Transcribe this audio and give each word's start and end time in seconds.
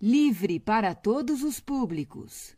Livre 0.00 0.60
para 0.60 0.94
todos 0.94 1.42
os 1.42 1.58
públicos. 1.58 2.54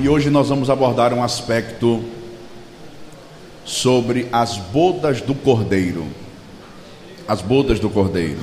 E 0.00 0.08
hoje 0.08 0.30
nós 0.30 0.48
vamos 0.48 0.70
abordar 0.70 1.12
um 1.12 1.22
aspecto 1.22 2.02
sobre 3.66 4.30
as 4.32 4.56
bodas 4.56 5.20
do 5.20 5.34
Cordeiro. 5.34 6.06
As 7.28 7.42
bodas 7.42 7.78
do 7.78 7.90
Cordeiro. 7.90 8.40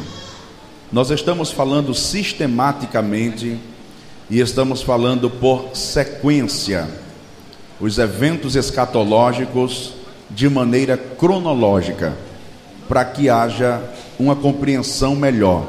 Nós 0.91 1.09
estamos 1.09 1.49
falando 1.49 1.95
sistematicamente 1.95 3.59
e 4.29 4.39
estamos 4.39 4.81
falando 4.81 5.29
por 5.29 5.69
sequência 5.73 6.87
os 7.79 7.97
eventos 7.97 8.55
escatológicos 8.55 9.93
de 10.29 10.49
maneira 10.49 10.97
cronológica, 10.97 12.13
para 12.87 13.03
que 13.05 13.29
haja 13.29 13.81
uma 14.17 14.35
compreensão 14.35 15.15
melhor. 15.15 15.67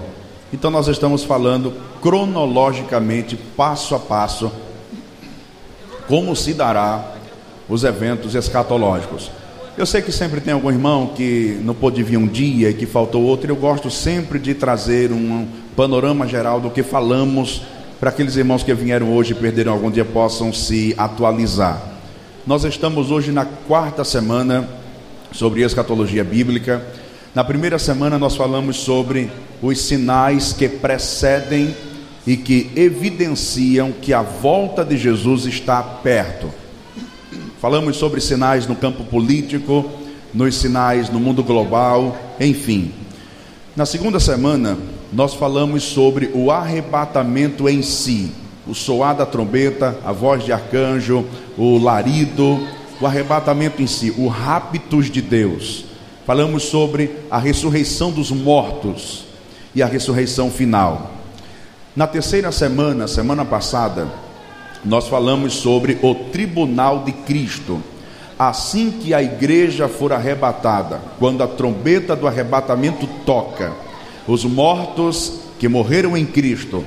Então 0.53 0.71
nós 0.71 0.87
estamos 0.89 1.25
falando 1.25 1.75
cronologicamente, 2.01 3.37
passo 3.37 3.95
a 3.95 3.99
passo, 3.99 4.51
como 6.07 6.35
se 6.37 6.55
dará 6.55 7.13
os 7.69 7.85
eventos 7.85 8.35
escatológicos. 8.35 9.31
Eu 9.77 9.85
sei 9.85 10.01
que 10.01 10.13
sempre 10.13 10.41
tem 10.41 10.55
algum 10.55 10.71
irmão 10.71 11.09
que 11.15 11.61
não 11.63 11.75
pôde 11.75 12.03
vir 12.03 12.17
um 12.17 12.27
dia 12.27 12.71
e 12.71 12.75
que 12.75 12.87
faltou 12.87 13.23
outro. 13.23 13.51
Eu 13.51 13.57
gosto 13.57 13.91
sempre 13.91 14.39
de 14.39 14.55
trazer 14.55 15.13
um 15.13 15.47
panorama 15.77 16.27
geral 16.27 16.61
do 16.61 16.71
que 16.71 16.83
falamos 16.83 17.61
para 17.99 18.11
aqueles 18.11 18.37
irmãos 18.37 18.63
que 18.63 18.75
vieram 18.75 19.13
hoje 19.13 19.33
e 19.33 19.35
perderam 19.35 19.73
algum 19.73 19.91
dia 19.91 20.05
possam 20.05 20.53
se 20.53 20.95
atualizar. 20.99 21.83
Nós 22.47 22.65
estamos 22.65 23.11
hoje 23.11 23.33
na 23.33 23.45
quarta 23.45 24.05
semana 24.05 24.69
sobre 25.33 25.63
escatologia 25.63 26.23
bíblica. 26.23 26.85
Na 27.35 27.43
primeira 27.43 27.79
semana 27.79 28.19
nós 28.19 28.37
falamos 28.37 28.77
sobre 28.77 29.31
os 29.63 29.81
sinais 29.81 30.53
que 30.53 30.69
precedem 30.69 31.75
e 32.27 32.37
que 32.37 32.71
evidenciam 32.77 33.93
que 33.93 34.13
a 34.13 34.23
volta 34.23 34.85
de 34.85 34.99
Jesus 34.99 35.47
está 35.47 35.83
perto. 35.83 36.53
Falamos 37.61 37.97
sobre 37.97 38.21
sinais 38.21 38.67
no 38.67 38.77
campo 38.77 39.05
político, 39.05 39.91
nos 40.35 40.57
sinais 40.57 41.09
no 41.09 41.19
mundo 41.19 41.43
global, 41.43 42.17
enfim. 42.39 42.93
Na 43.75 43.87
segunda 43.87 44.21
semana, 44.21 44.77
nós 45.13 45.35
falamos 45.35 45.85
sobre 45.85 46.31
o 46.35 46.51
arrebatamento 46.51 47.69
em 47.69 47.83
si, 47.83 48.33
o 48.67 48.75
soar 48.75 49.17
da 49.17 49.25
trombeta, 49.25 49.99
a 50.05 50.13
voz 50.13 50.45
de 50.45 50.53
arcanjo, 50.53 51.25
o 51.57 51.79
larido, 51.79 52.59
o 53.01 53.07
arrebatamento 53.07 53.81
em 53.81 53.87
si, 53.87 54.13
o 54.17 54.27
raptus 54.27 55.11
de 55.11 55.23
Deus. 55.23 55.85
Falamos 56.27 56.65
sobre 56.65 57.11
a 57.31 57.39
ressurreição 57.39 58.11
dos 58.11 58.31
mortos 58.31 59.25
e 59.75 59.83
a 59.83 59.87
ressurreição 59.87 60.51
final. 60.51 61.13
Na 61.95 62.07
terceira 62.07 62.51
semana, 62.51 63.07
semana 63.07 63.45
passada, 63.45 64.09
nós 64.85 65.07
falamos 65.09 65.55
sobre 65.55 65.99
o 66.03 66.15
tribunal 66.15 67.05
de 67.05 67.13
Cristo. 67.13 67.81
Assim 68.39 68.91
que 68.91 69.15
a 69.15 69.23
igreja 69.23 69.89
for 69.89 70.13
arrebatada, 70.13 71.01
quando 71.19 71.43
a 71.43 71.47
trombeta 71.47 72.15
do 72.15 72.27
arrebatamento 72.27 73.07
toca, 73.25 73.73
os 74.27 74.45
mortos 74.45 75.41
que 75.59 75.69
morreram 75.69 76.17
em 76.17 76.27
Cristo 76.27 76.85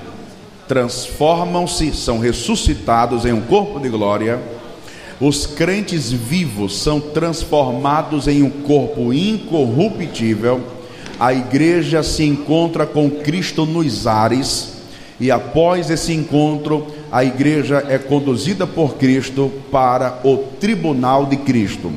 transformam-se, 0.67 1.91
são 1.93 2.19
ressuscitados 2.19 3.25
em 3.25 3.33
um 3.33 3.41
corpo 3.41 3.79
de 3.79 3.89
glória. 3.89 4.39
Os 5.19 5.47
crentes 5.47 6.11
vivos 6.11 6.77
são 6.77 6.99
transformados 6.99 8.27
em 8.27 8.43
um 8.43 8.49
corpo 8.49 9.11
incorruptível. 9.11 10.61
A 11.19 11.33
igreja 11.33 12.03
se 12.03 12.23
encontra 12.23 12.85
com 12.85 13.09
Cristo 13.09 13.65
nos 13.65 14.05
ares 14.05 14.79
e 15.19 15.29
após 15.29 15.89
esse 15.89 16.13
encontro, 16.13 16.87
a 17.11 17.25
igreja 17.25 17.85
é 17.89 17.97
conduzida 17.97 18.65
por 18.65 18.95
Cristo 18.95 19.51
para 19.69 20.19
o 20.23 20.37
tribunal 20.37 21.25
de 21.25 21.35
Cristo. 21.35 21.91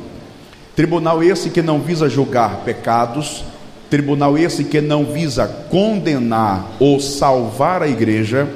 Tribunal 0.75 1.23
esse 1.23 1.49
que 1.49 1.61
não 1.61 1.79
visa 1.79 2.09
julgar 2.09 2.61
pecados, 2.65 3.45
tribunal 3.93 4.35
esse 4.35 4.63
que 4.63 4.81
não 4.81 5.05
visa 5.05 5.47
condenar 5.69 6.67
ou 6.79 6.99
salvar 6.99 7.83
a 7.83 7.87
igreja, 7.87 8.49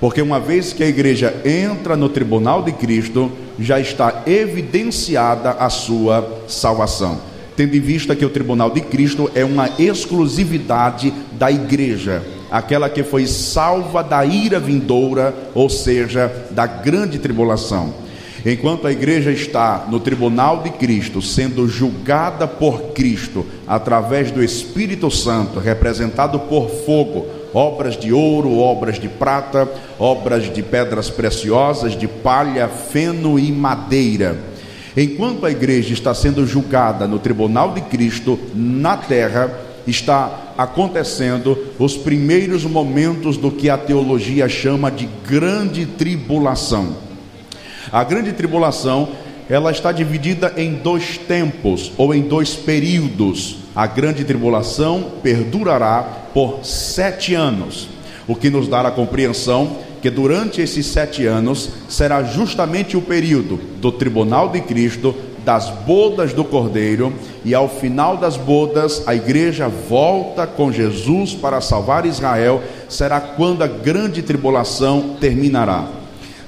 porque 0.00 0.22
uma 0.22 0.40
vez 0.40 0.72
que 0.72 0.82
a 0.82 0.88
igreja 0.88 1.34
entra 1.44 1.94
no 1.94 2.08
tribunal 2.08 2.62
de 2.62 2.72
Cristo, 2.72 3.30
já 3.58 3.78
está 3.78 4.22
evidenciada 4.26 5.50
a 5.50 5.68
sua 5.68 6.42
salvação. 6.48 7.18
Tendo 7.54 7.76
em 7.76 7.80
vista 7.80 8.16
que 8.16 8.24
o 8.24 8.30
tribunal 8.30 8.70
de 8.70 8.80
Cristo 8.80 9.30
é 9.34 9.44
uma 9.44 9.68
exclusividade 9.78 11.12
da 11.32 11.52
igreja 11.52 12.22
aquela 12.50 12.88
que 12.88 13.02
foi 13.02 13.26
salva 13.26 14.02
da 14.02 14.24
ira 14.24 14.58
vindoura, 14.58 15.34
ou 15.54 15.68
seja, 15.68 16.32
da 16.50 16.66
grande 16.66 17.18
tribulação. 17.18 17.92
Enquanto 18.46 18.86
a 18.86 18.92
igreja 18.92 19.32
está 19.32 19.86
no 19.90 19.98
tribunal 19.98 20.62
de 20.62 20.70
Cristo, 20.70 21.20
sendo 21.20 21.66
julgada 21.66 22.46
por 22.46 22.92
Cristo 22.92 23.44
através 23.66 24.30
do 24.30 24.42
Espírito 24.42 25.10
Santo, 25.10 25.58
representado 25.58 26.38
por 26.40 26.70
fogo, 26.70 27.26
obras 27.52 27.98
de 27.98 28.12
ouro, 28.12 28.58
obras 28.58 29.00
de 29.00 29.08
prata, 29.08 29.68
obras 29.98 30.52
de 30.52 30.62
pedras 30.62 31.10
preciosas, 31.10 31.98
de 31.98 32.06
palha, 32.06 32.68
feno 32.68 33.38
e 33.38 33.50
madeira. 33.50 34.38
Enquanto 34.96 35.44
a 35.44 35.50
igreja 35.50 35.92
está 35.92 36.14
sendo 36.14 36.46
julgada 36.46 37.06
no 37.06 37.18
tribunal 37.18 37.72
de 37.72 37.80
Cristo 37.82 38.38
na 38.54 38.96
terra, 38.96 39.50
está 39.86 40.54
acontecendo 40.56 41.56
os 41.78 41.96
primeiros 41.96 42.64
momentos 42.64 43.36
do 43.36 43.50
que 43.50 43.70
a 43.70 43.78
teologia 43.78 44.48
chama 44.48 44.90
de 44.90 45.08
grande 45.26 45.86
tribulação. 45.86 47.07
A 47.90 48.04
grande 48.04 48.32
tribulação, 48.32 49.08
ela 49.48 49.70
está 49.70 49.92
dividida 49.92 50.52
em 50.56 50.74
dois 50.74 51.16
tempos 51.16 51.90
ou 51.96 52.14
em 52.14 52.22
dois 52.22 52.54
períodos. 52.54 53.56
A 53.74 53.86
grande 53.86 54.24
tribulação 54.24 55.12
perdurará 55.22 56.02
por 56.34 56.64
sete 56.64 57.34
anos, 57.34 57.88
o 58.26 58.34
que 58.34 58.50
nos 58.50 58.68
dá 58.68 58.80
a 58.80 58.90
compreensão 58.90 59.78
que 60.00 60.10
durante 60.10 60.60
esses 60.60 60.86
sete 60.86 61.26
anos 61.26 61.70
será 61.88 62.22
justamente 62.22 62.96
o 62.96 63.02
período 63.02 63.58
do 63.80 63.90
tribunal 63.90 64.48
de 64.48 64.60
Cristo 64.60 65.14
das 65.44 65.70
bodas 65.70 66.34
do 66.34 66.44
Cordeiro, 66.44 67.12
e 67.42 67.54
ao 67.54 67.70
final 67.70 68.18
das 68.18 68.36
bodas, 68.36 69.02
a 69.06 69.14
igreja 69.14 69.66
volta 69.66 70.46
com 70.46 70.70
Jesus 70.70 71.34
para 71.34 71.62
salvar 71.62 72.04
Israel, 72.04 72.62
será 72.86 73.18
quando 73.18 73.62
a 73.62 73.66
grande 73.66 74.20
tribulação 74.20 75.16
terminará. 75.18 75.97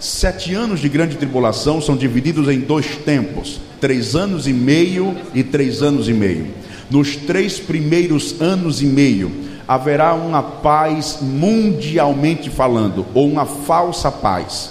Sete 0.00 0.54
anos 0.54 0.80
de 0.80 0.88
grande 0.88 1.16
tribulação 1.16 1.78
são 1.78 1.94
divididos 1.94 2.48
em 2.48 2.58
dois 2.60 2.96
tempos: 2.96 3.60
três 3.78 4.16
anos 4.16 4.48
e 4.48 4.52
meio 4.52 5.14
e 5.34 5.44
três 5.44 5.82
anos 5.82 6.08
e 6.08 6.14
meio. 6.14 6.46
Nos 6.90 7.16
três 7.16 7.60
primeiros 7.60 8.40
anos 8.40 8.80
e 8.80 8.86
meio, 8.86 9.30
haverá 9.68 10.14
uma 10.14 10.42
paz 10.42 11.18
mundialmente 11.20 12.48
falando, 12.48 13.04
ou 13.12 13.28
uma 13.28 13.44
falsa 13.44 14.10
paz. 14.10 14.70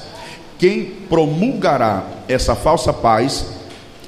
Quem 0.57 0.85
promulgará 1.07 2.05
essa 2.27 2.55
falsa 2.55 2.91
paz 2.91 3.45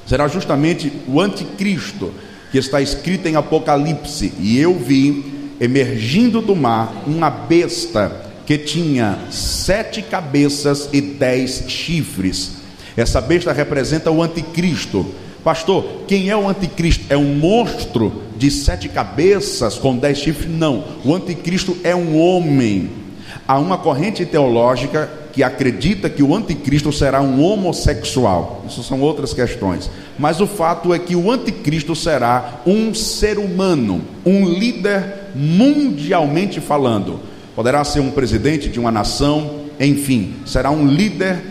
será 0.04 0.26
justamente 0.26 0.92
o 1.06 1.20
anticristo 1.20 2.12
que 2.50 2.58
está 2.58 2.82
escrito 2.82 3.28
em 3.28 3.36
Apocalipse. 3.36 4.32
E 4.40 4.58
eu 4.58 4.74
vi 4.74 5.54
emergindo 5.60 6.42
do 6.42 6.56
mar 6.56 6.92
uma 7.06 7.30
besta 7.30 8.31
que 8.46 8.58
tinha 8.58 9.18
sete 9.30 10.02
cabeças 10.02 10.88
e 10.92 11.00
dez 11.00 11.64
chifres. 11.68 12.52
Essa 12.96 13.20
besta 13.20 13.52
representa 13.52 14.10
o 14.10 14.22
anticristo. 14.22 15.06
Pastor, 15.42 15.84
quem 16.06 16.30
é 16.30 16.36
o 16.36 16.48
anticristo? 16.48 17.04
É 17.08 17.16
um 17.16 17.34
monstro 17.34 18.22
de 18.36 18.50
sete 18.50 18.88
cabeças 18.88 19.76
com 19.76 19.96
dez 19.96 20.18
chifres? 20.18 20.50
Não. 20.50 20.84
O 21.04 21.14
anticristo 21.14 21.76
é 21.82 21.94
um 21.94 22.18
homem. 22.18 22.90
Há 23.46 23.58
uma 23.58 23.78
corrente 23.78 24.24
teológica 24.24 25.10
que 25.32 25.42
acredita 25.42 26.10
que 26.10 26.22
o 26.22 26.34
anticristo 26.34 26.92
será 26.92 27.22
um 27.22 27.42
homossexual. 27.42 28.64
Isso 28.68 28.82
são 28.82 29.00
outras 29.00 29.32
questões. 29.32 29.90
Mas 30.18 30.40
o 30.40 30.46
fato 30.46 30.92
é 30.92 30.98
que 30.98 31.16
o 31.16 31.30
anticristo 31.30 31.96
será 31.96 32.60
um 32.66 32.94
ser 32.94 33.38
humano, 33.38 34.02
um 34.24 34.44
líder 34.46 35.30
mundialmente 35.34 36.60
falando. 36.60 37.31
Poderá 37.54 37.84
ser 37.84 38.00
um 38.00 38.10
presidente 38.10 38.68
de 38.68 38.80
uma 38.80 38.90
nação, 38.90 39.62
enfim, 39.78 40.36
será 40.46 40.70
um 40.70 40.86
líder 40.86 41.42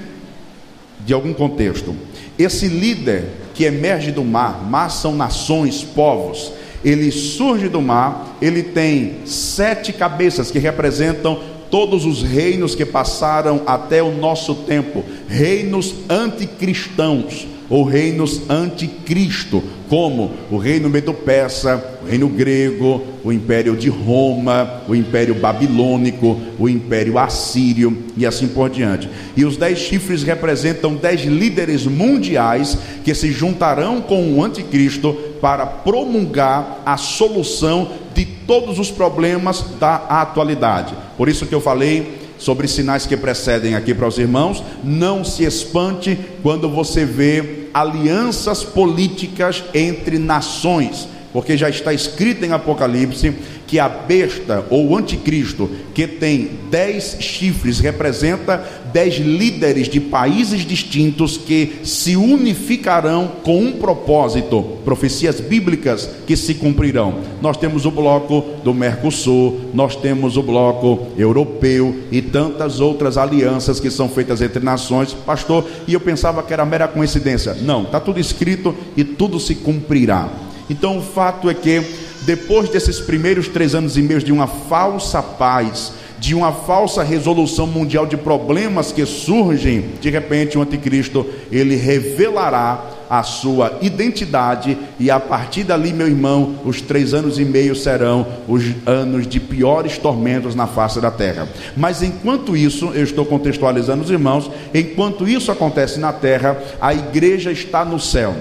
de 1.06 1.13
algum 1.13 1.33
contexto. 1.33 1.95
Esse 2.38 2.68
líder 2.68 3.25
que 3.53 3.65
emerge 3.65 4.12
do 4.12 4.24
mar, 4.24 4.63
mar 4.63 4.89
são 4.89 5.15
nações, 5.15 5.83
povos, 5.83 6.51
ele 6.83 7.12
surge 7.12 7.69
do 7.69 7.81
mar, 7.81 8.38
ele 8.42 8.63
tem 8.63 9.18
sete 9.25 9.94
cabeças 9.94 10.50
que 10.50 10.57
representam 10.57 11.39
todos 11.69 12.06
os 12.06 12.24
reinos 12.24 12.74
que 12.74 12.86
passaram 12.86 13.62
até 13.68 14.01
o 14.01 14.12
nosso 14.12 14.56
tempo, 14.56 15.06
reinos 15.27 15.94
anticristãos 16.09 17.47
ou 17.71 17.85
reinos 17.85 18.41
anticristo, 18.50 19.63
como 19.88 20.31
o 20.51 20.57
reino 20.57 20.89
medo-persa, 20.89 21.81
o 22.03 22.09
reino 22.09 22.27
grego, 22.27 23.01
o 23.23 23.31
império 23.31 23.77
de 23.77 23.88
Roma, 23.88 24.81
o 24.89 24.94
império 24.94 25.33
babilônico, 25.35 26.38
o 26.59 26.68
império 26.68 27.18
assírio 27.18 27.97
e 28.18 28.25
assim 28.25 28.50
por 28.50 28.69
diante. 28.69 29.09
E 29.38 29.45
os 29.45 29.56
dez 29.56 29.79
chifres 29.79 30.21
representam 30.21 30.95
dez 30.95 31.21
líderes 31.21 31.85
mundiais 31.85 32.77
que 33.06 33.15
se 33.15 33.31
juntarão 33.31 34.01
com 34.01 34.33
o 34.33 34.44
anticristo 34.44 35.13
para 35.39 35.65
promulgar 35.65 36.83
a 36.85 36.97
solução 36.97 37.89
de 38.13 38.25
todos 38.25 38.79
os 38.79 38.91
problemas 38.91 39.63
da 39.79 39.95
atualidade. 39.95 40.94
Por 41.15 41.29
isso 41.29 41.45
que 41.45 41.56
eu 41.56 41.62
falei 41.62 42.19
sobre 42.38 42.68
sinais 42.68 43.06
que 43.06 43.15
precedem 43.15 43.75
aqui 43.75 43.94
para 43.94 44.07
os 44.07 44.18
irmãos, 44.18 44.62
não 44.83 45.23
se 45.23 45.45
espante 45.45 46.19
quando 46.41 46.68
você 46.68 47.06
vê 47.06 47.60
alianças 47.73 48.63
políticas 48.63 49.63
entre 49.73 50.18
nações, 50.18 51.07
porque 51.31 51.57
já 51.57 51.69
está 51.69 51.94
escrito 51.94 52.44
em 52.44 52.51
Apocalipse 52.51 53.33
que 53.71 53.79
a 53.79 53.88
besta 53.88 54.65
ou 54.69 54.89
o 54.89 54.97
anticristo, 54.97 55.69
que 55.94 56.06
tem 56.06 56.59
dez 56.69 57.15
chifres, 57.21 57.79
representa 57.79 58.62
dez 58.91 59.15
líderes 59.15 59.88
de 59.88 59.97
países 60.01 60.65
distintos 60.65 61.38
que 61.38 61.79
se 61.81 62.18
unificarão 62.18 63.31
com 63.41 63.63
um 63.63 63.71
propósito, 63.71 64.62
profecias 64.83 65.39
bíblicas 65.39 66.09
que 66.27 66.35
se 66.35 66.56
cumprirão. 66.56 67.19
Nós 67.41 67.56
temos 67.56 67.85
o 67.85 67.91
bloco 67.91 68.44
do 68.62 68.73
Mercosul, 68.73 69.62
nós 69.73 69.95
temos 69.95 70.35
o 70.35 70.44
bloco 70.44 71.07
europeu 71.18 71.95
e 72.12 72.21
tantas 72.21 72.81
outras 72.81 73.18
alianças 73.18 73.79
que 73.79 73.89
são 73.89 74.09
feitas 74.09 74.41
entre 74.41 74.62
nações, 74.62 75.13
pastor. 75.13 75.65
E 75.88 75.94
eu 75.94 76.01
pensava 76.01 76.44
que 76.44 76.51
era 76.51 76.65
mera 76.65 76.89
coincidência. 76.89 77.53
Não, 77.53 77.83
está 77.83 78.01
tudo 78.01 78.19
escrito 78.19 78.75
e 78.97 79.06
tudo 79.06 79.39
se 79.39 79.56
cumprirá. 79.56 80.27
Então 80.69 80.97
o 80.97 81.01
fato 81.01 81.50
é 81.50 81.53
que 81.53 82.10
depois 82.21 82.69
desses 82.69 83.00
primeiros 83.00 83.47
três 83.47 83.73
anos 83.73 83.97
e 83.97 84.01
meio 84.01 84.21
de 84.21 84.31
uma 84.31 84.47
falsa 84.47 85.21
paz, 85.21 85.94
de 86.19 86.35
uma 86.35 86.51
falsa 86.51 87.01
resolução 87.01 87.65
mundial 87.65 88.06
de 88.06 88.15
problemas 88.15 88.91
que 88.91 89.03
surgem, 89.07 89.89
de 90.00 90.09
repente 90.09 90.56
o 90.56 90.62
anticristo 90.62 91.25
ele 91.51 91.75
revelará 91.75 92.91
a 93.09 93.23
sua 93.23 93.79
identidade 93.81 94.77
e 95.00 95.12
a 95.12 95.19
partir 95.19 95.63
dali, 95.63 95.91
meu 95.91 96.07
irmão, 96.07 96.56
os 96.63 96.79
três 96.79 97.13
anos 97.13 97.39
e 97.39 97.44
meio 97.44 97.75
serão 97.75 98.25
os 98.47 98.63
anos 98.85 99.27
de 99.27 99.39
piores 99.39 99.97
tormentos 99.97 100.56
na 100.56 100.65
face 100.65 101.01
da 101.01 101.12
terra. 101.12 101.50
Mas 101.75 102.01
enquanto 102.03 102.56
isso, 102.56 102.91
eu 102.94 103.03
estou 103.03 103.25
contextualizando 103.25 104.03
os 104.03 104.12
irmãos, 104.12 104.50
enquanto 104.73 105.27
isso 105.27 105.51
acontece 105.51 106.00
na 106.00 106.13
terra, 106.13 106.57
a 106.79 106.94
igreja 106.94 107.51
está 107.51 107.83
no 107.83 108.00
céu. 108.00 108.33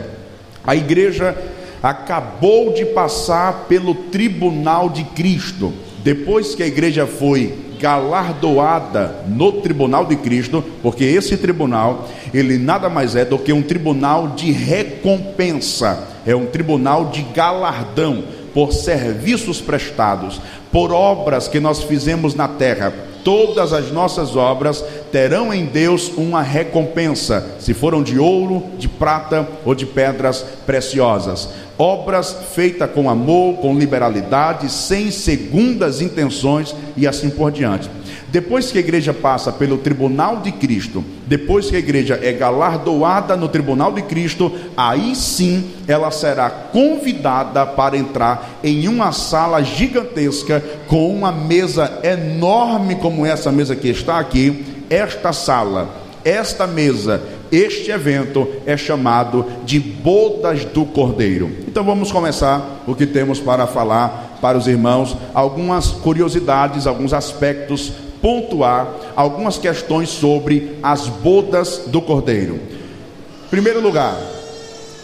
A 0.65 0.77
igreja 0.77 1.37
acabou 1.83 2.73
de 2.73 2.85
passar 2.85 3.67
pelo 3.69 3.95
tribunal 3.95 4.89
de 4.89 5.05
Cristo. 5.05 5.73
Depois 6.03 6.55
que 6.55 6.63
a 6.63 6.67
igreja 6.67 7.07
foi 7.07 7.71
galardoada 7.81 9.25
no 9.27 9.53
tribunal 9.53 10.05
de 10.05 10.17
Cristo, 10.17 10.63
porque 10.83 11.05
esse 11.05 11.37
tribunal, 11.37 12.09
ele 12.33 12.59
nada 12.59 12.91
mais 12.91 13.17
é 13.17 13.25
do 13.25 13.39
que 13.39 13.53
um 13.53 13.63
tribunal 13.63 14.29
de 14.29 14.53
recompensa, 14.53 16.07
é 16.27 16.37
um 16.37 16.47
tribunal 16.47 17.07
de 17.07 17.23
galardão 17.35 18.23
por 18.53 18.73
serviços 18.73 19.61
prestados, 19.61 20.41
por 20.71 20.93
obras 20.93 21.49
que 21.49 21.59
nós 21.59 21.83
fizemos 21.83 22.35
na 22.35 22.47
terra. 22.47 22.93
Todas 23.25 23.73
as 23.73 23.91
nossas 23.91 24.37
obras 24.37 24.85
terão 25.13 25.53
em 25.53 25.67
Deus 25.67 26.11
uma 26.17 26.43
recompensa, 26.43 27.57
se 27.59 27.75
foram 27.75 28.03
de 28.03 28.19
ouro, 28.19 28.65
de 28.79 28.89
prata 28.89 29.47
ou 29.65 29.75
de 29.75 29.87
pedras 29.87 30.45
preciosas 30.65 31.49
obras 31.81 32.37
feitas 32.55 32.91
com 32.91 33.09
amor, 33.09 33.57
com 33.57 33.79
liberalidade, 33.79 34.71
sem 34.71 35.11
segundas 35.11 36.03
intenções 36.03 36.77
e 36.95 37.07
assim 37.07 37.31
por 37.31 37.51
diante. 37.51 37.89
Depois 38.29 38.71
que 38.71 38.77
a 38.77 38.81
igreja 38.81 39.15
passa 39.15 39.51
pelo 39.51 39.79
tribunal 39.79 40.37
de 40.37 40.53
Cristo, 40.53 41.03
depois 41.27 41.71
que 41.71 41.77
a 41.77 41.79
igreja 41.79 42.21
é 42.23 42.33
galardoada 42.33 43.35
no 43.35 43.49
tribunal 43.49 43.93
de 43.93 44.03
Cristo, 44.03 44.53
aí 44.77 45.17
sim 45.17 45.71
ela 45.89 46.11
será 46.11 46.51
convidada 46.51 47.65
para 47.65 47.97
entrar 47.97 48.61
em 48.63 48.87
uma 48.87 49.11
sala 49.11 49.63
gigantesca 49.63 50.63
com 50.87 51.13
uma 51.13 51.33
mesa 51.33 51.99
enorme 52.05 52.97
como 53.11 53.27
essa 53.27 53.51
mesa 53.51 53.75
que 53.75 53.89
está 53.89 54.21
aqui. 54.21 54.65
Esta 54.89 55.33
sala, 55.33 55.89
esta 56.25 56.67
mesa 56.67 57.21
este 57.51 57.91
evento 57.91 58.47
é 58.65 58.77
chamado 58.77 59.45
de 59.65 59.81
Bodas 59.81 60.65
do 60.67 60.85
Cordeiro. 60.85 61.51
Então 61.67 61.83
vamos 61.83 62.13
começar 62.13 62.85
o 62.87 62.95
que 62.95 63.07
temos 63.07 63.41
para 63.41 63.67
falar 63.67 64.39
para 64.41 64.57
os 64.57 64.69
irmãos, 64.69 65.17
algumas 65.35 65.89
curiosidades, 65.89 66.87
alguns 66.87 67.13
aspectos, 67.13 67.93
pontuar 68.23 68.89
algumas 69.17 69.59
questões 69.59 70.11
sobre 70.11 70.79
as 70.81 71.09
bodas 71.09 71.83
do 71.89 72.01
Cordeiro. 72.01 72.55
Em 72.55 73.51
primeiro 73.51 73.81
lugar, 73.81 74.17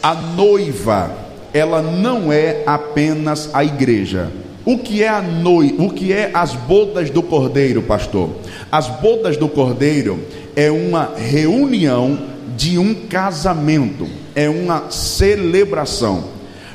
a 0.01 0.15
noiva, 0.15 1.11
ela 1.53 1.83
não 1.83 2.33
é 2.33 2.63
apenas 2.65 3.51
a 3.53 3.65
igreja. 3.65 4.31
O 4.67 4.77
que 4.79 5.05
é 5.05 5.09
a 5.09 5.23
noiva? 5.23 5.81
O 5.85 5.91
que 5.91 6.13
é 6.13 6.33
as 6.35 6.53
bodas 6.53 7.09
do 7.09 7.23
Cordeiro, 7.23 7.83
pastor? 7.83 8.31
As 8.71 8.89
bodas 8.89 9.37
do 9.37 9.49
Cordeiro 9.49 10.19
é 10.57 10.73
uma 10.73 11.13
reunião 11.17 12.19
de 12.57 12.77
um 12.77 12.93
casamento, 12.93 14.09
é 14.35 14.51
uma 14.51 14.91
celebração. 14.91 16.25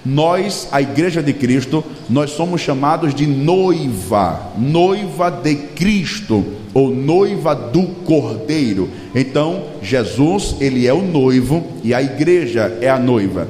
Nós, 0.05 0.69
a 0.71 0.81
igreja 0.81 1.21
de 1.21 1.33
Cristo, 1.33 1.83
nós 2.09 2.31
somos 2.31 2.61
chamados 2.61 3.13
de 3.13 3.27
noiva, 3.27 4.53
noiva 4.57 5.29
de 5.29 5.53
Cristo 5.55 6.45
ou 6.73 6.89
noiva 6.89 7.53
do 7.53 7.83
Cordeiro. 8.05 8.89
Então, 9.13 9.65
Jesus, 9.83 10.55
ele 10.61 10.87
é 10.87 10.93
o 10.93 11.01
noivo 11.01 11.61
e 11.83 11.93
a 11.93 12.01
igreja 12.01 12.77
é 12.79 12.89
a 12.89 12.97
noiva. 12.97 13.49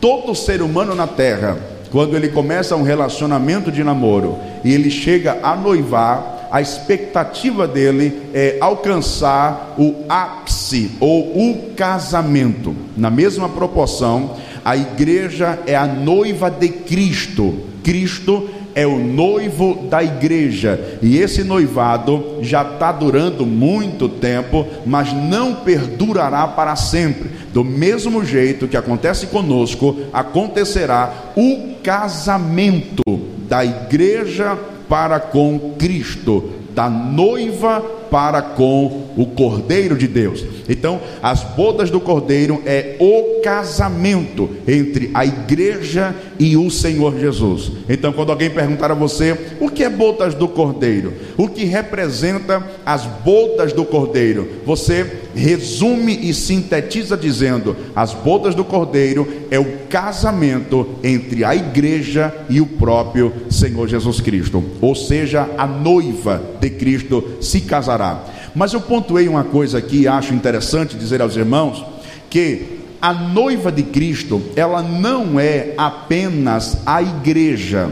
Todo 0.00 0.34
ser 0.34 0.62
humano 0.62 0.94
na 0.94 1.06
terra, 1.06 1.71
quando 1.92 2.16
ele 2.16 2.30
começa 2.30 2.74
um 2.74 2.82
relacionamento 2.82 3.70
de 3.70 3.84
namoro 3.84 4.38
e 4.64 4.72
ele 4.72 4.90
chega 4.90 5.38
a 5.42 5.54
noivar, 5.54 6.48
a 6.50 6.60
expectativa 6.60 7.68
dele 7.68 8.22
é 8.32 8.56
alcançar 8.60 9.74
o 9.78 9.96
ápice 10.08 10.92
ou 10.98 11.50
o 11.50 11.72
casamento. 11.76 12.74
Na 12.96 13.10
mesma 13.10 13.46
proporção, 13.46 14.36
a 14.64 14.74
igreja 14.74 15.58
é 15.66 15.76
a 15.76 15.86
noiva 15.86 16.50
de 16.50 16.68
Cristo. 16.68 17.60
Cristo 17.84 18.48
é 18.74 18.86
o 18.86 18.98
noivo 18.98 19.86
da 19.88 20.02
igreja, 20.02 20.98
e 21.02 21.18
esse 21.18 21.44
noivado 21.44 22.38
já 22.40 22.62
está 22.62 22.90
durando 22.92 23.44
muito 23.44 24.08
tempo, 24.08 24.66
mas 24.86 25.12
não 25.12 25.54
perdurará 25.56 26.46
para 26.48 26.76
sempre. 26.76 27.30
Do 27.52 27.62
mesmo 27.62 28.24
jeito 28.24 28.66
que 28.68 28.76
acontece 28.76 29.26
conosco, 29.26 29.96
acontecerá 30.12 31.32
o 31.36 31.74
casamento 31.82 33.02
da 33.48 33.64
igreja 33.64 34.56
para 34.88 35.20
com 35.20 35.74
Cristo, 35.78 36.50
da 36.74 36.88
noiva 36.88 37.80
para 38.10 38.42
com 38.42 39.08
o 39.16 39.26
Cordeiro 39.26 39.96
de 39.96 40.06
Deus. 40.06 40.44
Então, 40.68 41.00
as 41.22 41.42
bodas 41.42 41.90
do 41.90 41.98
Cordeiro 41.98 42.62
é 42.66 42.96
o 42.98 43.40
casamento 43.42 44.50
entre 44.68 45.10
a 45.14 45.24
igreja 45.24 46.14
e 46.42 46.56
o 46.56 46.68
Senhor 46.72 47.16
Jesus. 47.20 47.70
Então, 47.88 48.12
quando 48.12 48.30
alguém 48.30 48.50
perguntar 48.50 48.90
a 48.90 48.94
você 48.94 49.38
o 49.60 49.70
que 49.70 49.84
é 49.84 49.88
bodas 49.88 50.34
do 50.34 50.48
Cordeiro, 50.48 51.12
o 51.36 51.46
que 51.46 51.64
representa 51.64 52.66
as 52.84 53.04
bodas 53.04 53.72
do 53.72 53.84
Cordeiro, 53.84 54.48
você 54.66 55.20
resume 55.36 56.18
e 56.20 56.34
sintetiza 56.34 57.16
dizendo: 57.16 57.76
as 57.94 58.12
bodas 58.12 58.56
do 58.56 58.64
Cordeiro 58.64 59.28
é 59.52 59.58
o 59.60 59.86
casamento 59.88 60.84
entre 61.04 61.44
a 61.44 61.54
igreja 61.54 62.34
e 62.50 62.60
o 62.60 62.66
próprio 62.66 63.32
Senhor 63.48 63.86
Jesus 63.86 64.20
Cristo. 64.20 64.64
Ou 64.80 64.96
seja, 64.96 65.48
a 65.56 65.64
noiva 65.64 66.42
de 66.58 66.70
Cristo 66.70 67.22
se 67.40 67.60
casará. 67.60 68.24
Mas 68.52 68.72
eu 68.72 68.80
pontuei 68.80 69.28
uma 69.28 69.44
coisa 69.44 69.78
aqui, 69.78 70.08
acho 70.08 70.34
interessante 70.34 70.96
dizer 70.96 71.22
aos 71.22 71.36
irmãos, 71.36 71.84
que 72.28 72.81
a 73.02 73.12
noiva 73.12 73.72
de 73.72 73.82
Cristo, 73.82 74.40
ela 74.54 74.80
não 74.80 75.40
é 75.40 75.74
apenas 75.76 76.78
a 76.86 77.02
igreja. 77.02 77.90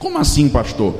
Como 0.00 0.18
assim, 0.18 0.48
pastor? 0.48 0.96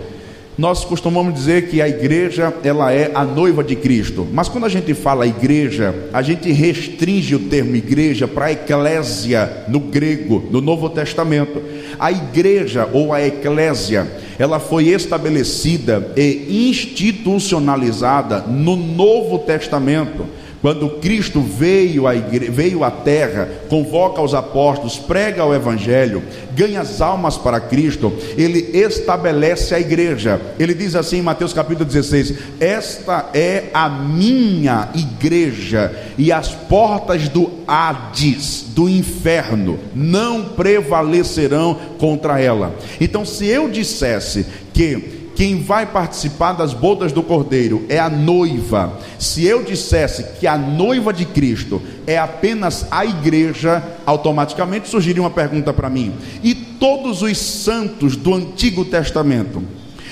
Nós 0.57 0.85
costumamos 0.85 1.35
dizer 1.35 1.69
que 1.69 1.83
a 1.83 1.89
igreja 1.89 2.55
ela 2.63 2.93
é 2.93 3.11
a 3.13 3.25
noiva 3.25 3.65
de 3.65 3.75
Cristo, 3.75 4.29
mas 4.33 4.49
quando 4.49 4.65
a 4.65 4.69
gente 4.69 4.95
fala 4.95 5.27
igreja, 5.27 5.93
a 6.13 6.23
gente 6.23 6.53
restringe 6.53 7.35
o 7.35 7.49
termo 7.49 7.75
igreja 7.75 8.29
para 8.29 8.45
a 8.45 8.53
eclésia 8.53 9.65
no 9.67 9.81
grego, 9.81 10.45
no 10.49 10.61
Novo 10.61 10.89
Testamento. 10.89 11.61
A 11.99 12.13
igreja 12.13 12.89
ou 12.93 13.13
a 13.13 13.21
eclésia, 13.21 14.07
ela 14.39 14.61
foi 14.61 14.89
estabelecida 14.89 16.13
e 16.17 16.69
institucionalizada 16.71 18.43
no 18.43 18.77
Novo 18.77 19.41
Testamento. 19.41 20.42
Quando 20.63 20.89
Cristo 21.01 21.41
veio 21.41 22.07
à, 22.07 22.13
veio 22.13 22.85
à 22.85 22.91
terra, 22.91 23.49
convoca 23.69 24.23
os 24.23 24.33
apóstolos, 24.33 24.97
prega 24.97 25.45
o 25.45 25.53
evangelho, 25.53 26.23
ganha 26.55 26.81
as 26.81 27.01
almas 27.01 27.37
para 27.37 27.59
Cristo, 27.59 28.13
ele 28.39 28.71
estabelece 28.73 29.75
a 29.75 29.81
igreja. 29.81 30.41
Ele 30.61 30.73
diz 30.73 30.95
assim 30.95 31.19
em 31.19 31.23
Mateus 31.23 31.53
capítulo 31.53 31.85
16: 31.85 32.35
Esta 32.61 33.29
é 33.35 33.65
a 33.75 33.89
minha 33.89 34.89
igreja, 34.95 35.93
e 36.17 36.31
as 36.31 36.51
portas 36.51 37.29
do 37.29 37.51
Hades, 37.67 38.67
do 38.69 38.89
inferno, 38.89 39.81
não 39.93 40.45
prevalecerão 40.45 41.77
contra 41.99 42.41
ela. 42.41 42.73
Então, 43.01 43.25
se 43.25 43.47
eu 43.47 43.69
dissesse 43.69 44.47
que 44.73 45.22
quem 45.35 45.63
vai 45.63 45.87
participar 45.87 46.53
das 46.53 46.75
bodas 46.75 47.13
do 47.13 47.23
Cordeiro 47.23 47.85
é 47.89 47.99
a 47.99 48.11
noiva. 48.11 48.99
Se 49.19 49.45
eu 49.45 49.63
dissesse 49.63 50.25
que 50.39 50.47
a 50.47 50.59
noiva 50.59 51.13
de 51.13 51.25
Cristo 51.25 51.81
é 52.07 52.19
apenas 52.19 52.87
a 52.91 53.05
igreja, 53.05 53.83
automaticamente 54.05 54.89
surgiria 54.89 55.23
uma 55.23 55.31
pergunta 55.31 55.73
para 55.73 55.91
mim: 55.91 56.13
e 56.43 56.55
todos 56.55 57.23
os 57.23 57.39
santos 57.39 58.17
do 58.17 58.35
Antigo 58.35 58.85
Testamento? 58.85 59.63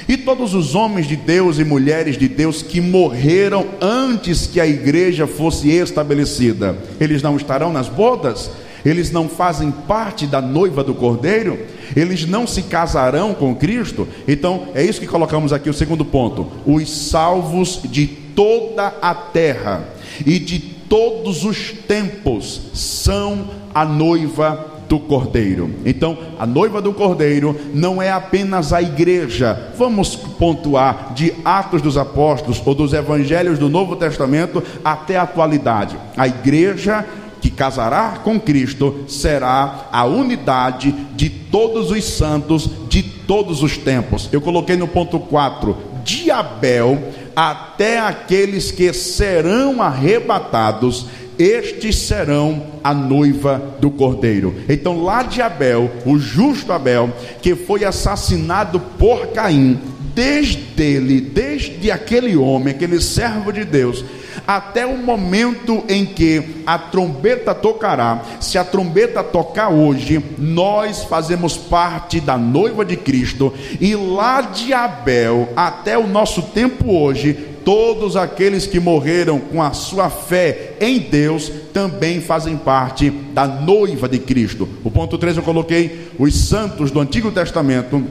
E 0.09 0.17
todos 0.17 0.55
os 0.55 0.75
homens 0.75 1.07
de 1.07 1.15
Deus 1.15 1.59
e 1.59 1.65
mulheres 1.65 2.19
de 2.19 2.27
Deus 2.27 2.63
que 2.63 2.81
morreram 2.81 3.65
antes 3.81 4.45
que 4.47 4.61
a 4.61 4.67
igreja 4.67 5.25
fosse 5.27 5.71
estabelecida, 5.71 6.77
eles 6.99 7.23
não 7.23 7.37
estarão 7.37 7.73
nas 7.73 7.89
bodas? 7.89 8.51
Eles 8.85 9.11
não 9.11 9.29
fazem 9.29 9.71
parte 9.71 10.27
da 10.27 10.41
noiva 10.41 10.83
do 10.83 10.95
Cordeiro? 10.95 11.59
eles 11.97 12.27
não 12.27 12.47
se 12.47 12.63
casarão 12.63 13.35
com 13.35 13.55
Cristo. 13.55 14.07
Então, 14.27 14.69
é 14.75 14.83
isso 14.85 15.01
que 15.01 15.07
colocamos 15.07 15.53
aqui 15.53 15.69
o 15.69 15.75
segundo 15.75 16.05
ponto: 16.05 16.47
os 16.67 16.91
salvos 16.91 17.81
de 17.85 18.07
toda 18.07 18.95
a 19.01 19.15
terra 19.15 19.85
e 20.25 20.39
de 20.39 20.59
todos 20.59 21.45
os 21.45 21.73
tempos 21.73 22.61
são 22.75 23.49
a 23.75 23.85
noiva 23.85 24.67
do 24.89 24.99
Cordeiro. 24.99 25.71
Então, 25.87 26.19
a 26.37 26.45
noiva 26.45 26.83
do 26.83 26.93
Cordeiro 26.93 27.57
não 27.73 28.03
é 28.03 28.11
apenas 28.11 28.73
a 28.73 28.83
igreja. 28.83 29.71
Vamos 29.79 30.17
pontuar 30.17 31.13
de 31.15 31.33
Atos 31.45 31.81
dos 31.81 31.97
Apóstolos 31.97 32.61
ou 32.65 32.75
dos 32.75 32.93
Evangelhos 32.93 33.57
do 33.57 33.69
Novo 33.69 33.95
Testamento 33.95 34.61
até 34.85 35.17
a 35.17 35.23
atualidade. 35.23 35.97
A 36.17 36.27
igreja 36.27 37.07
que 37.41 37.51
casará 37.51 38.21
com 38.23 38.39
Cristo 38.39 39.05
será 39.09 39.89
a 39.91 40.05
unidade 40.05 40.93
de 41.15 41.31
todos 41.31 41.91
os 41.91 42.05
santos 42.05 42.69
de 42.89 43.03
todos 43.03 43.63
os 43.63 43.77
tempos. 43.77 44.29
Eu 44.33 44.41
coloquei 44.41 44.77
no 44.77 44.89
ponto 44.89 45.19
4, 45.19 45.77
de 46.05 46.31
Abel 46.31 46.99
até 47.35 47.99
aqueles 47.99 48.71
que 48.71 48.93
serão 48.93 49.81
arrebatados, 49.81 51.07
estes 51.39 51.97
serão 51.97 52.63
a 52.85 52.93
noiva 52.93 53.77
do 53.81 53.91
cordeiro. 53.91 54.55
Então, 54.69 55.03
lá 55.03 55.23
de 55.23 55.41
Abel, 55.41 55.91
o 56.05 56.19
justo 56.19 56.73
Abel, 56.73 57.11
que 57.41 57.55
foi 57.55 57.85
assassinado 57.85 58.79
por 58.99 59.29
Caim, 59.29 59.81
desde 60.15 60.83
ele, 60.83 61.21
desde 61.21 61.91
aquele 61.91 62.37
homem, 62.37 62.75
aquele 62.75 63.01
servo 63.01 63.53
de 63.53 63.65
Deus, 63.65 64.05
até 64.47 64.87
o 64.87 64.97
momento 64.97 65.85
em 65.89 66.05
que 66.05 66.63
a 66.67 66.79
trombeta 66.79 67.55
tocará. 67.55 68.23
Se 68.41 68.59
a 68.59 68.65
trombeta 68.65 69.23
tocar 69.23 69.69
hoje, 69.71 70.23
nós 70.39 71.05
fazemos 71.05 71.57
parte 71.57 72.21
da 72.21 72.37
noiva 72.37 72.85
de 72.85 72.97
Cristo, 72.97 73.53
e 73.81 73.95
lá 73.95 74.41
de 74.41 74.73
Abel 74.73 75.49
até 75.57 75.97
o 75.99 76.07
nosso 76.07 76.43
tempo 76.43 76.93
hoje, 76.93 77.51
todos 77.65 78.17
aqueles 78.17 78.67
que 78.67 78.81
morreram 78.81 79.39
com 79.39 79.63
a 79.63 79.73
sua 79.73 80.11
fé 80.11 80.75
em 80.81 80.99
Deus 80.99 81.51
também 81.73 82.21
fazem 82.21 82.57
parte 82.57 83.11
da 83.11 83.47
noiva 83.47 84.09
de 84.09 84.19
Cristo. 84.19 84.69
O 84.83 84.91
ponto 84.91 85.19
3 85.19 85.37
eu 85.37 85.43
coloquei 85.43 86.11
os 86.19 86.35
santos 86.35 86.91
do 86.91 87.01
Antigo 87.01 87.31
Testamento, 87.31 88.05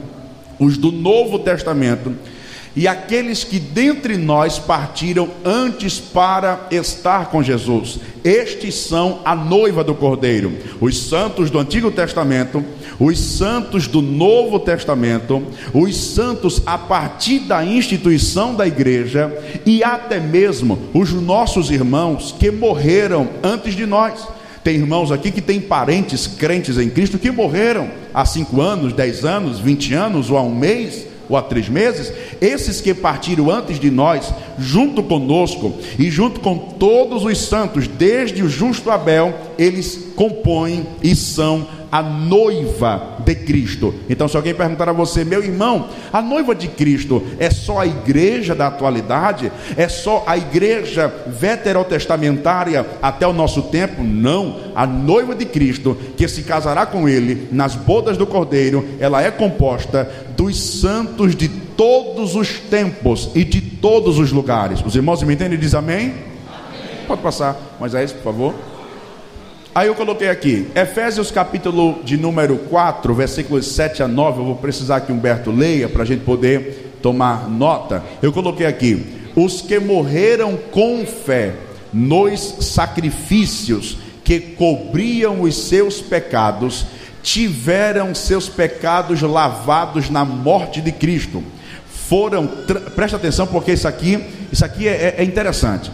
os 0.58 0.76
do 0.76 0.92
Novo 0.92 1.38
Testamento 1.38 2.14
e 2.74 2.86
aqueles 2.86 3.42
que 3.42 3.58
dentre 3.58 4.16
nós 4.16 4.58
partiram 4.58 5.28
antes 5.44 5.98
para 5.98 6.68
estar 6.70 7.26
com 7.30 7.42
Jesus. 7.42 7.98
Estes 8.22 8.74
são 8.74 9.20
a 9.24 9.34
noiva 9.34 9.82
do 9.82 9.94
Cordeiro, 9.94 10.52
os 10.80 10.98
santos 11.08 11.50
do 11.50 11.58
Antigo 11.58 11.90
Testamento, 11.90 12.64
os 12.98 13.18
santos 13.18 13.86
do 13.88 14.02
Novo 14.02 14.58
Testamento, 14.58 15.42
os 15.72 15.96
santos 15.96 16.62
a 16.66 16.76
partir 16.76 17.40
da 17.40 17.64
instituição 17.64 18.54
da 18.54 18.66
igreja 18.66 19.32
e 19.64 19.82
até 19.82 20.20
mesmo 20.20 20.78
os 20.92 21.12
nossos 21.12 21.70
irmãos 21.70 22.34
que 22.38 22.50
morreram 22.50 23.28
antes 23.42 23.74
de 23.74 23.86
nós. 23.86 24.28
Tem 24.62 24.76
irmãos 24.76 25.10
aqui 25.10 25.30
que 25.30 25.40
têm 25.40 25.58
parentes 25.58 26.26
crentes 26.26 26.76
em 26.76 26.90
Cristo 26.90 27.18
que 27.18 27.30
morreram 27.30 27.90
há 28.12 28.26
cinco 28.26 28.60
anos, 28.60 28.92
dez 28.92 29.24
anos, 29.24 29.58
vinte 29.58 29.94
anos 29.94 30.30
ou 30.30 30.36
há 30.36 30.42
um 30.42 30.54
mês 30.54 31.09
ou 31.30 31.36
há 31.36 31.42
três 31.42 31.68
meses, 31.68 32.12
esses 32.40 32.80
que 32.80 32.92
partiram 32.92 33.48
antes 33.48 33.78
de 33.78 33.88
nós, 33.88 34.34
junto 34.58 35.00
conosco 35.00 35.72
e 35.96 36.10
junto 36.10 36.40
com 36.40 36.58
todos 36.58 37.24
os 37.24 37.38
santos, 37.38 37.86
desde 37.86 38.42
o 38.42 38.48
justo 38.48 38.90
Abel, 38.90 39.32
eles 39.56 40.08
compõem 40.16 40.84
e 41.00 41.14
são 41.14 41.66
a 41.90 42.02
noiva 42.02 43.16
de 43.24 43.34
Cristo. 43.34 43.94
Então, 44.08 44.28
se 44.28 44.36
alguém 44.36 44.54
perguntar 44.54 44.88
a 44.88 44.92
você, 44.92 45.24
meu 45.24 45.42
irmão, 45.42 45.88
a 46.12 46.22
noiva 46.22 46.54
de 46.54 46.68
Cristo 46.68 47.22
é 47.38 47.50
só 47.50 47.80
a 47.80 47.86
igreja 47.86 48.54
da 48.54 48.68
atualidade? 48.68 49.50
É 49.76 49.88
só 49.88 50.22
a 50.26 50.36
igreja 50.36 51.12
veterotestamentária 51.26 52.86
até 53.02 53.26
o 53.26 53.32
nosso 53.32 53.62
tempo? 53.62 54.02
Não. 54.02 54.56
A 54.74 54.86
noiva 54.86 55.34
de 55.34 55.44
Cristo, 55.44 55.96
que 56.16 56.28
se 56.28 56.42
casará 56.42 56.86
com 56.86 57.08
ele 57.08 57.48
nas 57.50 57.74
bodas 57.74 58.16
do 58.16 58.26
Cordeiro, 58.26 58.86
ela 58.98 59.22
é 59.22 59.30
composta 59.30 60.08
dos 60.36 60.58
santos 60.80 61.34
de 61.34 61.48
todos 61.48 62.36
os 62.36 62.58
tempos 62.58 63.30
e 63.34 63.44
de 63.44 63.60
todos 63.60 64.18
os 64.18 64.30
lugares. 64.30 64.84
Os 64.84 64.94
irmãos 64.94 65.22
me 65.22 65.34
entendem? 65.34 65.58
Diz 65.58 65.74
amém? 65.74 65.98
amém. 65.98 66.14
Pode 67.06 67.22
passar, 67.22 67.56
Moisés, 67.78 68.12
por 68.12 68.22
favor. 68.22 68.69
Aí 69.72 69.86
eu 69.86 69.94
coloquei 69.94 70.28
aqui, 70.28 70.66
Efésios 70.74 71.30
capítulo 71.30 72.00
de 72.02 72.16
número 72.16 72.58
4, 72.58 73.14
versículos 73.14 73.68
7 73.68 74.02
a 74.02 74.08
9. 74.08 74.40
Eu 74.40 74.44
vou 74.46 74.56
precisar 74.56 75.00
que 75.00 75.12
Humberto 75.12 75.52
leia 75.52 75.88
para 75.88 76.02
a 76.02 76.06
gente 76.06 76.24
poder 76.24 76.96
tomar 77.00 77.48
nota. 77.48 78.02
Eu 78.20 78.32
coloquei 78.32 78.66
aqui, 78.66 79.06
os 79.36 79.62
que 79.62 79.78
morreram 79.78 80.58
com 80.72 81.06
fé 81.06 81.54
nos 81.92 82.40
sacrifícios 82.60 83.96
que 84.24 84.40
cobriam 84.40 85.42
os 85.42 85.54
seus 85.56 86.00
pecados, 86.00 86.86
tiveram 87.22 88.12
seus 88.12 88.48
pecados 88.48 89.22
lavados 89.22 90.10
na 90.10 90.24
morte 90.24 90.80
de 90.80 90.90
Cristo. 90.90 91.44
Foram, 92.08 92.44
presta 92.96 93.16
atenção 93.16 93.46
porque 93.46 93.72
isso 93.72 93.86
aqui, 93.86 94.20
isso 94.50 94.64
aqui 94.64 94.88
é, 94.88 95.14
é 95.18 95.22
interessante. 95.22 95.92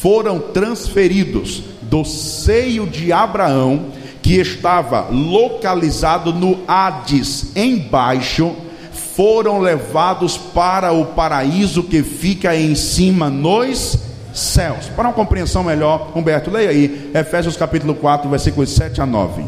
Foram 0.00 0.38
transferidos 0.38 1.62
do 1.82 2.04
seio 2.04 2.86
de 2.86 3.12
Abraão, 3.12 3.86
que 4.22 4.34
estava 4.34 5.08
localizado 5.10 6.32
no 6.32 6.58
Hades, 6.68 7.56
embaixo, 7.56 8.54
foram 8.92 9.58
levados 9.58 10.36
para 10.36 10.92
o 10.92 11.06
paraíso 11.06 11.82
que 11.82 12.02
fica 12.04 12.54
em 12.54 12.74
cima 12.76 13.28
nos 13.28 13.98
céus. 14.32 14.86
Para 14.94 15.08
uma 15.08 15.14
compreensão 15.14 15.64
melhor, 15.64 16.12
Humberto, 16.14 16.50
leia 16.50 16.70
aí, 16.70 17.10
Efésios 17.12 17.56
capítulo 17.56 17.94
4, 17.94 18.30
versículos 18.30 18.70
7 18.70 19.00
a 19.00 19.06
9. 19.06 19.42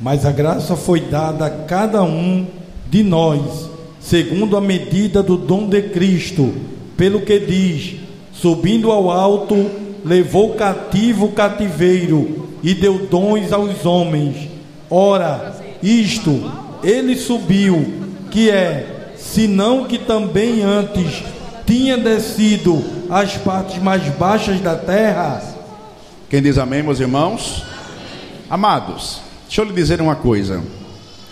Mas 0.00 0.24
a 0.24 0.30
graça 0.30 0.76
foi 0.76 1.00
dada 1.00 1.46
a 1.46 1.50
cada 1.50 2.04
um 2.04 2.46
de 2.88 3.02
nós, 3.02 3.68
segundo 4.00 4.56
a 4.56 4.60
medida 4.60 5.22
do 5.22 5.36
dom 5.36 5.68
de 5.68 5.82
Cristo, 5.82 6.54
pelo 6.96 7.22
que 7.22 7.40
diz: 7.40 7.96
subindo 8.32 8.90
ao 8.90 9.10
alto, 9.10 9.79
levou 10.04 10.54
cativo 10.54 11.26
o 11.26 11.32
cativeiro 11.32 12.48
e 12.62 12.74
deu 12.74 13.06
dons 13.06 13.52
aos 13.52 13.84
homens. 13.84 14.48
Ora, 14.88 15.56
isto 15.82 16.50
ele 16.82 17.16
subiu, 17.16 17.94
que 18.30 18.50
é, 18.50 19.14
senão 19.16 19.84
que 19.84 19.98
também 19.98 20.62
antes 20.62 21.22
tinha 21.66 21.96
descido 21.96 22.82
às 23.08 23.36
partes 23.36 23.80
mais 23.82 24.02
baixas 24.16 24.60
da 24.60 24.76
terra. 24.76 25.42
Quem 26.28 26.42
diz 26.42 26.58
amém, 26.58 26.82
meus 26.82 27.00
irmãos? 27.00 27.64
Amados, 28.48 29.20
deixa 29.46 29.60
eu 29.60 29.64
lhe 29.66 29.72
dizer 29.72 30.00
uma 30.00 30.16
coisa: 30.16 30.62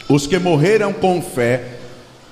os 0.08 0.26
que 0.26 0.38
morreram 0.38 0.92
com 0.92 1.20
fé 1.20 1.78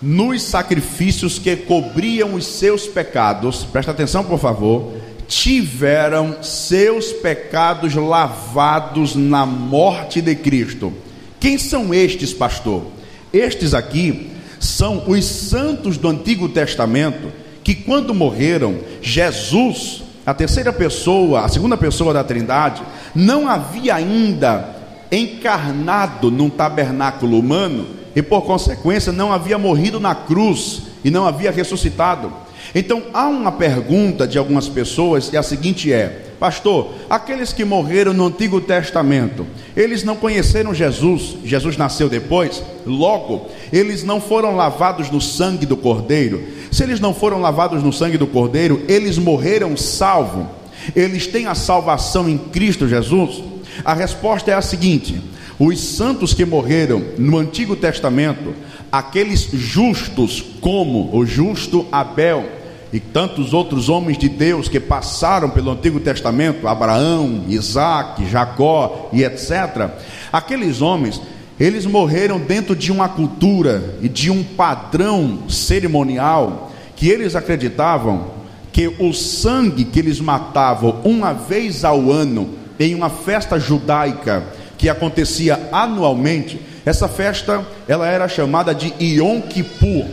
nos 0.00 0.42
sacrifícios 0.42 1.38
que 1.38 1.56
cobriam 1.56 2.34
os 2.34 2.46
seus 2.46 2.86
pecados, 2.86 3.64
presta 3.64 3.90
atenção 3.90 4.22
por 4.22 4.38
favor, 4.38 4.92
tiveram 5.28 6.42
seus 6.42 7.12
pecados 7.12 7.94
lavados 7.94 9.14
na 9.14 9.44
morte 9.44 10.20
de 10.20 10.34
Cristo. 10.34 10.92
Quem 11.40 11.58
são 11.58 11.92
estes, 11.92 12.32
pastor? 12.32 12.84
Estes 13.32 13.74
aqui 13.74 14.30
são 14.58 15.04
os 15.06 15.24
santos 15.24 15.98
do 15.98 16.08
Antigo 16.08 16.48
Testamento 16.48 17.32
que, 17.62 17.74
quando 17.74 18.14
morreram, 18.14 18.78
Jesus, 19.02 20.02
a 20.24 20.32
terceira 20.32 20.72
pessoa, 20.72 21.42
a 21.42 21.48
segunda 21.48 21.76
pessoa 21.76 22.14
da 22.14 22.24
Trindade, 22.24 22.82
não 23.14 23.48
havia 23.48 23.94
ainda 23.94 24.76
encarnado 25.10 26.30
num 26.30 26.48
tabernáculo 26.48 27.38
humano 27.38 27.86
e, 28.14 28.22
por 28.22 28.42
consequência, 28.42 29.12
não 29.12 29.32
havia 29.32 29.58
morrido 29.58 30.00
na 30.00 30.14
cruz 30.14 30.82
e 31.04 31.10
não 31.10 31.26
havia 31.26 31.50
ressuscitado. 31.50 32.32
Então, 32.78 33.04
há 33.14 33.26
uma 33.26 33.52
pergunta 33.52 34.28
de 34.28 34.36
algumas 34.36 34.68
pessoas 34.68 35.32
e 35.32 35.36
a 35.38 35.42
seguinte 35.42 35.90
é: 35.90 36.26
Pastor, 36.38 36.92
aqueles 37.08 37.50
que 37.50 37.64
morreram 37.64 38.12
no 38.12 38.26
Antigo 38.26 38.60
Testamento, 38.60 39.46
eles 39.74 40.04
não 40.04 40.14
conheceram 40.14 40.74
Jesus, 40.74 41.36
Jesus 41.42 41.78
nasceu 41.78 42.06
depois, 42.06 42.62
logo, 42.84 43.46
eles 43.72 44.04
não 44.04 44.20
foram 44.20 44.54
lavados 44.54 45.10
no 45.10 45.22
sangue 45.22 45.64
do 45.64 45.74
Cordeiro. 45.74 46.44
Se 46.70 46.82
eles 46.82 47.00
não 47.00 47.14
foram 47.14 47.40
lavados 47.40 47.82
no 47.82 47.94
sangue 47.94 48.18
do 48.18 48.26
Cordeiro, 48.26 48.82
eles 48.86 49.16
morreram 49.16 49.74
salvo. 49.74 50.46
Eles 50.94 51.26
têm 51.26 51.46
a 51.46 51.54
salvação 51.54 52.28
em 52.28 52.36
Cristo 52.36 52.86
Jesus? 52.86 53.42
A 53.86 53.94
resposta 53.94 54.50
é 54.50 54.54
a 54.54 54.60
seguinte: 54.60 55.18
os 55.58 55.80
santos 55.80 56.34
que 56.34 56.44
morreram 56.44 57.02
no 57.16 57.38
Antigo 57.38 57.74
Testamento, 57.74 58.54
aqueles 58.92 59.48
justos 59.50 60.44
como 60.60 61.16
o 61.16 61.24
justo 61.24 61.86
Abel, 61.90 62.65
e 62.92 63.00
tantos 63.00 63.52
outros 63.52 63.88
homens 63.88 64.18
de 64.18 64.28
Deus 64.28 64.68
que 64.68 64.78
passaram 64.78 65.50
pelo 65.50 65.70
Antigo 65.70 66.00
Testamento, 66.00 66.68
Abraão, 66.68 67.44
Isaac, 67.48 68.28
Jacó 68.28 69.10
e 69.12 69.24
etc. 69.24 69.90
Aqueles 70.32 70.80
homens, 70.80 71.20
eles 71.58 71.86
morreram 71.86 72.38
dentro 72.38 72.76
de 72.76 72.92
uma 72.92 73.08
cultura 73.08 73.96
e 74.00 74.08
de 74.08 74.30
um 74.30 74.42
padrão 74.42 75.48
cerimonial 75.48 76.72
que 76.94 77.08
eles 77.08 77.34
acreditavam 77.34 78.36
que 78.72 78.88
o 78.98 79.12
sangue 79.12 79.84
que 79.84 79.98
eles 79.98 80.20
matavam 80.20 81.00
uma 81.04 81.32
vez 81.32 81.84
ao 81.84 82.10
ano 82.10 82.50
em 82.78 82.94
uma 82.94 83.08
festa 83.08 83.58
judaica 83.58 84.44
que 84.76 84.88
acontecia 84.88 85.68
anualmente, 85.72 86.60
essa 86.84 87.08
festa 87.08 87.66
ela 87.88 88.06
era 88.06 88.28
chamada 88.28 88.74
de 88.74 88.92
Yom 89.02 89.40
Kippur. 89.40 90.04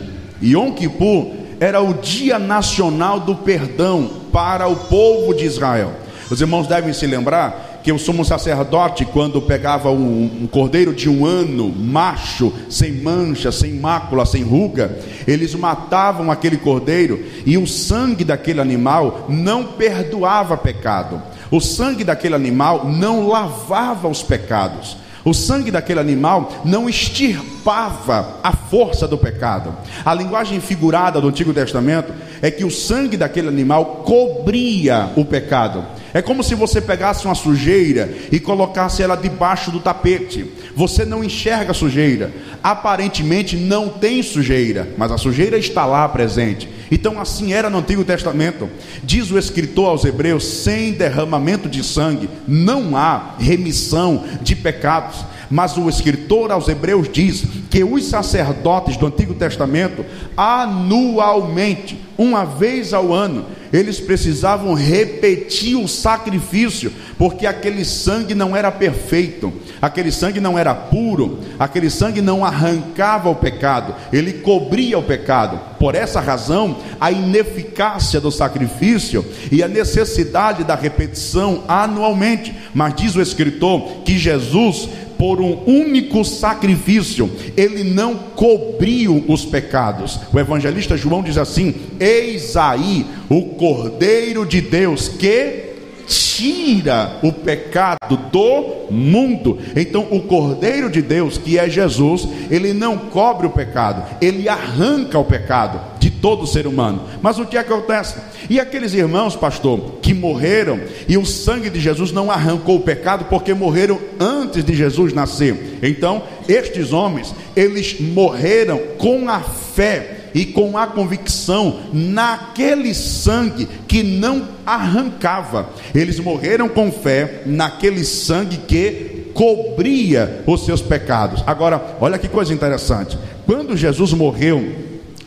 Yom 0.42 0.72
Kippur 0.72 1.43
era 1.64 1.80
o 1.80 1.94
Dia 1.94 2.38
Nacional 2.38 3.18
do 3.18 3.36
Perdão 3.36 4.10
para 4.30 4.68
o 4.68 4.76
povo 4.76 5.32
de 5.32 5.46
Israel. 5.46 5.92
Os 6.30 6.38
irmãos 6.38 6.66
devem 6.66 6.92
se 6.92 7.06
lembrar 7.06 7.80
que 7.82 7.90
o 7.90 7.98
sumo 7.98 8.22
sacerdote, 8.22 9.06
quando 9.06 9.40
pegava 9.40 9.90
um, 9.90 10.42
um, 10.42 10.46
cordeiro 10.46 10.92
de 10.92 11.08
um 11.08 11.24
ano, 11.24 11.70
macho, 11.70 12.52
sem 12.68 12.92
mancha, 12.92 13.50
sem 13.50 13.72
mácula, 13.74 14.26
sem 14.26 14.42
ruga, 14.42 14.98
eles 15.26 15.54
matavam 15.54 16.30
aquele 16.30 16.58
cordeiro 16.58 17.24
e 17.46 17.56
o 17.56 17.66
sangue 17.66 18.24
daquele 18.24 18.60
animal 18.60 19.24
não 19.30 19.64
perdoava 19.64 20.58
pecado. 20.58 21.22
O 21.50 21.60
sangue 21.60 22.04
daquele 22.04 22.34
animal 22.34 22.86
não 22.86 23.26
lavava 23.26 24.06
os 24.06 24.22
pecados. 24.22 24.98
O 25.24 25.32
sangue 25.32 25.70
daquele 25.70 26.00
animal 26.00 26.52
não 26.64 26.88
extirpava 26.88 28.40
a 28.42 28.52
força 28.52 29.08
do 29.08 29.16
pecado. 29.16 29.74
A 30.04 30.12
linguagem 30.12 30.60
figurada 30.60 31.20
do 31.20 31.28
Antigo 31.28 31.54
Testamento 31.54 32.12
é 32.42 32.50
que 32.50 32.64
o 32.64 32.70
sangue 32.70 33.16
daquele 33.16 33.48
animal 33.48 34.02
cobria 34.04 35.10
o 35.16 35.24
pecado. 35.24 35.84
É 36.12 36.20
como 36.20 36.44
se 36.44 36.54
você 36.54 36.80
pegasse 36.80 37.24
uma 37.24 37.34
sujeira 37.34 38.12
e 38.30 38.38
colocasse 38.38 39.02
ela 39.02 39.16
debaixo 39.16 39.70
do 39.70 39.80
tapete. 39.80 40.52
Você 40.76 41.04
não 41.04 41.22
enxerga 41.22 41.72
sujeira. 41.72 42.32
Aparentemente 42.62 43.56
não 43.56 43.88
tem 43.88 44.22
sujeira, 44.22 44.88
mas 44.96 45.12
a 45.12 45.18
sujeira 45.18 45.56
está 45.56 45.86
lá 45.86 46.08
presente. 46.08 46.68
Então 46.90 47.20
assim 47.20 47.52
era 47.52 47.70
no 47.70 47.78
Antigo 47.78 48.04
Testamento. 48.04 48.68
Diz 49.02 49.30
o 49.30 49.38
escritor 49.38 49.88
aos 49.88 50.04
Hebreus: 50.04 50.44
sem 50.44 50.92
derramamento 50.92 51.68
de 51.68 51.82
sangue 51.84 52.28
não 52.46 52.96
há 52.96 53.34
remissão 53.38 54.24
de 54.42 54.56
pecados. 54.56 55.24
Mas 55.50 55.76
o 55.76 55.88
escritor 55.88 56.50
aos 56.50 56.68
Hebreus 56.68 57.08
diz 57.12 57.44
que 57.70 57.84
os 57.84 58.06
sacerdotes 58.06 58.96
do 58.96 59.06
Antigo 59.06 59.34
Testamento, 59.34 60.04
anualmente, 60.36 61.98
uma 62.16 62.44
vez 62.44 62.92
ao 62.92 63.12
ano, 63.12 63.44
eles 63.74 63.98
precisavam 63.98 64.72
repetir 64.72 65.76
o 65.76 65.88
sacrifício, 65.88 66.92
porque 67.18 67.44
aquele 67.44 67.84
sangue 67.84 68.32
não 68.32 68.54
era 68.54 68.70
perfeito, 68.70 69.52
aquele 69.82 70.12
sangue 70.12 70.38
não 70.38 70.56
era 70.56 70.72
puro, 70.72 71.40
aquele 71.58 71.90
sangue 71.90 72.20
não 72.20 72.44
arrancava 72.44 73.28
o 73.28 73.34
pecado, 73.34 73.92
ele 74.12 74.34
cobria 74.34 74.96
o 74.96 75.02
pecado. 75.02 75.74
Por 75.76 75.96
essa 75.96 76.20
razão, 76.20 76.78
a 77.00 77.10
ineficácia 77.10 78.20
do 78.20 78.30
sacrifício 78.30 79.26
e 79.50 79.60
a 79.60 79.66
necessidade 79.66 80.62
da 80.62 80.76
repetição 80.76 81.64
anualmente. 81.66 82.54
Mas 82.72 82.94
diz 82.94 83.16
o 83.16 83.20
escritor 83.20 84.02
que 84.04 84.16
Jesus 84.16 84.88
por 85.18 85.40
um 85.40 85.64
único 85.66 86.24
sacrifício, 86.24 87.30
ele 87.56 87.84
não 87.84 88.14
cobriu 88.14 89.24
os 89.28 89.44
pecados. 89.44 90.18
O 90.32 90.38
evangelista 90.38 90.96
João 90.96 91.22
diz 91.22 91.38
assim: 91.38 91.74
Eis 91.98 92.56
aí 92.56 93.06
o 93.28 93.42
Cordeiro 93.56 94.46
de 94.46 94.60
Deus 94.60 95.08
que 95.08 95.74
tira 96.06 97.18
o 97.22 97.32
pecado 97.32 98.16
do 98.30 98.92
mundo. 98.92 99.58
Então, 99.74 100.06
o 100.10 100.20
Cordeiro 100.22 100.90
de 100.90 101.00
Deus, 101.00 101.38
que 101.38 101.58
é 101.58 101.68
Jesus, 101.68 102.28
ele 102.50 102.72
não 102.72 102.98
cobre 102.98 103.46
o 103.46 103.50
pecado, 103.50 104.04
ele 104.20 104.48
arranca 104.48 105.18
o 105.18 105.24
pecado 105.24 105.93
todo 106.24 106.46
ser 106.46 106.66
humano. 106.66 107.02
Mas 107.20 107.38
o 107.38 107.44
que 107.44 107.58
acontece? 107.58 108.16
E 108.48 108.58
aqueles 108.58 108.94
irmãos, 108.94 109.36
pastor, 109.36 109.96
que 110.00 110.14
morreram 110.14 110.80
e 111.06 111.18
o 111.18 111.26
sangue 111.26 111.68
de 111.68 111.78
Jesus 111.78 112.12
não 112.12 112.30
arrancou 112.30 112.76
o 112.76 112.80
pecado 112.80 113.26
porque 113.26 113.52
morreram 113.52 114.00
antes 114.18 114.64
de 114.64 114.74
Jesus 114.74 115.12
nascer. 115.12 115.80
Então, 115.82 116.22
estes 116.48 116.94
homens, 116.94 117.34
eles 117.54 118.00
morreram 118.00 118.80
com 118.96 119.28
a 119.28 119.40
fé 119.40 120.30
e 120.34 120.46
com 120.46 120.78
a 120.78 120.86
convicção 120.86 121.80
naquele 121.92 122.94
sangue 122.94 123.68
que 123.86 124.02
não 124.02 124.48
arrancava. 124.64 125.68
Eles 125.94 126.18
morreram 126.18 126.70
com 126.70 126.90
fé 126.90 127.42
naquele 127.44 128.02
sangue 128.02 128.56
que 128.66 129.30
cobria 129.34 130.42
os 130.46 130.64
seus 130.64 130.80
pecados. 130.80 131.44
Agora, 131.46 131.98
olha 132.00 132.16
que 132.16 132.28
coisa 132.28 132.54
interessante. 132.54 133.18
Quando 133.44 133.76
Jesus 133.76 134.14
morreu, 134.14 134.83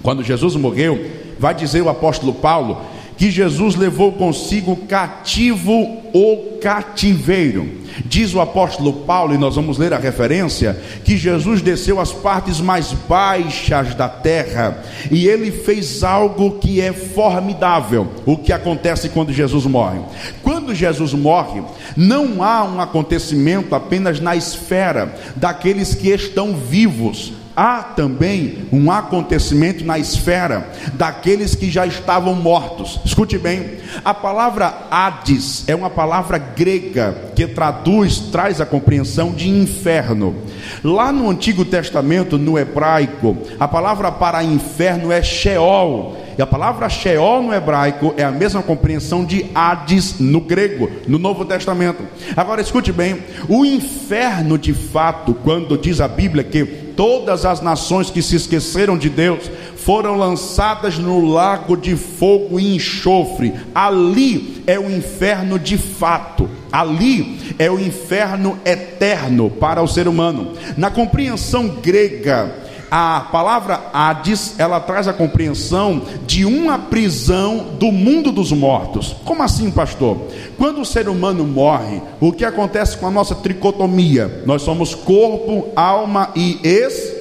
quando 0.08 0.24
Jesus 0.24 0.56
morreu, 0.56 1.06
vai 1.38 1.54
dizer 1.54 1.82
o 1.82 1.90
apóstolo 1.90 2.34
Paulo 2.34 2.78
que 3.18 3.30
Jesus 3.30 3.76
levou 3.76 4.14
consigo 4.14 4.74
cativo 4.88 6.02
o 6.14 6.58
cativeiro. 6.62 7.70
Diz 8.06 8.34
o 8.34 8.40
apóstolo 8.40 8.94
Paulo, 9.06 9.36
e 9.36 9.38
nós 9.38 9.58
vamos 9.58 9.78
ler 9.78 9.92
a 9.92 9.98
referência, 9.98 10.82
que 11.04 11.18
Jesus 11.18 11.62
desceu 11.62 12.00
às 12.00 12.14
partes 12.14 12.62
mais 12.62 12.94
baixas 12.94 13.94
da 13.96 14.08
terra 14.08 14.82
e 15.12 15.28
ele 15.28 15.52
fez 15.52 16.06
algo 16.06 16.52
que 16.52 16.80
é 16.80 16.94
formidável. 16.94 18.08
O 18.26 18.38
que 18.38 18.54
acontece 18.54 19.10
quando 19.10 19.34
Jesus 19.34 19.66
morre? 19.66 20.00
Quando 20.42 20.74
Jesus 20.74 21.12
morre, 21.12 21.62
não 21.98 22.42
há 22.42 22.64
um 22.64 22.80
acontecimento 22.80 23.76
apenas 23.76 24.22
na 24.22 24.38
esfera 24.38 25.14
daqueles 25.36 25.94
que 25.94 26.08
estão 26.08 26.56
vivos 26.56 27.34
há 27.58 27.82
também 27.82 28.68
um 28.72 28.92
acontecimento 28.92 29.84
na 29.84 29.98
esfera 29.98 30.70
daqueles 30.94 31.56
que 31.56 31.72
já 31.72 31.88
estavam 31.88 32.36
mortos. 32.36 33.00
Escute 33.04 33.40
bem, 33.40 33.80
a 34.06 34.14
palavra 34.14 34.86
Hades 34.92 35.68
é 35.68 35.74
uma 35.74 35.90
palavra 35.90 36.38
grega 36.38 37.32
que 37.36 37.48
traduz, 37.48 38.20
traz 38.20 38.62
a 38.62 38.66
compreensão 38.66 39.32
de 39.32 39.50
inferno. 39.50 40.36
Lá 40.84 41.12
no 41.12 41.28
Antigo 41.28 41.66
Testamento, 41.66 42.38
no 42.38 42.60
hebraico, 42.60 43.36
a 43.60 43.68
palavra 43.68 44.12
para 44.12 44.44
inferno 44.44 45.12
é 45.12 45.24
Sheol. 45.24 46.16
E 46.38 46.42
a 46.42 46.46
palavra 46.46 46.88
Sheol 46.88 47.42
no 47.42 47.54
hebraico 47.54 48.14
é 48.16 48.24
a 48.24 48.30
mesma 48.30 48.62
compreensão 48.62 49.26
de 49.26 49.48
Hades 49.56 50.20
no 50.20 50.40
grego, 50.40 50.88
no 51.08 51.18
Novo 51.18 51.44
Testamento. 51.44 52.04
Agora 52.36 52.62
escute 52.62 52.92
bem: 52.92 53.24
o 53.50 53.66
inferno 53.66 54.56
de 54.56 54.72
fato, 54.72 55.34
quando 55.34 55.76
diz 55.76 56.00
a 56.00 56.08
Bíblia 56.08 56.44
que 56.44 56.87
todas 56.98 57.46
as 57.46 57.62
nações 57.62 58.10
que 58.10 58.24
se 58.24 58.36
esqueceram 58.36 58.98
de 58.98 59.08
Deus 59.08 59.50
foram 59.78 60.18
lançadas 60.18 60.98
no 60.98 61.26
lago 61.26 61.78
de 61.78 61.96
fogo 61.96 62.60
e 62.60 62.76
enxofre. 62.76 63.54
Ali 63.74 64.64
é 64.68 64.78
o 64.78 64.92
inferno 64.92 65.58
de 65.58 65.78
fato. 65.78 66.50
Ali 66.70 67.56
é 67.58 67.72
o 67.72 67.80
inferno 67.80 68.60
eterno 68.66 69.50
para 69.50 69.82
o 69.82 69.88
ser 69.88 70.08
humano. 70.08 70.54
Na 70.76 70.92
compreensão 70.92 71.68
grega, 71.68 72.54
a 72.90 73.28
palavra 73.32 73.90
Hades, 73.94 74.60
ela 74.60 74.80
traz 74.80 75.08
a 75.08 75.14
compreensão 75.14 76.02
de 76.26 76.46
uma 76.46 76.80
prisão 76.80 77.76
do 77.78 77.92
mundo 77.92 78.32
dos 78.32 78.52
mortos. 78.52 79.16
Como 79.26 79.44
assim, 79.44 79.70
pastor? 79.72 80.18
Quando 80.58 80.82
o 80.82 80.86
ser 80.86 81.10
humano 81.10 81.46
morre, 81.46 82.02
o 82.20 82.32
que 82.32 82.46
acontece 82.46 82.98
com 82.98 83.08
a 83.08 83.12
nossa 83.12 83.36
tricotomia? 83.36 84.44
Nós 84.46 84.62
somos 84.62 84.96
corpo, 84.96 85.68
alma 85.76 86.32
e 86.36 86.60
es 86.64 87.14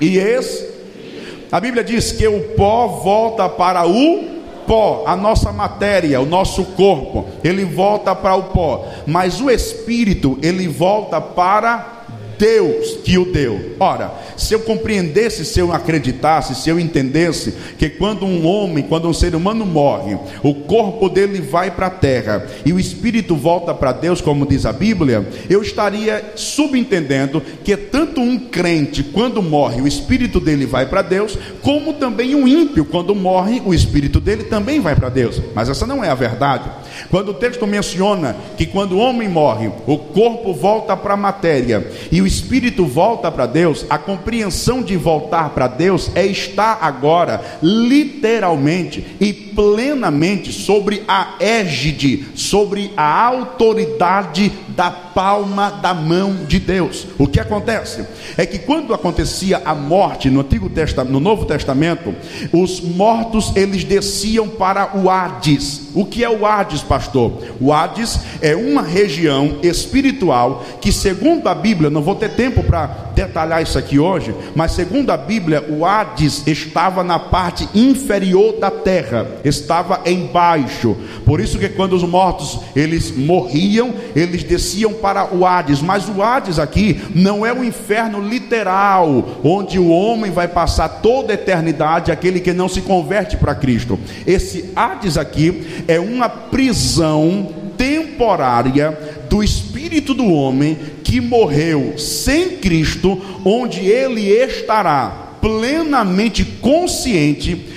e 0.00 0.18
es. 0.18 0.66
A 1.52 1.60
Bíblia 1.60 1.82
diz 1.82 2.12
que 2.12 2.26
o 2.28 2.40
pó 2.56 2.86
volta 2.86 3.48
para 3.48 3.86
o 3.86 4.40
pó, 4.66 5.02
a 5.04 5.16
nossa 5.16 5.50
matéria, 5.50 6.20
o 6.20 6.26
nosso 6.26 6.64
corpo, 6.64 7.26
ele 7.42 7.64
volta 7.64 8.14
para 8.14 8.36
o 8.36 8.44
pó, 8.44 8.86
mas 9.04 9.40
o 9.40 9.50
espírito, 9.50 10.38
ele 10.42 10.68
volta 10.68 11.20
para 11.20 11.99
Deus 12.40 12.96
que 13.04 13.18
o 13.18 13.26
deu. 13.26 13.76
Ora, 13.78 14.14
se 14.34 14.54
eu 14.54 14.60
compreendesse, 14.60 15.44
se 15.44 15.60
eu 15.60 15.70
acreditasse, 15.70 16.54
se 16.54 16.70
eu 16.70 16.80
entendesse 16.80 17.52
que 17.78 17.90
quando 17.90 18.24
um 18.24 18.46
homem, 18.46 18.82
quando 18.82 19.06
um 19.06 19.12
ser 19.12 19.34
humano 19.34 19.66
morre, 19.66 20.16
o 20.42 20.54
corpo 20.54 21.10
dele 21.10 21.42
vai 21.42 21.70
para 21.70 21.88
a 21.88 21.90
terra 21.90 22.46
e 22.64 22.72
o 22.72 22.80
espírito 22.80 23.36
volta 23.36 23.74
para 23.74 23.92
Deus, 23.92 24.22
como 24.22 24.46
diz 24.46 24.64
a 24.64 24.72
Bíblia, 24.72 25.28
eu 25.50 25.60
estaria 25.60 26.32
subentendendo 26.34 27.42
que 27.62 27.76
tanto 27.76 28.22
um 28.22 28.38
crente, 28.38 29.02
quando 29.02 29.42
morre, 29.42 29.82
o 29.82 29.86
espírito 29.86 30.40
dele 30.40 30.64
vai 30.64 30.86
para 30.86 31.02
Deus, 31.02 31.36
como 31.60 31.92
também 31.92 32.34
um 32.34 32.48
ímpio, 32.48 32.86
quando 32.86 33.14
morre, 33.14 33.60
o 33.66 33.74
espírito 33.74 34.18
dele 34.18 34.44
também 34.44 34.80
vai 34.80 34.96
para 34.96 35.10
Deus. 35.10 35.42
Mas 35.54 35.68
essa 35.68 35.86
não 35.86 36.02
é 36.02 36.08
a 36.08 36.14
verdade. 36.14 36.70
Quando 37.08 37.30
o 37.30 37.34
texto 37.34 37.66
menciona 37.66 38.36
que 38.56 38.66
quando 38.66 38.92
o 38.92 38.98
homem 38.98 39.28
morre, 39.28 39.70
o 39.86 39.96
corpo 39.96 40.52
volta 40.52 40.96
para 40.96 41.14
a 41.14 41.16
matéria 41.16 41.90
e 42.10 42.20
o 42.20 42.26
espírito 42.26 42.84
volta 42.84 43.30
para 43.30 43.46
Deus, 43.46 43.86
a 43.88 43.96
compreensão 43.96 44.82
de 44.82 44.96
voltar 44.96 45.50
para 45.50 45.66
Deus 45.66 46.10
é 46.14 46.26
estar 46.26 46.78
agora, 46.82 47.58
literalmente 47.62 49.04
e 49.20 49.32
plenamente, 49.32 50.52
sobre 50.52 51.02
a 51.06 51.34
égide, 51.40 52.26
sobre 52.34 52.92
a 52.96 53.24
autoridade 53.24 54.52
da 54.80 54.90
palma 54.90 55.70
da 55.70 55.92
mão 55.92 56.46
de 56.48 56.58
Deus. 56.58 57.06
O 57.18 57.26
que 57.26 57.38
acontece 57.38 58.02
é 58.34 58.46
que 58.46 58.58
quando 58.58 58.94
acontecia 58.94 59.60
a 59.62 59.74
morte 59.74 60.30
no 60.30 60.40
Antigo 60.40 60.70
Testamento, 60.70 61.12
no 61.12 61.20
Novo 61.20 61.44
Testamento, 61.44 62.14
os 62.50 62.80
mortos 62.80 63.54
eles 63.54 63.84
desciam 63.84 64.48
para 64.48 64.96
o 64.96 65.10
Hades. 65.10 65.90
O 65.94 66.06
que 66.06 66.24
é 66.24 66.30
o 66.30 66.46
Hades, 66.46 66.80
pastor? 66.80 67.42
O 67.60 67.74
Hades 67.74 68.20
é 68.40 68.56
uma 68.56 68.80
região 68.80 69.58
espiritual 69.62 70.64
que, 70.80 70.90
segundo 70.90 71.46
a 71.48 71.54
Bíblia, 71.54 71.90
não 71.90 72.00
vou 72.00 72.14
ter 72.14 72.30
tempo 72.30 72.62
para 72.62 73.10
detalhar 73.14 73.62
isso 73.62 73.76
aqui 73.76 73.98
hoje, 73.98 74.34
mas 74.54 74.72
segundo 74.72 75.10
a 75.10 75.16
Bíblia, 75.16 75.66
o 75.68 75.84
Hades 75.84 76.46
estava 76.46 77.04
na 77.04 77.18
parte 77.18 77.68
inferior 77.74 78.54
da 78.54 78.70
terra, 78.70 79.26
estava 79.44 80.00
embaixo. 80.06 80.96
Por 81.26 81.38
isso 81.38 81.58
que 81.58 81.68
quando 81.68 81.92
os 81.94 82.02
mortos 82.02 82.60
eles 82.74 83.14
morriam, 83.14 83.92
eles 84.16 84.42
desciam 84.42 84.69
para 85.00 85.34
o 85.34 85.46
Hades, 85.46 85.80
mas 85.80 86.08
o 86.08 86.22
Hades 86.22 86.58
aqui 86.58 87.00
não 87.14 87.44
é 87.44 87.52
o 87.52 87.64
inferno 87.64 88.20
literal, 88.20 89.40
onde 89.42 89.78
o 89.78 89.88
homem 89.88 90.30
vai 90.30 90.48
passar 90.48 90.88
toda 90.88 91.32
a 91.32 91.34
eternidade, 91.34 92.12
aquele 92.12 92.40
que 92.40 92.52
não 92.52 92.68
se 92.68 92.80
converte 92.80 93.36
para 93.36 93.54
Cristo. 93.54 93.98
Esse 94.26 94.70
Hades 94.74 95.16
aqui 95.16 95.84
é 95.86 95.98
uma 95.98 96.28
prisão 96.28 97.48
temporária 97.76 98.98
do 99.28 99.42
espírito 99.42 100.12
do 100.12 100.26
homem 100.26 100.76
que 101.02 101.20
morreu 101.20 101.94
sem 101.98 102.56
Cristo, 102.58 103.20
onde 103.44 103.80
ele 103.80 104.28
estará 104.28 105.28
plenamente 105.40 106.44
consciente 106.44 107.69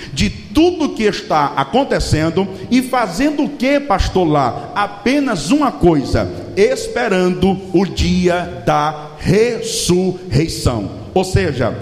tudo 0.54 0.94
que 0.94 1.02
está 1.02 1.52
acontecendo 1.56 2.48
e 2.70 2.80
fazendo 2.80 3.44
o 3.44 3.48
que, 3.50 3.80
pastor 3.80 4.26
lá? 4.26 4.70
Apenas 4.74 5.50
uma 5.50 5.72
coisa: 5.72 6.30
esperando 6.56 7.58
o 7.72 7.84
dia 7.84 8.62
da 8.64 9.08
ressurreição. 9.18 10.90
Ou 11.12 11.24
seja, 11.24 11.76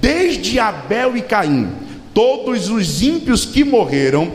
desde 0.00 0.60
Abel 0.60 1.16
e 1.16 1.22
Caim, 1.22 1.68
todos 2.18 2.68
os 2.68 3.00
ímpios 3.00 3.44
que 3.44 3.62
morreram, 3.62 4.32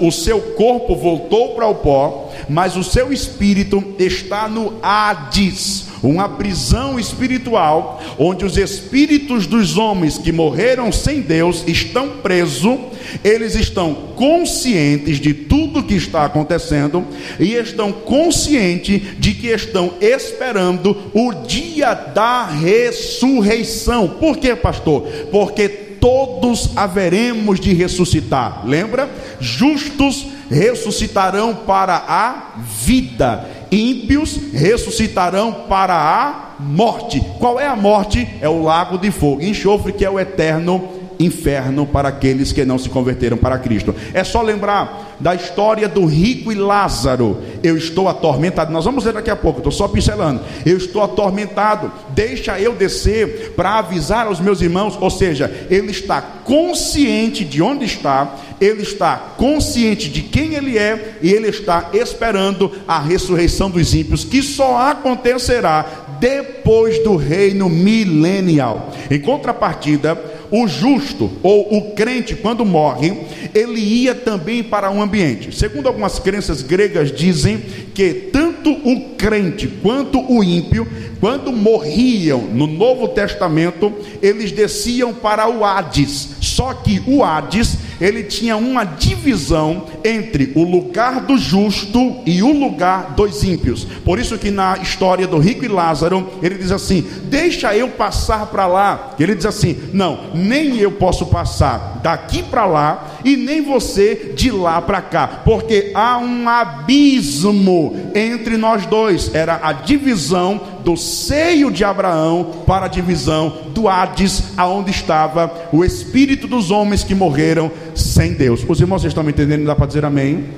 o 0.00 0.10
seu 0.10 0.40
corpo 0.40 0.96
voltou 0.96 1.54
para 1.54 1.68
o 1.68 1.76
pó, 1.76 2.32
mas 2.48 2.76
o 2.76 2.82
seu 2.82 3.12
espírito 3.12 3.94
está 3.96 4.48
no 4.48 4.74
Hades 4.82 5.88
uma 6.02 6.28
prisão 6.28 6.98
espiritual, 6.98 8.02
onde 8.18 8.44
os 8.44 8.56
espíritos 8.56 9.46
dos 9.46 9.76
homens 9.76 10.16
que 10.16 10.32
morreram 10.32 10.90
sem 10.90 11.20
Deus 11.20 11.62
estão 11.66 12.08
presos, 12.22 12.78
eles 13.22 13.54
estão 13.54 13.94
conscientes 14.16 15.18
de 15.18 15.34
tudo 15.34 15.82
que 15.82 15.94
está 15.94 16.24
acontecendo 16.24 17.04
e 17.38 17.54
estão 17.54 17.92
conscientes 17.92 19.02
de 19.18 19.34
que 19.34 19.48
estão 19.48 19.92
esperando 20.00 20.96
o 21.12 21.32
dia 21.46 21.92
da 21.92 22.46
ressurreição. 22.46 24.08
Por 24.08 24.38
quê, 24.38 24.54
pastor? 24.54 25.02
Porque 25.30 25.68
todos 26.00 26.76
haveremos 26.76 27.60
de 27.60 27.72
ressuscitar. 27.74 28.62
Lembra? 28.64 29.08
Justos 29.38 30.26
ressuscitarão 30.48 31.54
para 31.54 31.96
a 32.08 32.56
vida 32.84 33.60
ímpios 33.70 34.36
ressuscitarão 34.52 35.52
para 35.68 35.94
a 35.94 36.60
morte. 36.60 37.20
Qual 37.38 37.60
é 37.60 37.66
a 37.66 37.76
morte? 37.76 38.28
É 38.40 38.48
o 38.48 38.62
lago 38.62 38.98
de 38.98 39.10
fogo, 39.10 39.42
enxofre 39.42 39.92
que 39.92 40.04
é 40.04 40.10
o 40.10 40.18
eterno 40.18 40.99
inferno 41.20 41.86
para 41.86 42.08
aqueles 42.08 42.50
que 42.50 42.64
não 42.64 42.78
se 42.78 42.88
converteram 42.88 43.36
para 43.36 43.58
Cristo. 43.58 43.94
É 44.14 44.24
só 44.24 44.40
lembrar 44.40 45.16
da 45.20 45.34
história 45.34 45.86
do 45.86 46.06
rico 46.06 46.50
e 46.50 46.54
Lázaro. 46.54 47.38
Eu 47.62 47.76
estou 47.76 48.08
atormentado. 48.08 48.72
Nós 48.72 48.86
vamos 48.86 49.04
ler 49.04 49.12
daqui 49.12 49.30
a 49.30 49.36
pouco, 49.36 49.58
estou 49.58 49.70
só 49.70 49.86
pincelando. 49.86 50.40
Eu 50.64 50.78
estou 50.78 51.02
atormentado. 51.02 51.92
Deixa 52.10 52.58
eu 52.58 52.74
descer 52.74 53.52
para 53.54 53.78
avisar 53.78 54.26
aos 54.26 54.40
meus 54.40 54.62
irmãos. 54.62 54.96
Ou 54.98 55.10
seja, 55.10 55.66
ele 55.68 55.90
está 55.90 56.22
consciente 56.22 57.44
de 57.44 57.60
onde 57.60 57.84
está, 57.84 58.36
ele 58.58 58.82
está 58.82 59.16
consciente 59.36 60.08
de 60.08 60.22
quem 60.22 60.54
ele 60.54 60.78
é 60.78 61.18
e 61.20 61.30
ele 61.30 61.48
está 61.48 61.90
esperando 61.92 62.72
a 62.88 62.98
ressurreição 62.98 63.70
dos 63.70 63.94
ímpios, 63.94 64.24
que 64.24 64.42
só 64.42 64.78
acontecerá 64.78 66.08
depois 66.18 67.02
do 67.02 67.16
reino 67.16 67.68
milenial. 67.68 68.90
Em 69.10 69.20
contrapartida, 69.20 70.39
o 70.50 70.66
justo 70.66 71.30
ou 71.42 71.76
o 71.76 71.92
crente, 71.92 72.34
quando 72.34 72.64
morre, 72.64 73.12
ele 73.54 73.80
ia 73.80 74.14
também 74.14 74.62
para 74.62 74.90
um 74.90 75.02
ambiente. 75.02 75.56
Segundo 75.56 75.86
algumas 75.86 76.18
crenças 76.18 76.62
gregas, 76.62 77.12
dizem 77.12 77.58
que 77.94 78.12
tanto 78.12 78.70
o 78.70 79.10
crente 79.16 79.68
quanto 79.82 80.20
o 80.20 80.42
ímpio, 80.42 80.86
quando 81.20 81.52
morriam 81.52 82.40
no 82.40 82.66
Novo 82.66 83.08
Testamento, 83.08 83.92
eles 84.22 84.52
desciam 84.52 85.12
para 85.12 85.48
o 85.48 85.64
Hades. 85.64 86.30
Só 86.40 86.72
que 86.72 87.02
o 87.06 87.22
Hades 87.22 87.76
ele 88.00 88.24
tinha 88.24 88.56
uma 88.56 88.84
divisão 88.84 89.86
entre 90.04 90.52
o 90.54 90.62
lugar 90.62 91.20
do 91.20 91.36
justo 91.36 92.16
e 92.24 92.42
o 92.42 92.52
lugar 92.52 93.14
dos 93.14 93.44
ímpios. 93.44 93.84
Por 94.04 94.18
isso 94.18 94.38
que 94.38 94.50
na 94.50 94.78
história 94.78 95.26
do 95.26 95.38
rico 95.38 95.64
e 95.64 95.68
Lázaro, 95.68 96.28
ele 96.42 96.56
diz 96.56 96.72
assim: 96.72 97.04
"Deixa 97.24 97.74
eu 97.74 97.88
passar 97.88 98.46
para 98.46 98.66
lá". 98.66 99.14
Ele 99.18 99.34
diz 99.34 99.46
assim: 99.46 99.78
"Não, 99.92 100.30
nem 100.34 100.76
eu 100.78 100.92
posso 100.92 101.26
passar 101.26 102.00
daqui 102.02 102.42
para 102.42 102.66
lá 102.66 103.09
e 103.24 103.36
nem 103.36 103.62
você 103.62 104.32
de 104.34 104.50
lá 104.50 104.80
para 104.80 105.00
cá, 105.00 105.42
porque 105.44 105.90
há 105.94 106.18
um 106.18 106.48
abismo 106.48 107.96
entre 108.14 108.56
nós 108.56 108.86
dois". 108.86 109.34
Era 109.34 109.60
a 109.62 109.72
divisão 109.72 110.60
do 110.84 110.96
seio 110.96 111.70
de 111.70 111.84
Abraão 111.84 112.64
para 112.66 112.86
a 112.86 112.88
divisão 112.88 113.52
do 113.74 113.88
Hades, 113.88 114.44
aonde 114.56 114.90
estava 114.90 115.68
o 115.72 115.84
espírito 115.84 116.46
dos 116.46 116.70
homens 116.70 117.04
que 117.04 117.14
morreram 117.14 117.70
sem 117.94 118.32
Deus. 118.32 118.64
Os 118.66 118.80
irmãos 118.80 119.04
estão 119.04 119.22
me 119.22 119.30
entendendo? 119.30 119.64
Dá 119.66 119.74
para 119.74 119.86
dizer 119.86 120.04
amém? 120.04 120.48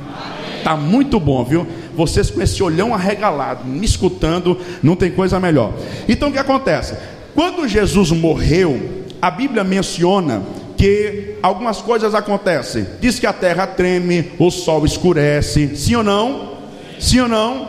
Tá 0.62 0.76
muito 0.76 1.18
bom, 1.18 1.44
viu? 1.44 1.66
Vocês 1.96 2.30
com 2.30 2.40
esse 2.40 2.62
olhão 2.62 2.94
arregalado, 2.94 3.64
me 3.64 3.84
escutando, 3.84 4.56
não 4.82 4.94
tem 4.94 5.10
coisa 5.10 5.40
melhor. 5.40 5.72
Então 6.08 6.28
o 6.28 6.32
que 6.32 6.38
acontece? 6.38 6.94
Quando 7.34 7.66
Jesus 7.66 8.10
morreu, 8.12 9.04
a 9.20 9.30
Bíblia 9.30 9.64
menciona 9.64 10.42
que 10.82 11.36
algumas 11.40 11.80
coisas 11.80 12.12
acontecem. 12.12 12.84
Diz 13.00 13.20
que 13.20 13.26
a 13.28 13.32
terra 13.32 13.68
treme, 13.68 14.32
o 14.36 14.50
sol 14.50 14.84
escurece. 14.84 15.76
Sim 15.76 15.94
ou 15.94 16.02
não? 16.02 16.54
Sim 16.98 17.20
ou 17.20 17.28
não? 17.28 17.68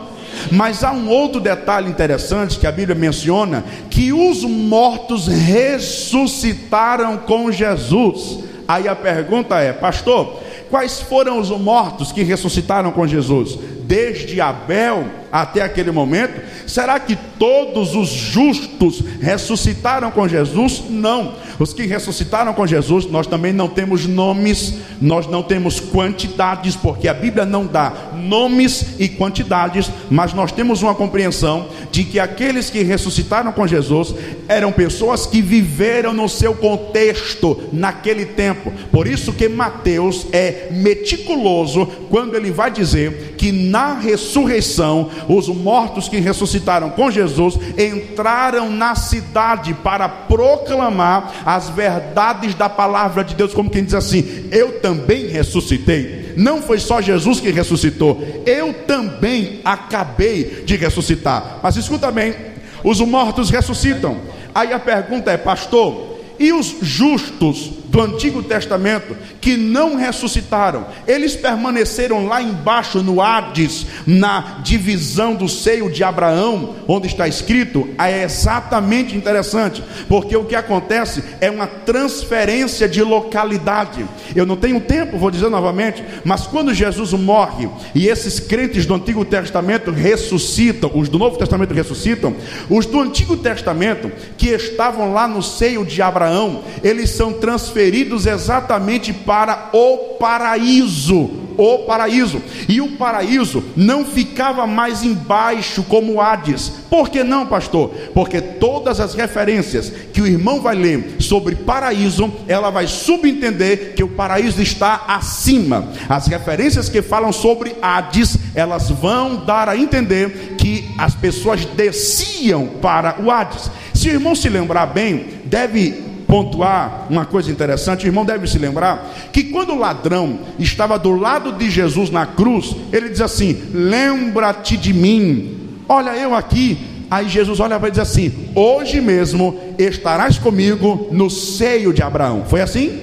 Mas 0.50 0.82
há 0.82 0.90
um 0.90 1.08
outro 1.08 1.40
detalhe 1.40 1.88
interessante 1.88 2.58
que 2.58 2.66
a 2.66 2.72
Bíblia 2.72 2.98
menciona: 2.98 3.62
que 3.88 4.12
os 4.12 4.42
mortos 4.42 5.28
ressuscitaram 5.28 7.18
com 7.18 7.52
Jesus. 7.52 8.40
Aí 8.66 8.88
a 8.88 8.96
pergunta 8.96 9.60
é, 9.60 9.72
pastor, 9.72 10.40
quais 10.68 11.00
foram 11.00 11.38
os 11.38 11.50
mortos 11.50 12.10
que 12.10 12.24
ressuscitaram 12.24 12.90
com 12.90 13.06
Jesus? 13.06 13.56
Desde 13.86 14.40
Abel 14.40 15.06
até 15.30 15.62
aquele 15.62 15.90
momento? 15.90 16.40
Será 16.66 16.98
que 16.98 17.16
todos 17.38 17.94
os 17.94 18.08
justos 18.08 19.02
ressuscitaram 19.20 20.10
com 20.10 20.26
Jesus? 20.26 20.82
Não. 20.88 21.34
Os 21.58 21.72
que 21.72 21.86
ressuscitaram 21.86 22.52
com 22.54 22.66
Jesus, 22.66 23.06
nós 23.06 23.26
também 23.26 23.52
não 23.52 23.68
temos 23.68 24.06
nomes, 24.06 24.74
nós 25.00 25.26
não 25.26 25.42
temos 25.42 25.80
quantidades, 25.80 26.74
porque 26.76 27.08
a 27.08 27.14
Bíblia 27.14 27.44
não 27.44 27.66
dá 27.66 27.92
nomes 28.24 28.94
e 28.98 29.08
quantidades, 29.08 29.90
mas 30.10 30.32
nós 30.32 30.52
temos 30.52 30.82
uma 30.82 30.94
compreensão 30.94 31.68
de 31.90 32.04
que 32.04 32.18
aqueles 32.18 32.70
que 32.70 32.82
ressuscitaram 32.82 33.52
com 33.52 33.66
Jesus 33.66 34.14
eram 34.48 34.72
pessoas 34.72 35.26
que 35.26 35.40
viveram 35.40 36.12
no 36.12 36.28
seu 36.28 36.54
contexto 36.54 37.64
naquele 37.72 38.26
tempo. 38.26 38.72
Por 38.90 39.06
isso 39.06 39.32
que 39.32 39.48
Mateus 39.48 40.26
é 40.32 40.68
meticuloso 40.70 41.86
quando 42.10 42.34
ele 42.34 42.50
vai 42.50 42.70
dizer 42.70 43.34
que 43.36 43.52
na 43.52 43.94
ressurreição 43.94 45.10
os 45.28 45.48
mortos 45.48 46.08
que 46.08 46.18
ressuscitaram 46.18 46.90
com 46.90 47.10
Jesus 47.10 47.58
entraram 47.78 48.70
na 48.70 48.94
cidade 48.94 49.74
para 49.74 50.08
proclamar 50.08 51.42
as 51.44 51.68
verdades 51.68 52.54
da 52.54 52.68
palavra 52.68 53.22
de 53.22 53.34
Deus, 53.34 53.54
como 53.54 53.70
quem 53.70 53.84
diz 53.84 53.94
assim: 53.94 54.48
Eu 54.50 54.80
também 54.80 55.28
ressuscitei. 55.28 56.23
Não 56.36 56.62
foi 56.62 56.78
só 56.78 57.00
Jesus 57.00 57.40
que 57.40 57.50
ressuscitou, 57.50 58.22
eu 58.46 58.72
também 58.86 59.60
acabei 59.64 60.62
de 60.64 60.76
ressuscitar. 60.76 61.60
Mas 61.62 61.76
escuta 61.76 62.10
bem: 62.10 62.34
os 62.82 63.00
mortos 63.00 63.50
ressuscitam. 63.50 64.18
Aí 64.54 64.72
a 64.72 64.78
pergunta 64.78 65.30
é, 65.30 65.36
pastor, 65.36 66.18
e 66.38 66.52
os 66.52 66.76
justos 66.82 67.70
do 67.94 68.00
Antigo 68.00 68.42
Testamento 68.42 69.16
que 69.40 69.56
não 69.56 69.94
ressuscitaram, 69.94 70.88
eles 71.06 71.36
permaneceram 71.36 72.26
lá 72.26 72.42
embaixo 72.42 73.00
no 73.00 73.22
Hades, 73.22 73.86
na 74.04 74.58
divisão 74.64 75.36
do 75.36 75.48
seio 75.48 75.88
de 75.88 76.02
Abraão, 76.02 76.74
onde 76.88 77.06
está 77.06 77.28
escrito, 77.28 77.88
é 77.96 78.24
exatamente 78.24 79.16
interessante, 79.16 79.80
porque 80.08 80.36
o 80.36 80.44
que 80.44 80.56
acontece 80.56 81.22
é 81.40 81.48
uma 81.48 81.68
transferência 81.68 82.88
de 82.88 83.00
localidade. 83.00 84.04
Eu 84.34 84.44
não 84.44 84.56
tenho 84.56 84.80
tempo, 84.80 85.16
vou 85.16 85.30
dizer 85.30 85.48
novamente, 85.48 86.02
mas 86.24 86.48
quando 86.48 86.74
Jesus 86.74 87.12
morre 87.12 87.68
e 87.94 88.08
esses 88.08 88.40
crentes 88.40 88.86
do 88.86 88.94
Antigo 88.94 89.24
Testamento 89.24 89.92
ressuscitam, 89.92 90.90
os 90.92 91.08
do 91.08 91.16
Novo 91.16 91.38
Testamento 91.38 91.72
ressuscitam, 91.72 92.34
os 92.68 92.86
do 92.86 93.00
Antigo 93.00 93.36
Testamento 93.36 94.10
que 94.36 94.48
estavam 94.48 95.12
lá 95.12 95.28
no 95.28 95.40
seio 95.40 95.86
de 95.86 96.02
Abraão, 96.02 96.64
eles 96.82 97.10
são 97.10 97.32
transferidos 97.32 97.83
transferidos 97.84 98.26
exatamente 98.26 99.12
para 99.12 99.68
o 99.72 100.16
paraíso. 100.18 101.30
O 101.56 101.78
paraíso. 101.86 102.42
E 102.68 102.80
o 102.80 102.96
paraíso 102.96 103.62
não 103.76 104.04
ficava 104.04 104.66
mais 104.66 105.04
embaixo 105.04 105.84
como 105.84 106.20
Hades. 106.20 106.68
Por 106.90 107.08
que 107.08 107.22
não, 107.22 107.46
pastor? 107.46 107.90
Porque 108.12 108.40
todas 108.40 108.98
as 108.98 109.14
referências 109.14 109.92
que 110.12 110.20
o 110.20 110.26
irmão 110.26 110.60
vai 110.60 110.74
ler 110.74 111.16
sobre 111.20 111.54
paraíso, 111.54 112.32
ela 112.48 112.70
vai 112.70 112.88
subentender 112.88 113.94
que 113.94 114.02
o 114.02 114.08
paraíso 114.08 114.60
está 114.60 115.04
acima. 115.06 115.88
As 116.08 116.26
referências 116.26 116.88
que 116.88 117.02
falam 117.02 117.32
sobre 117.32 117.76
Hades, 117.80 118.36
elas 118.54 118.90
vão 118.90 119.44
dar 119.44 119.68
a 119.68 119.76
entender 119.76 120.56
que 120.58 120.90
as 120.98 121.14
pessoas 121.14 121.64
desciam 121.64 122.66
para 122.82 123.16
o 123.22 123.30
Hades. 123.30 123.70
Se 123.92 124.08
o 124.08 124.12
irmão 124.12 124.34
se 124.34 124.48
lembrar 124.48 124.86
bem, 124.86 125.26
deve 125.44 126.13
pontuar 126.34 127.06
uma 127.08 127.24
coisa 127.24 127.48
interessante, 127.48 128.04
o 128.04 128.08
irmão 128.08 128.24
deve 128.24 128.48
se 128.48 128.58
lembrar 128.58 129.08
que 129.32 129.44
quando 129.44 129.70
o 129.72 129.78
ladrão 129.78 130.40
estava 130.58 130.98
do 130.98 131.14
lado 131.14 131.52
de 131.52 131.70
Jesus 131.70 132.10
na 132.10 132.26
cruz, 132.26 132.74
ele 132.92 133.08
diz 133.08 133.20
assim: 133.20 133.70
Lembra-te 133.72 134.76
de 134.76 134.92
mim, 134.92 135.76
olha 135.88 136.16
eu 136.16 136.34
aqui. 136.34 137.06
Aí 137.08 137.28
Jesus 137.28 137.60
olha 137.60 137.78
para 137.78 137.86
ele 137.86 137.96
e 137.96 138.00
diz 138.00 138.10
assim: 138.10 138.48
Hoje 138.52 139.00
mesmo 139.00 139.56
estarás 139.78 140.36
comigo 140.36 141.06
no 141.12 141.30
seio 141.30 141.92
de 141.92 142.02
Abraão. 142.02 142.42
Foi 142.48 142.60
assim? 142.60 143.02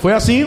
Foi 0.00 0.14
assim? 0.14 0.46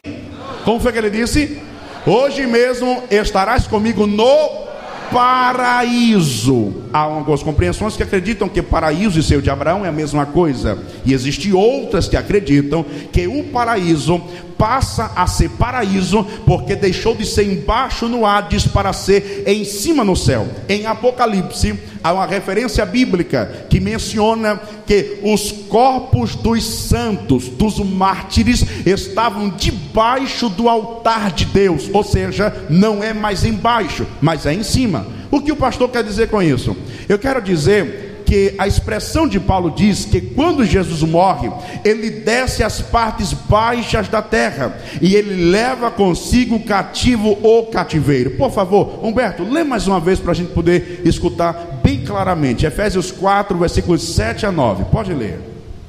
Como 0.65 0.79
foi 0.79 0.91
que 0.91 0.97
ele 0.97 1.11
disse? 1.11 1.59
Hoje 2.03 2.47
mesmo 2.47 3.03
estarás 3.11 3.67
comigo 3.67 4.07
no 4.07 4.70
paraíso. 5.11 6.73
Há 6.93 6.99
algumas 6.99 7.43
compreensões 7.43 7.95
que 7.95 8.03
acreditam 8.03 8.49
que 8.49 8.61
paraíso 8.61 9.19
e 9.19 9.23
seio 9.23 9.41
de 9.41 9.49
Abraão 9.49 9.85
é 9.85 9.89
a 9.89 9.91
mesma 9.91 10.25
coisa, 10.25 10.77
e 11.05 11.13
existem 11.13 11.53
outras 11.53 12.07
que 12.07 12.17
acreditam 12.17 12.85
que 13.11 13.27
o 13.27 13.43
paraíso 13.45 14.21
passa 14.61 15.11
a 15.15 15.25
ser 15.25 15.49
paraíso 15.49 16.23
porque 16.45 16.75
deixou 16.75 17.15
de 17.15 17.25
ser 17.25 17.51
embaixo 17.51 18.07
no 18.07 18.27
Hades 18.27 18.67
para 18.67 18.93
ser 18.93 19.41
em 19.47 19.65
cima 19.65 20.03
no 20.03 20.15
céu. 20.15 20.47
Em 20.69 20.85
Apocalipse 20.85 21.73
há 22.03 22.13
uma 22.13 22.27
referência 22.27 22.85
bíblica 22.85 23.65
que 23.67 23.79
menciona 23.79 24.61
que 24.85 25.17
os 25.23 25.51
corpos 25.51 26.35
dos 26.35 26.63
santos, 26.63 27.47
dos 27.47 27.79
mártires, 27.79 28.63
estavam 28.85 29.49
debaixo 29.49 30.47
do 30.47 30.69
altar 30.69 31.31
de 31.31 31.45
Deus, 31.45 31.89
ou 31.91 32.03
seja, 32.03 32.55
não 32.69 33.03
é 33.03 33.15
mais 33.15 33.43
embaixo, 33.43 34.05
mas 34.21 34.45
é 34.45 34.53
em 34.53 34.61
cima. 34.61 35.07
O 35.31 35.41
que 35.41 35.51
o 35.51 35.55
pastor 35.55 35.89
quer 35.89 36.03
dizer 36.03 36.29
com 36.29 36.39
isso? 36.39 36.77
Eu 37.09 37.17
quero 37.17 37.41
dizer 37.41 38.10
que 38.31 38.55
a 38.57 38.65
expressão 38.65 39.27
de 39.27 39.41
Paulo 39.41 39.73
diz 39.75 40.05
que 40.05 40.21
quando 40.21 40.63
Jesus 40.63 41.01
morre, 41.03 41.51
ele 41.83 42.09
desce 42.09 42.63
às 42.63 42.79
partes 42.79 43.33
baixas 43.33 44.07
da 44.07 44.21
terra 44.21 44.79
e 45.01 45.15
ele 45.15 45.51
leva 45.51 45.91
consigo 45.91 46.57
cativo 46.61 47.37
o 47.43 47.63
cativeiro. 47.63 48.31
Por 48.37 48.49
favor, 48.49 49.01
Humberto, 49.03 49.43
lê 49.43 49.65
mais 49.65 49.85
uma 49.85 49.99
vez 49.99 50.17
para 50.17 50.31
a 50.31 50.33
gente 50.33 50.53
poder 50.53 51.01
escutar 51.03 51.81
bem 51.83 52.05
claramente. 52.05 52.65
Efésios 52.65 53.11
4, 53.11 53.57
versículos 53.57 54.01
7 54.01 54.45
a 54.45 54.51
9. 54.51 54.85
Pode 54.85 55.13
ler. 55.13 55.37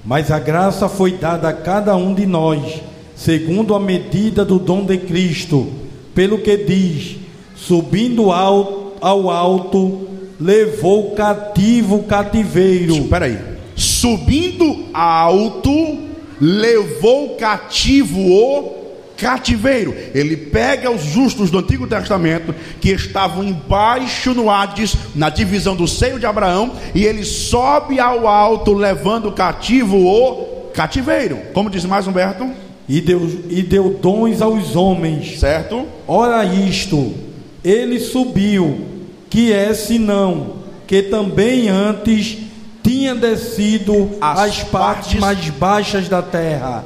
Mas 0.04 0.32
a 0.32 0.40
graça 0.40 0.88
foi 0.88 1.12
dada 1.12 1.48
a 1.48 1.52
cada 1.52 1.94
um 1.94 2.12
de 2.12 2.26
nós, 2.26 2.82
segundo 3.14 3.72
a 3.72 3.78
medida 3.78 4.44
do 4.44 4.58
dom 4.58 4.84
de 4.84 4.98
Cristo, 4.98 5.70
pelo 6.12 6.38
que 6.38 6.56
diz: 6.56 7.18
subindo 7.54 8.32
ao, 8.32 8.94
ao 9.00 9.30
alto 9.30 10.11
levou 10.40 11.12
cativo 11.12 11.96
o 11.96 12.02
cativeiro. 12.04 12.94
Espera 12.94 13.26
aí. 13.26 13.38
Subindo 13.74 14.86
alto, 14.92 15.98
levou 16.40 17.36
cativo 17.36 18.20
o 18.20 18.82
cativeiro. 19.16 19.94
Ele 20.12 20.36
pega 20.36 20.90
os 20.90 21.02
justos 21.04 21.50
do 21.50 21.58
Antigo 21.58 21.86
Testamento 21.86 22.52
que 22.80 22.90
estavam 22.90 23.44
embaixo 23.44 24.34
no 24.34 24.50
Hades, 24.50 24.96
na 25.14 25.30
divisão 25.30 25.76
do 25.76 25.86
seio 25.86 26.18
de 26.18 26.26
Abraão, 26.26 26.72
e 26.92 27.04
ele 27.04 27.24
sobe 27.24 28.00
ao 28.00 28.26
alto, 28.26 28.74
levando 28.74 29.30
cativo 29.30 29.96
o 29.96 30.70
cativeiro. 30.74 31.38
Como 31.54 31.70
diz 31.70 31.84
mais 31.84 32.08
Humberto? 32.08 32.50
E 32.88 33.00
deu, 33.00 33.30
e 33.48 33.62
deu 33.62 33.96
dons 34.02 34.42
aos 34.42 34.74
homens. 34.74 35.38
Certo? 35.38 35.86
Ora 36.06 36.44
isto, 36.44 37.14
ele 37.62 38.00
subiu 38.00 38.91
que 39.32 39.50
é 39.50 39.72
senão 39.72 40.56
que 40.86 41.04
também 41.04 41.70
antes 41.70 42.36
tinha 42.82 43.14
descido 43.14 44.10
as, 44.20 44.38
as 44.38 44.62
partes, 44.64 45.18
mais 45.18 45.48
baixas 45.48 46.06
da 46.06 46.20
terra. 46.20 46.84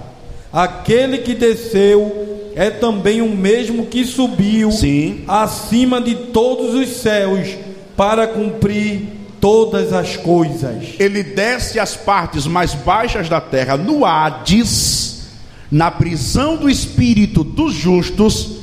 Aquele 0.52 1.18
que 1.18 1.35
desceu 1.35 2.52
é 2.54 2.70
também 2.70 3.20
o 3.20 3.28
mesmo 3.28 3.87
que 3.87 4.04
subiu 4.04 4.70
Sim. 4.70 5.24
acima 5.26 6.00
de 6.00 6.14
todos 6.14 6.72
os 6.72 6.88
céus 6.98 7.48
para 7.96 8.28
cumprir 8.28 9.09
todas 9.40 9.92
as 9.92 10.16
coisas. 10.16 10.94
Ele 11.00 11.24
desce 11.24 11.80
as 11.80 11.96
partes 11.96 12.46
mais 12.46 12.74
baixas 12.74 13.28
da 13.28 13.40
terra 13.40 13.76
no 13.76 14.04
Hades, 14.04 15.30
na 15.68 15.90
prisão 15.90 16.56
do 16.56 16.70
espírito 16.70 17.42
dos 17.42 17.74
justos, 17.74 18.59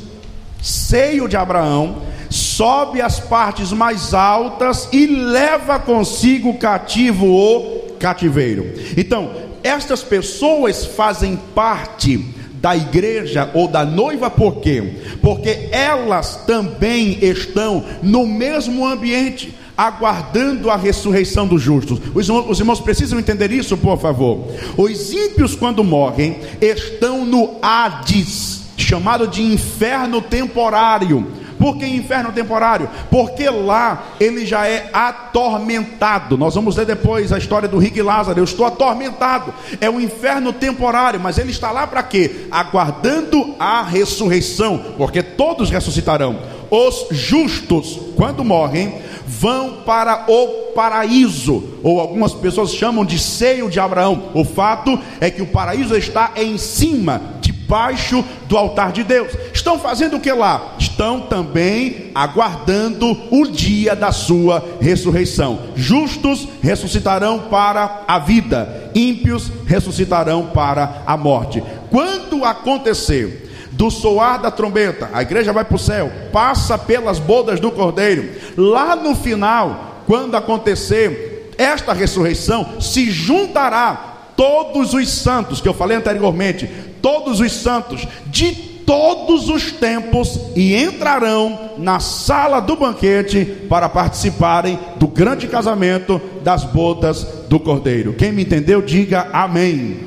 seio 0.61 1.27
de 1.27 1.35
Abraão 1.35 2.12
sobe 2.55 3.01
às 3.01 3.19
partes 3.19 3.71
mais 3.71 4.13
altas 4.13 4.87
e 4.91 5.07
leva 5.07 5.79
consigo 5.79 6.53
cativo 6.55 7.25
o 7.25 7.93
cativeiro. 7.99 8.73
Então, 8.95 9.31
estas 9.63 10.03
pessoas 10.03 10.85
fazem 10.85 11.39
parte 11.55 12.23
da 12.55 12.75
igreja 12.75 13.49
ou 13.53 13.67
da 13.67 13.83
noiva, 13.85 14.29
por 14.29 14.57
quê? 14.57 14.97
Porque 15.21 15.67
elas 15.71 16.43
também 16.45 17.17
estão 17.21 17.83
no 18.01 18.25
mesmo 18.25 18.85
ambiente, 18.85 19.53
aguardando 19.75 20.69
a 20.69 20.75
ressurreição 20.75 21.47
dos 21.47 21.61
justos. 21.61 21.99
Os 22.13 22.27
irmãos, 22.27 22.45
os 22.49 22.59
irmãos 22.59 22.79
precisam 22.79 23.19
entender 23.19 23.51
isso, 23.51 23.75
por 23.75 23.99
favor. 23.99 24.47
Os 24.77 25.11
ímpios, 25.11 25.55
quando 25.55 25.83
morrem, 25.83 26.37
estão 26.61 27.25
no 27.25 27.55
Hades, 27.61 28.61
chamado 28.77 29.27
de 29.27 29.41
inferno 29.41 30.21
temporário 30.21 31.42
por 31.63 31.77
que 31.77 31.85
inferno 31.85 32.33
temporário? 32.33 32.89
Porque 33.09 33.49
lá 33.49 34.03
ele 34.19 34.45
já 34.45 34.67
é 34.67 34.89
atormentado. 34.91 36.37
Nós 36.37 36.55
vamos 36.55 36.75
ler 36.75 36.85
depois 36.85 37.31
a 37.31 37.37
história 37.37 37.69
do 37.69 37.77
Rick 37.77 38.01
Lázaro. 38.01 38.37
Eu 38.37 38.43
estou 38.43 38.65
atormentado. 38.65 39.53
É 39.79 39.89
um 39.89 39.97
inferno 39.97 40.51
temporário, 40.51 41.21
mas 41.21 41.37
ele 41.37 41.51
está 41.51 41.71
lá 41.71 41.87
para 41.87 42.03
quê? 42.03 42.47
Aguardando 42.51 43.55
a 43.57 43.81
ressurreição, 43.81 44.77
porque 44.97 45.23
todos 45.23 45.69
ressuscitarão. 45.69 46.37
os 46.69 47.07
justos, 47.11 47.97
quando 48.17 48.43
morrem, 48.43 48.95
vão 49.25 49.83
para 49.85 50.25
o 50.27 50.73
paraíso, 50.73 51.79
ou 51.81 52.01
algumas 52.01 52.33
pessoas 52.33 52.73
chamam 52.73 53.05
de 53.05 53.17
seio 53.17 53.69
de 53.69 53.79
Abraão. 53.79 54.31
O 54.33 54.43
fato 54.43 54.99
é 55.21 55.29
que 55.29 55.41
o 55.41 55.47
paraíso 55.47 55.95
está 55.95 56.31
em 56.35 56.57
cima, 56.57 57.21
debaixo 57.63 58.23
do 58.47 58.57
altar 58.57 58.91
de 58.91 59.03
Deus. 59.03 59.31
Estão 59.53 59.79
fazendo 59.79 60.17
o 60.17 60.19
que 60.19 60.31
lá? 60.31 60.75
Estão 60.77 61.21
também 61.21 62.11
aguardando 62.13 63.17
o 63.31 63.47
dia 63.47 63.95
da 63.95 64.11
sua 64.11 64.77
ressurreição. 64.79 65.59
Justos 65.75 66.47
ressuscitarão 66.61 67.39
para 67.49 68.03
a 68.07 68.19
vida, 68.19 68.91
ímpios 68.93 69.49
ressuscitarão 69.65 70.47
para 70.47 71.03
a 71.07 71.15
morte. 71.15 71.63
Quando 71.89 72.43
acontecer 72.43 73.49
do 73.71 73.89
soar 73.89 74.39
da 74.39 74.51
trombeta, 74.51 75.09
a 75.13 75.21
igreja 75.21 75.51
vai 75.51 75.65
para 75.65 75.75
o 75.75 75.79
céu, 75.79 76.11
passa 76.31 76.77
pelas 76.77 77.17
bodas 77.17 77.59
do 77.59 77.71
cordeiro. 77.71 78.29
Lá 78.55 78.95
no 78.95 79.15
final, 79.15 80.03
quando 80.05 80.35
acontecer 80.35 81.53
esta 81.57 81.93
ressurreição, 81.93 82.79
se 82.79 83.09
juntará 83.09 84.11
todos 84.35 84.93
os 84.93 85.09
santos, 85.09 85.61
que 85.61 85.67
eu 85.67 85.73
falei 85.73 85.97
anteriormente, 85.97 86.69
todos 87.03 87.41
os 87.41 87.51
santos 87.51 88.07
de 88.27 88.55
todos 88.85 89.49
os 89.49 89.73
tempos 89.73 90.39
e 90.55 90.73
entrarão 90.73 91.71
na 91.77 91.99
sala 91.99 92.61
do 92.61 92.77
banquete 92.77 93.43
para 93.67 93.89
participarem 93.89 94.79
do 94.95 95.07
grande 95.07 95.47
casamento 95.47 96.21
das 96.41 96.63
bodas 96.63 97.27
do 97.49 97.59
cordeiro. 97.59 98.13
Quem 98.13 98.31
me 98.31 98.43
entendeu, 98.43 98.81
diga 98.81 99.27
amém. 99.33 99.99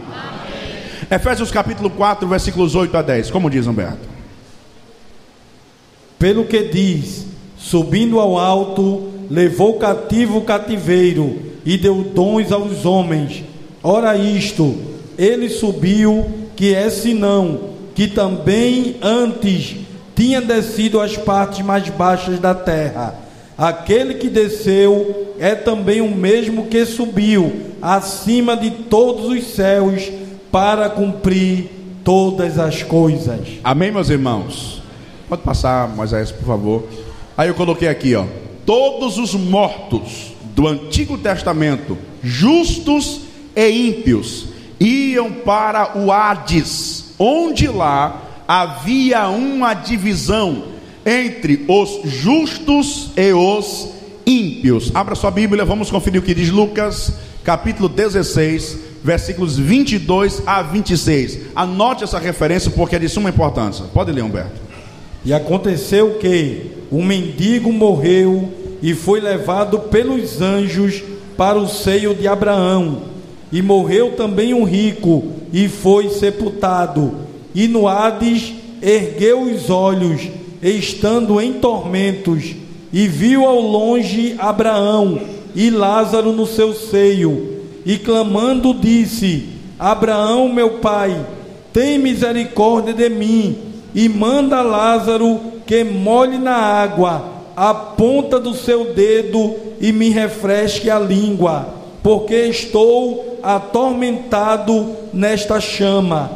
Efésios 1.11 1.51
capítulo 1.51 1.91
4, 1.91 2.27
versículos 2.27 2.75
8 2.75 2.97
a 2.97 3.03
10. 3.03 3.31
Como 3.31 3.51
diz 3.51 3.67
Humberto? 3.67 4.09
Pelo 6.19 6.47
que 6.47 6.65
diz: 6.65 7.27
subindo 7.59 8.19
ao 8.19 8.39
alto, 8.39 9.13
levou 9.31 9.75
cativo 9.75 10.39
o 10.39 10.45
cativeiro 10.45 11.43
e 11.65 11.77
deu 11.77 12.03
dons 12.15 12.51
aos 12.51 12.87
homens. 12.87 13.45
Ora, 13.83 14.17
isto, 14.17 14.77
ele 15.19 15.49
subiu, 15.49 16.46
que 16.57 16.75
é 16.75 16.89
senão 16.91 17.77
que 17.95 18.09
também 18.09 18.97
antes 19.03 19.77
tinha 20.15 20.41
descido 20.41 21.01
às 21.01 21.17
partes 21.17 21.65
mais 21.65 21.89
baixas 21.91 22.39
da 22.39 22.55
terra. 22.55 23.15
Aquele 23.57 24.15
que 24.15 24.29
desceu 24.29 25.35
é 25.39 25.55
também 25.55 26.01
o 26.01 26.11
mesmo 26.11 26.67
que 26.67 26.85
subiu 26.85 27.53
acima 27.81 28.57
de 28.57 28.71
todos 28.71 29.27
os 29.27 29.55
céus 29.55 30.11
para 30.51 30.89
cumprir 30.89 31.71
todas 32.03 32.59
as 32.59 32.83
coisas. 32.83 33.41
Amém, 33.63 33.93
meus 33.93 34.11
irmãos? 34.11 34.83
Pode 35.29 35.43
passar, 35.43 35.89
Moisés, 35.89 36.31
por 36.31 36.47
favor. 36.47 36.85
Aí 37.37 37.49
eu 37.49 37.55
coloquei 37.55 37.89
aqui, 37.89 38.15
ó. 38.15 38.25
Todos 38.65 39.19
os 39.19 39.35
mortos 39.35 40.33
do 40.55 40.67
Antigo 40.67 41.19
Testamento, 41.19 41.99
justos 42.23 43.21
e 43.55 43.69
ímpios, 43.69 44.47
iam 44.81 45.33
para 45.33 45.99
o 45.99 46.13
Hades, 46.13 47.15
onde 47.19 47.69
lá 47.69 48.23
havia 48.47 49.29
uma 49.29 49.75
divisão 49.75 50.65
entre 51.05 51.65
os 51.69 52.11
justos 52.11 53.11
e 53.17 53.33
os 53.33 53.89
ímpios. 54.27 54.91
Abra 54.95 55.15
sua 55.15 55.31
Bíblia, 55.31 55.65
vamos 55.65 55.91
conferir 55.91 56.21
o 56.21 56.25
que 56.25 56.35
diz 56.35 56.51
Lucas, 56.51 57.13
capítulo 57.45 57.89
16, 57.89 58.79
versículos 59.03 59.57
22 59.57 60.43
a 60.47 60.63
26. 60.63 61.39
Anote 61.55 62.05
essa 62.05 62.19
referência 62.19 62.71
porque 62.71 62.97
é 62.97 62.99
de 62.99 63.09
suma 63.09 63.31
importância. 63.31 63.85
Pode 63.95 64.11
ler, 64.11 64.25
Humberto. 64.25 64.61
E 65.25 65.33
aconteceu 65.33 66.19
que 66.19 66.73
um 66.91 67.05
mendigo 67.05 67.73
morreu 67.73 68.53
e 68.83 68.95
foi 68.95 69.21
levado 69.21 69.79
pelos 69.79 70.41
anjos 70.41 71.03
para 71.37 71.59
o 71.59 71.69
seio 71.69 72.15
de 72.15 72.29
Abraão. 72.29 73.16
E 73.53 73.63
morreu 73.63 74.13
também 74.13 74.53
um 74.53 74.65
rico 74.65 75.25
e 75.53 75.69
foi 75.69 76.11
sepultado. 76.11 77.15
E 77.55 77.69
no 77.69 77.87
Hades 77.89 78.53
ergueu 78.83 79.43
os 79.43 79.71
olhos, 79.71 80.29
estando 80.63 81.41
em 81.41 81.55
tormentos, 81.55 82.55
e 82.93 83.07
viu 83.07 83.45
ao 83.45 83.61
longe 83.61 84.35
Abraão 84.39 85.21
e 85.55 85.71
Lázaro 85.71 86.33
no 86.33 86.47
seu 86.47 86.75
seio 86.75 87.57
e 87.87 87.97
clamando 87.97 88.75
disse: 88.75 89.45
Abraão, 89.79 90.49
meu 90.49 90.79
pai, 90.79 91.25
tem 91.73 91.99
misericórdia 91.99 92.93
de 92.93 93.09
mim 93.09 93.57
e 93.95 94.09
manda 94.09 94.61
Lázaro 94.61 95.41
que 95.65 95.85
molhe 95.85 96.37
na 96.37 96.57
água 96.57 97.37
a 97.55 97.73
ponta 97.73 98.41
do 98.41 98.53
seu 98.55 98.93
dedo 98.93 99.55
e 99.81 99.93
me 99.93 100.11
refresque 100.11 100.91
a 100.91 100.99
língua, 100.99 101.75
porque 102.03 102.35
estou 102.35 103.36
atormentado 103.55 104.97
nesta 105.13 105.61
chama. 105.61 106.31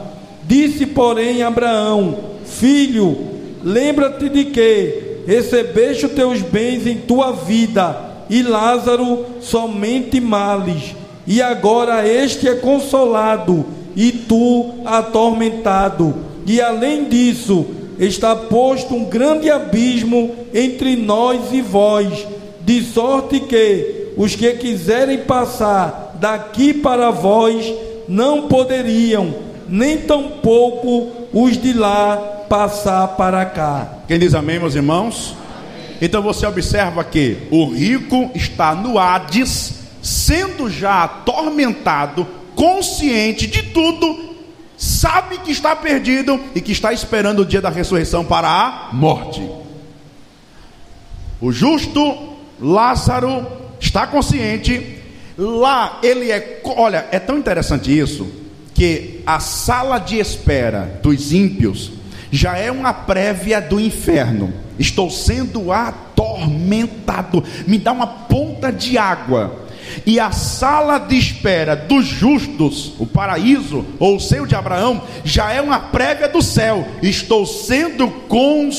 Disse, 0.44 0.86
porém, 0.86 1.42
Abraão: 1.42 2.16
Filho, 2.44 3.16
lembra-te 3.62 4.28
de 4.28 4.46
que 4.46 5.22
recebeste 5.26 6.06
os 6.06 6.12
teus 6.12 6.40
bens 6.40 6.86
em 6.86 6.96
tua 6.98 7.32
vida, 7.32 7.96
e 8.28 8.42
Lázaro 8.42 9.26
somente 9.40 10.20
males 10.20 11.00
e 11.30 11.40
agora 11.40 12.04
este 12.08 12.48
é 12.48 12.56
consolado, 12.56 13.64
e 13.94 14.10
tu 14.10 14.70
atormentado. 14.84 16.12
E 16.44 16.60
além 16.60 17.04
disso, 17.04 17.66
está 18.00 18.34
posto 18.34 18.96
um 18.96 19.04
grande 19.04 19.48
abismo 19.48 20.34
entre 20.52 20.96
nós 20.96 21.52
e 21.52 21.60
vós, 21.60 22.26
de 22.62 22.82
sorte 22.82 23.38
que 23.38 24.08
os 24.16 24.34
que 24.34 24.50
quiserem 24.54 25.18
passar 25.18 26.09
daqui 26.20 26.74
para 26.74 27.10
vós 27.10 27.64
não 28.06 28.46
poderiam, 28.46 29.34
nem 29.68 29.98
tampouco 29.98 31.10
os 31.32 31.56
de 31.56 31.72
lá 31.72 32.16
passar 32.48 33.08
para 33.08 33.44
cá. 33.46 33.98
Quem 34.06 34.18
diz 34.18 34.34
amém, 34.34 34.58
meus 34.58 34.74
irmãos? 34.74 35.34
Então 36.02 36.22
você 36.22 36.46
observa 36.46 37.02
que 37.04 37.38
o 37.50 37.70
rico 37.70 38.30
está 38.34 38.74
no 38.74 38.98
Hades 38.98 39.80
sendo 40.02 40.70
já 40.70 41.04
atormentado, 41.04 42.26
consciente 42.54 43.46
de 43.46 43.62
tudo, 43.64 44.34
sabe 44.76 45.38
que 45.38 45.52
está 45.52 45.76
perdido 45.76 46.40
e 46.54 46.60
que 46.60 46.72
está 46.72 46.92
esperando 46.92 47.40
o 47.40 47.46
dia 47.46 47.60
da 47.60 47.68
ressurreição 47.68 48.24
para 48.24 48.48
a 48.48 48.88
morte. 48.92 49.46
O 51.40 51.52
justo 51.52 52.30
Lázaro 52.58 53.46
está 53.78 54.06
consciente, 54.06 54.99
lá 55.40 55.98
ele 56.02 56.30
é, 56.30 56.60
olha, 56.64 57.06
é 57.10 57.18
tão 57.18 57.38
interessante 57.38 57.96
isso, 57.96 58.28
que 58.74 59.22
a 59.26 59.40
sala 59.40 59.98
de 59.98 60.18
espera 60.18 61.00
dos 61.02 61.32
ímpios 61.32 61.92
já 62.30 62.56
é 62.56 62.70
uma 62.70 62.92
prévia 62.92 63.60
do 63.60 63.80
inferno. 63.80 64.52
Estou 64.78 65.10
sendo 65.10 65.72
atormentado, 65.72 67.42
me 67.66 67.78
dá 67.78 67.92
uma 67.92 68.06
ponta 68.06 68.70
de 68.70 68.96
água 68.96 69.68
e 70.06 70.20
a 70.20 70.30
sala 70.30 70.98
de 70.98 71.16
espera 71.16 71.74
dos 71.74 72.06
justos, 72.06 72.92
o 72.98 73.06
paraíso 73.06 73.84
ou 73.98 74.16
o 74.16 74.20
seio 74.20 74.46
de 74.46 74.54
Abraão, 74.54 75.02
já 75.24 75.52
é 75.52 75.60
uma 75.60 75.80
prévia 75.80 76.28
do 76.28 76.40
céu. 76.42 76.86
Estou 77.02 77.44
sendo 77.46 78.08
consolado, 78.28 78.76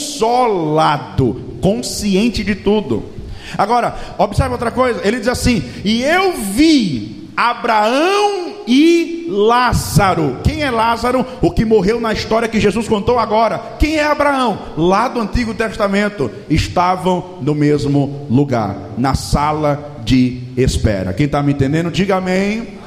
consciente 1.61 2.43
de 2.43 2.55
tudo. 2.55 3.20
Agora, 3.57 3.95
observe 4.17 4.51
outra 4.51 4.71
coisa, 4.71 5.01
ele 5.03 5.19
diz 5.19 5.27
assim: 5.27 5.63
"E 5.83 6.03
eu 6.03 6.33
vi 6.33 7.21
Abraão 7.35 8.55
e 8.67 9.25
Lázaro. 9.29 10.37
Quem 10.43 10.61
é 10.61 10.69
Lázaro? 10.69 11.25
O 11.41 11.51
que 11.51 11.65
morreu 11.65 11.99
na 11.99 12.13
história 12.13 12.47
que 12.47 12.59
Jesus 12.59 12.87
contou 12.87 13.17
agora. 13.17 13.59
Quem 13.79 13.97
é 13.97 14.05
Abraão? 14.05 14.59
Lá 14.77 15.07
do 15.07 15.19
Antigo 15.19 15.53
Testamento. 15.53 16.29
Estavam 16.49 17.39
no 17.41 17.55
mesmo 17.55 18.27
lugar, 18.29 18.75
na 18.97 19.15
sala 19.15 20.01
de 20.03 20.41
espera. 20.57 21.13
Quem 21.13 21.25
está 21.25 21.41
me 21.41 21.53
entendendo, 21.53 21.89
diga 21.89 22.17
amém. 22.17 22.79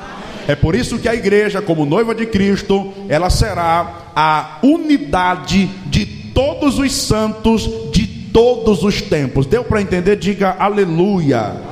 É 0.47 0.55
por 0.55 0.75
isso 0.75 0.99
que 0.99 1.09
a 1.09 1.15
igreja, 1.15 1.63
como 1.63 1.87
noiva 1.87 2.15
de 2.15 2.27
Cristo, 2.27 2.93
ela 3.09 3.31
será 3.31 4.11
a 4.15 4.59
unidade 4.63 5.67
de 5.87 6.05
todos 6.05 6.79
os 6.79 6.93
santos 6.93 7.69
de 7.93 8.04
todos 8.35 8.83
os 8.83 9.01
tempos. 9.01 9.47
Deu 9.47 9.63
para 9.63 9.81
entender? 9.81 10.17
Diga 10.17 10.57
aleluia. 10.59 11.39
aleluia. 11.39 11.63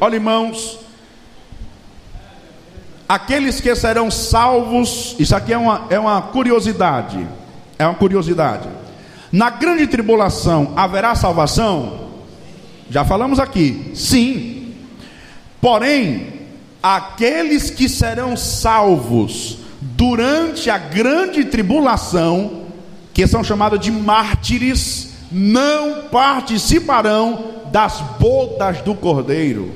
Olha, 0.00 0.16
irmãos, 0.16 0.80
aqueles 3.08 3.60
que 3.60 3.72
serão 3.76 4.10
salvos, 4.10 5.14
isso 5.16 5.36
aqui 5.36 5.52
é 5.52 5.56
uma, 5.56 5.86
é 5.90 5.98
uma 5.98 6.20
curiosidade. 6.20 7.24
É 7.78 7.86
uma 7.86 7.94
curiosidade. 7.94 8.68
Na 9.30 9.48
grande 9.48 9.86
tribulação 9.86 10.72
haverá 10.74 11.14
salvação? 11.14 12.08
Já 12.90 13.04
falamos 13.04 13.38
aqui, 13.38 13.92
sim. 13.94 14.74
Porém, 15.60 16.32
aqueles 16.82 17.70
que 17.70 17.88
serão 17.88 18.36
salvos 18.36 19.58
durante 19.80 20.68
a 20.68 20.78
grande 20.78 21.44
tribulação, 21.44 22.64
que 23.14 23.24
são 23.24 23.44
chamados 23.44 23.78
de 23.78 23.92
mártires, 23.92 25.07
não 25.30 26.08
participarão 26.10 27.58
das 27.70 28.00
bodas 28.18 28.80
do 28.82 28.94
Cordeiro. 28.94 29.72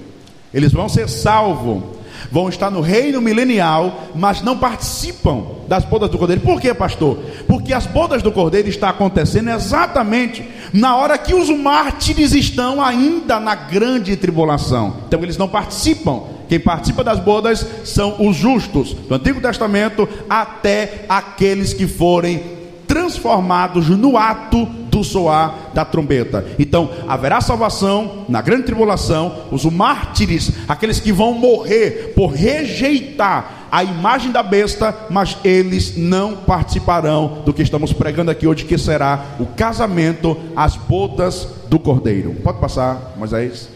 Eles 0.53 0.73
vão 0.73 0.89
ser 0.89 1.09
salvos, 1.09 1.83
vão 2.31 2.49
estar 2.49 2.71
no 2.71 2.81
reino 2.81 3.21
milenial, 3.21 4.05
mas 4.15 4.43
não 4.43 4.59
participam 4.59 5.45
das 5.69 5.85
bodas 5.85 6.11
do 6.11 6.19
Cordeiro. 6.19 6.43
Por 6.43 6.61
quê, 6.61 6.75
pastor? 6.75 7.19
Porque 7.47 7.73
as 7.73 7.87
bodas 7.87 8.23
do 8.23 8.33
Cordeiro 8.33 8.69
estão 8.69 8.89
acontecendo 8.89 9.51
exatamente 9.51 10.45
na 10.73 10.97
hora 10.97 11.19
que 11.19 11.35
os 11.35 11.51
mártires 11.51 12.33
estão 12.33 12.83
ainda 12.83 13.39
na 13.39 13.55
grande 13.55 14.17
tribulação. 14.17 14.97
Então 15.07 15.23
eles 15.23 15.37
não 15.37 15.49
participam. 15.49 16.23
Quem 16.49 16.61
participa 16.61 17.03
das 17.03 17.19
bodas 17.19 17.67
são 17.85 18.17
os 18.27 18.37
justos 18.37 18.93
do 18.93 19.15
Antigo 19.15 19.41
Testamento 19.41 20.07
até 20.29 21.07
aqueles 21.09 21.73
que 21.73 21.87
forem 21.87 22.43
transformados 22.87 23.89
no 23.89 24.19
ato 24.19 24.69
do 24.93 25.03
soar 25.03 25.71
da 25.73 25.87
trombeta. 25.87 26.45
Então, 26.59 26.91
haverá 27.09 27.41
salvação 27.41 28.27
na 28.29 28.43
grande 28.43 28.65
tribulação, 28.65 29.47
os 29.51 29.65
mártires, 29.65 30.53
aqueles 30.69 31.01
que 31.01 31.11
vão 31.11 31.33
morrer 31.33 32.13
por 32.15 32.27
rejeitar 32.27 33.69
a 33.73 33.83
imagem 33.83 34.31
da 34.31 34.43
besta, 34.43 34.95
mas 35.09 35.39
eles 35.43 35.97
não 35.97 36.37
participarão 36.37 37.43
do 37.43 37.55
que 37.55 37.63
estamos 37.63 37.91
pregando 37.91 38.31
aqui 38.31 38.47
hoje, 38.47 38.67
que 38.67 38.77
será 38.77 39.25
o 39.41 39.47
casamento, 39.47 40.37
as 40.55 40.77
bodas 40.77 41.49
do 41.71 41.79
cordeiro. 41.79 42.35
Pode 42.43 42.59
passar, 42.59 43.15
Moisés. 43.17 43.71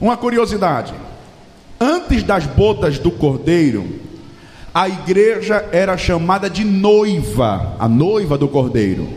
Uma 0.00 0.16
curiosidade: 0.16 0.92
antes 1.80 2.24
das 2.24 2.44
bodas 2.44 2.98
do 2.98 3.12
cordeiro, 3.12 4.00
a 4.76 4.90
igreja 4.90 5.66
era 5.72 5.96
chamada 5.96 6.50
de 6.50 6.62
noiva, 6.62 7.76
a 7.78 7.88
noiva 7.88 8.36
do 8.36 8.46
cordeiro. 8.46 9.08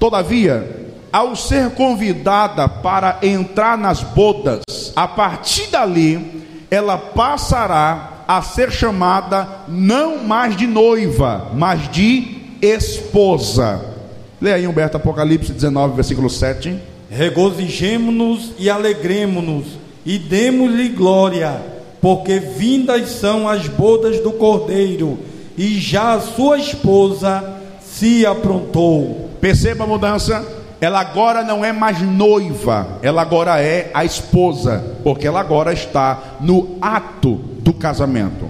Todavia, 0.00 0.90
ao 1.12 1.36
ser 1.36 1.70
convidada 1.70 2.66
para 2.68 3.20
entrar 3.22 3.78
nas 3.78 4.02
bodas, 4.02 4.64
a 4.96 5.06
partir 5.06 5.68
dali, 5.68 6.42
ela 6.68 6.98
passará 6.98 8.24
a 8.26 8.42
ser 8.42 8.72
chamada 8.72 9.46
não 9.68 10.24
mais 10.24 10.56
de 10.56 10.66
noiva, 10.66 11.52
mas 11.54 11.88
de 11.92 12.38
esposa. 12.60 13.80
Leia 14.40 14.56
aí 14.56 14.66
Humberto 14.66 14.96
Apocalipse 14.96 15.52
19, 15.52 15.94
versículo 15.94 16.28
7. 16.28 16.80
Regozijemo-nos 17.08 18.54
e 18.58 18.68
alegremo-nos 18.68 19.66
e 20.04 20.18
demos-lhe 20.18 20.88
glória 20.88 21.71
porque 22.02 22.40
vindas 22.40 23.08
são 23.10 23.48
as 23.48 23.68
bodas 23.68 24.18
do 24.20 24.32
cordeiro, 24.32 25.20
e 25.56 25.78
já 25.78 26.14
a 26.14 26.20
sua 26.20 26.58
esposa 26.58 27.60
se 27.80 28.26
aprontou. 28.26 29.30
Perceba 29.40 29.84
a 29.84 29.86
mudança? 29.86 30.44
Ela 30.80 30.98
agora 30.98 31.44
não 31.44 31.64
é 31.64 31.72
mais 31.72 32.02
noiva, 32.02 32.98
ela 33.02 33.22
agora 33.22 33.62
é 33.62 33.88
a 33.94 34.04
esposa, 34.04 34.96
porque 35.04 35.28
ela 35.28 35.38
agora 35.38 35.72
está 35.72 36.38
no 36.40 36.76
ato 36.80 37.34
do 37.60 37.72
casamento. 37.72 38.48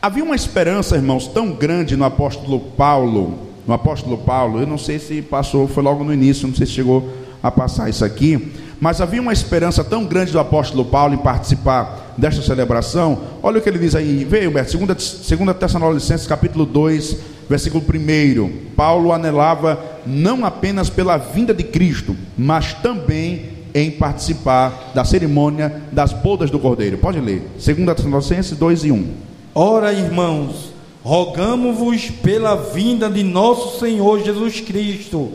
Havia 0.00 0.24
uma 0.24 0.34
esperança, 0.34 0.96
irmãos, 0.96 1.26
tão 1.26 1.52
grande 1.52 1.94
no 1.94 2.04
apóstolo 2.06 2.58
Paulo, 2.58 3.40
no 3.66 3.74
apóstolo 3.74 4.16
Paulo, 4.16 4.58
eu 4.58 4.66
não 4.66 4.78
sei 4.78 4.98
se 4.98 5.20
passou, 5.20 5.68
foi 5.68 5.82
logo 5.82 6.02
no 6.02 6.14
início, 6.14 6.48
não 6.48 6.54
sei 6.54 6.66
se 6.66 6.72
chegou 6.72 7.10
a 7.42 7.50
passar 7.50 7.90
isso 7.90 8.06
aqui, 8.06 8.52
mas 8.80 9.00
havia 9.00 9.20
uma 9.20 9.32
esperança 9.32 9.84
tão 9.84 10.04
grande 10.04 10.32
do 10.32 10.38
apóstolo 10.38 10.86
Paulo 10.86 11.12
em 11.12 11.18
participar 11.18 12.14
desta 12.16 12.40
celebração. 12.40 13.20
Olha 13.42 13.58
o 13.58 13.62
que 13.62 13.68
ele 13.68 13.78
diz 13.78 13.94
aí, 13.94 14.24
veio, 14.24 14.48
Humberto, 14.50 14.76
2 14.78 15.56
Tessalonicenses 15.58 16.26
capítulo 16.26 16.64
2, 16.64 17.16
versículo 17.48 17.84
1. 17.84 18.74
Paulo 18.74 19.12
anelava 19.12 19.78
não 20.06 20.46
apenas 20.46 20.88
pela 20.88 21.18
vinda 21.18 21.52
de 21.52 21.62
Cristo, 21.62 22.16
mas 22.38 22.72
também 22.72 23.60
em 23.74 23.90
participar 23.90 24.92
da 24.94 25.04
cerimônia 25.04 25.82
das 25.92 26.12
bodas 26.12 26.50
do 26.50 26.58
Cordeiro. 26.58 26.96
Pode 26.96 27.20
ler. 27.20 27.46
2 27.62 27.96
Tessalonicenses 27.96 28.56
2 28.56 28.84
e 28.84 28.92
1. 28.92 29.08
Ora, 29.54 29.92
irmãos, 29.92 30.72
rogamos-vos 31.04 32.10
pela 32.10 32.56
vinda 32.56 33.10
de 33.10 33.22
nosso 33.22 33.78
Senhor 33.78 34.24
Jesus 34.24 34.60
Cristo 34.60 35.32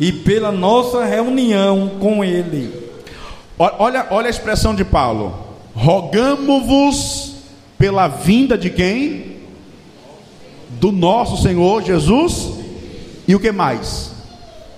e 0.00 0.10
pela 0.10 0.50
nossa 0.50 1.04
reunião 1.04 1.92
com 2.00 2.24
Ele 2.24 2.77
Olha, 3.58 4.06
olha 4.10 4.26
a 4.28 4.30
expressão 4.30 4.74
de 4.74 4.84
Paulo: 4.84 5.34
rogamo-vos 5.74 7.34
pela 7.76 8.06
vinda 8.06 8.56
de 8.56 8.70
quem? 8.70 9.38
Do 10.70 10.92
nosso 10.92 11.42
Senhor 11.42 11.82
Jesus. 11.82 12.50
E 13.26 13.34
o 13.34 13.40
que 13.40 13.50
mais? 13.50 14.12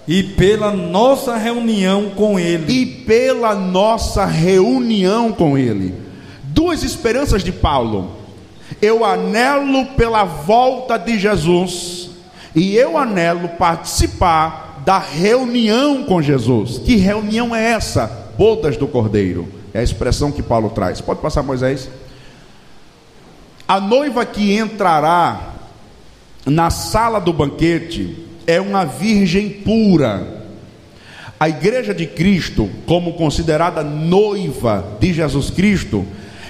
E 0.08 0.22
pela 0.22 0.72
nossa 0.72 1.36
reunião 1.36 2.10
com 2.10 2.38
Ele. 2.38 2.72
E 2.72 2.86
pela 2.86 3.54
nossa 3.54 4.24
reunião 4.24 5.30
com 5.32 5.58
Ele. 5.58 5.94
Duas 6.44 6.82
esperanças 6.82 7.44
de 7.44 7.52
Paulo. 7.52 8.12
Eu 8.80 9.04
anelo 9.04 9.86
pela 9.96 10.24
volta 10.24 10.96
de 10.96 11.18
Jesus. 11.18 12.10
E 12.54 12.74
eu 12.74 12.96
anelo 12.96 13.48
participar 13.50 14.82
da 14.84 14.98
reunião 14.98 16.04
com 16.04 16.22
Jesus. 16.22 16.78
Que 16.78 16.96
reunião 16.96 17.54
é 17.54 17.72
essa? 17.72 18.29
Bodas 18.40 18.78
do 18.78 18.88
cordeiro. 18.88 19.46
É 19.74 19.80
a 19.80 19.82
expressão 19.82 20.32
que 20.32 20.42
Paulo 20.42 20.70
traz. 20.70 20.98
Pode 20.98 21.20
passar, 21.20 21.42
Moisés. 21.42 21.90
A 23.68 23.78
noiva 23.78 24.24
que 24.24 24.56
entrará 24.56 25.56
na 26.46 26.70
sala 26.70 27.20
do 27.20 27.34
banquete 27.34 28.16
é 28.46 28.58
uma 28.58 28.86
virgem 28.86 29.50
pura. 29.50 30.46
A 31.38 31.50
igreja 31.50 31.92
de 31.92 32.06
Cristo, 32.06 32.70
como 32.86 33.12
considerada 33.12 33.84
noiva 33.84 34.96
de 34.98 35.12
Jesus 35.12 35.50
Cristo, 35.50 36.06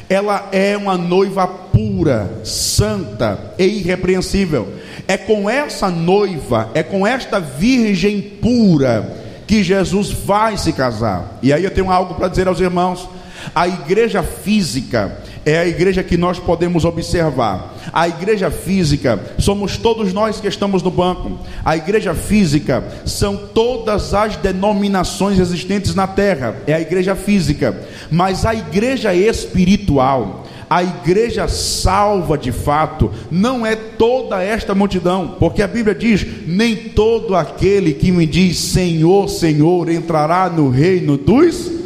ela 0.09 0.49
é 0.53 0.77
uma 0.77 0.97
noiva 0.97 1.49
pura, 1.49 2.41
santa 2.45 3.53
e 3.59 3.65
irrepreensível. 3.65 4.75
É 5.09 5.17
com 5.17 5.51
essa 5.51 5.91
noiva, 5.91 6.71
é 6.73 6.85
com 6.85 7.05
esta 7.05 7.41
virgem 7.41 8.21
pura 8.21 9.30
que 9.51 9.65
Jesus 9.65 10.13
vai 10.13 10.57
se 10.57 10.73
casar. 10.73 11.41
E 11.43 11.53
aí 11.53 11.65
eu 11.65 11.73
tenho 11.73 11.91
algo 11.91 12.15
para 12.15 12.29
dizer 12.29 12.47
aos 12.47 12.61
irmãos. 12.61 13.09
A 13.53 13.67
igreja 13.67 14.23
física 14.23 15.19
é 15.45 15.59
a 15.59 15.67
igreja 15.67 16.05
que 16.05 16.17
nós 16.17 16.39
podemos 16.39 16.85
observar. 16.85 17.75
A 17.93 18.07
igreja 18.07 18.49
física 18.49 19.19
somos 19.41 19.77
todos 19.77 20.13
nós 20.13 20.39
que 20.39 20.47
estamos 20.47 20.85
no 20.85 20.91
banco. 20.93 21.37
A 21.65 21.77
igreja 21.77 22.15
física 22.15 22.85
são 23.05 23.37
todas 23.37 24.15
as 24.15 24.37
denominações 24.37 25.41
existentes 25.41 25.97
na 25.97 26.07
terra. 26.07 26.55
É 26.65 26.75
a 26.75 26.81
igreja 26.81 27.17
física. 27.17 27.77
Mas 28.09 28.47
a 28.47 28.55
igreja 28.55 29.13
espiritual 29.13 30.47
a 30.71 30.85
igreja 30.85 31.49
salva 31.49 32.39
de 32.39 32.53
fato 32.53 33.11
não 33.29 33.67
é 33.67 33.75
toda 33.75 34.41
esta 34.41 34.73
multidão, 34.73 35.35
porque 35.41 35.63
a 35.63 35.67
Bíblia 35.67 35.97
diz: 35.97 36.25
nem 36.47 36.77
todo 36.77 37.35
aquele 37.35 37.93
que 37.93 38.13
me 38.13 38.25
diz 38.25 38.57
Senhor, 38.57 39.29
Senhor 39.29 39.91
entrará 39.91 40.49
no 40.49 40.71
reino 40.71 41.17
dos 41.17 41.81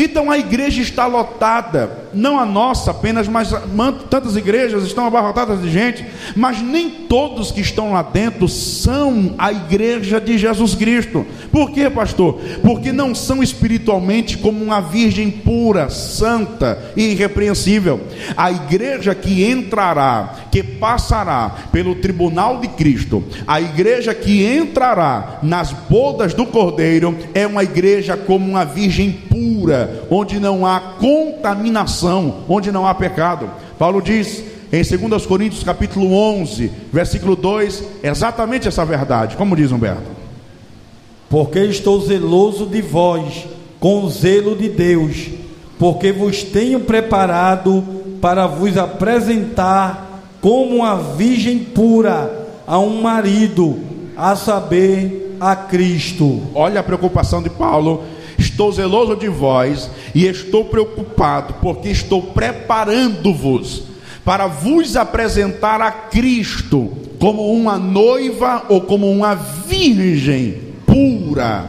então 0.00 0.30
a 0.30 0.38
igreja 0.38 0.80
está 0.80 1.06
lotada, 1.06 2.07
não 2.14 2.38
a 2.38 2.46
nossa 2.46 2.90
apenas, 2.90 3.28
mas 3.28 3.50
tantas 4.10 4.36
igrejas 4.36 4.84
estão 4.84 5.06
abarrotadas 5.06 5.62
de 5.62 5.70
gente, 5.70 6.04
mas 6.34 6.60
nem 6.60 6.90
todos 6.90 7.50
que 7.50 7.60
estão 7.60 7.92
lá 7.92 8.02
dentro 8.02 8.48
são 8.48 9.34
a 9.38 9.52
igreja 9.52 10.20
de 10.20 10.38
Jesus 10.38 10.74
Cristo. 10.74 11.26
Por 11.50 11.70
quê, 11.70 11.88
pastor? 11.90 12.40
Porque 12.62 12.92
não 12.92 13.14
são 13.14 13.42
espiritualmente 13.42 14.38
como 14.38 14.62
uma 14.62 14.80
virgem 14.80 15.30
pura, 15.30 15.90
santa 15.90 16.92
e 16.96 17.12
irrepreensível. 17.12 18.00
A 18.36 18.50
igreja 18.50 19.14
que 19.14 19.44
entrará, 19.48 20.34
que 20.50 20.62
passará 20.62 21.68
pelo 21.72 21.96
tribunal 21.96 22.60
de 22.60 22.68
Cristo, 22.68 23.24
a 23.46 23.60
igreja 23.60 24.14
que 24.14 24.46
entrará 24.46 25.38
nas 25.42 25.72
bodas 25.72 26.34
do 26.34 26.46
Cordeiro, 26.46 27.16
é 27.34 27.46
uma 27.46 27.62
igreja 27.62 28.16
como 28.16 28.48
uma 28.48 28.64
virgem 28.64 29.10
pura, 29.10 30.06
onde 30.10 30.38
não 30.38 30.66
há 30.66 30.78
contaminação, 30.80 31.97
onde 32.48 32.72
não 32.72 32.86
há 32.86 32.94
pecado. 32.94 33.50
Paulo 33.78 34.00
diz 34.00 34.42
em 34.72 34.82
2 34.82 35.26
Coríntios 35.26 35.64
capítulo 35.64 36.12
11, 36.12 36.70
versículo 36.92 37.34
2, 37.34 37.84
exatamente 38.02 38.68
essa 38.68 38.84
verdade. 38.84 39.36
Como 39.36 39.56
diz 39.56 39.72
Humberto? 39.72 40.18
Porque 41.30 41.60
estou 41.60 42.00
zeloso 42.00 42.66
de 42.66 42.82
vós, 42.82 43.46
com 43.80 44.04
o 44.04 44.10
zelo 44.10 44.56
de 44.56 44.68
Deus, 44.68 45.28
porque 45.78 46.12
vos 46.12 46.42
tenho 46.42 46.80
preparado 46.80 47.84
para 48.20 48.46
vos 48.46 48.76
apresentar 48.76 50.22
como 50.40 50.76
uma 50.76 50.96
virgem 50.96 51.58
pura 51.58 52.46
a 52.66 52.78
um 52.78 53.00
marido, 53.00 53.78
a 54.16 54.36
saber, 54.36 55.36
a 55.40 55.54
Cristo. 55.54 56.42
Olha 56.54 56.80
a 56.80 56.84
preocupação 56.84 57.42
de 57.42 57.50
Paulo. 57.50 58.02
Estou 58.38 58.72
zeloso 58.72 59.16
de 59.16 59.28
vós 59.28 59.90
e 60.14 60.26
estou 60.26 60.64
preocupado, 60.64 61.54
porque 61.60 61.88
estou 61.88 62.22
preparando-vos 62.22 63.82
para 64.24 64.46
vos 64.46 64.96
apresentar 64.96 65.80
a 65.80 65.90
Cristo 65.90 66.92
como 67.18 67.52
uma 67.52 67.76
noiva 67.76 68.64
ou 68.68 68.80
como 68.80 69.10
uma 69.10 69.34
virgem 69.34 70.68
pura, 70.86 71.68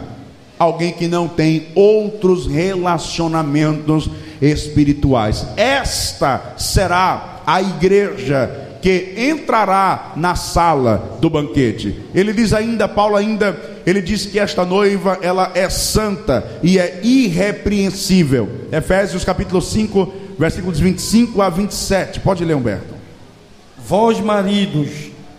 alguém 0.58 0.92
que 0.92 1.08
não 1.08 1.28
tem 1.28 1.68
outros 1.74 2.46
relacionamentos 2.48 4.10
espirituais. 4.42 5.48
Esta 5.58 6.54
será 6.58 7.42
a 7.46 7.62
igreja 7.62 8.68
que 8.82 9.14
entrará 9.18 10.14
na 10.16 10.36
sala 10.36 11.18
do 11.20 11.30
banquete. 11.30 12.00
Ele 12.14 12.32
diz 12.32 12.54
ainda, 12.54 12.88
Paulo 12.88 13.16
ainda, 13.16 13.79
ele 13.90 14.02
diz 14.02 14.26
que 14.26 14.40
esta 14.40 14.66
noiva, 14.66 15.18
ela 15.22 15.52
é 15.56 15.70
santa 15.70 16.46
e 16.62 16.78
é 16.78 17.00
irrepreensível. 17.04 18.50
Efésios 18.72 19.24
capítulo 19.24 19.62
5, 19.62 20.14
versículos 20.38 20.80
25 20.80 21.42
a 21.42 21.50
27. 21.50 22.20
Pode 22.20 22.46
ler, 22.46 22.56
Humberto. 22.56 22.94
Vós, 23.78 24.20
maridos, 24.20 24.90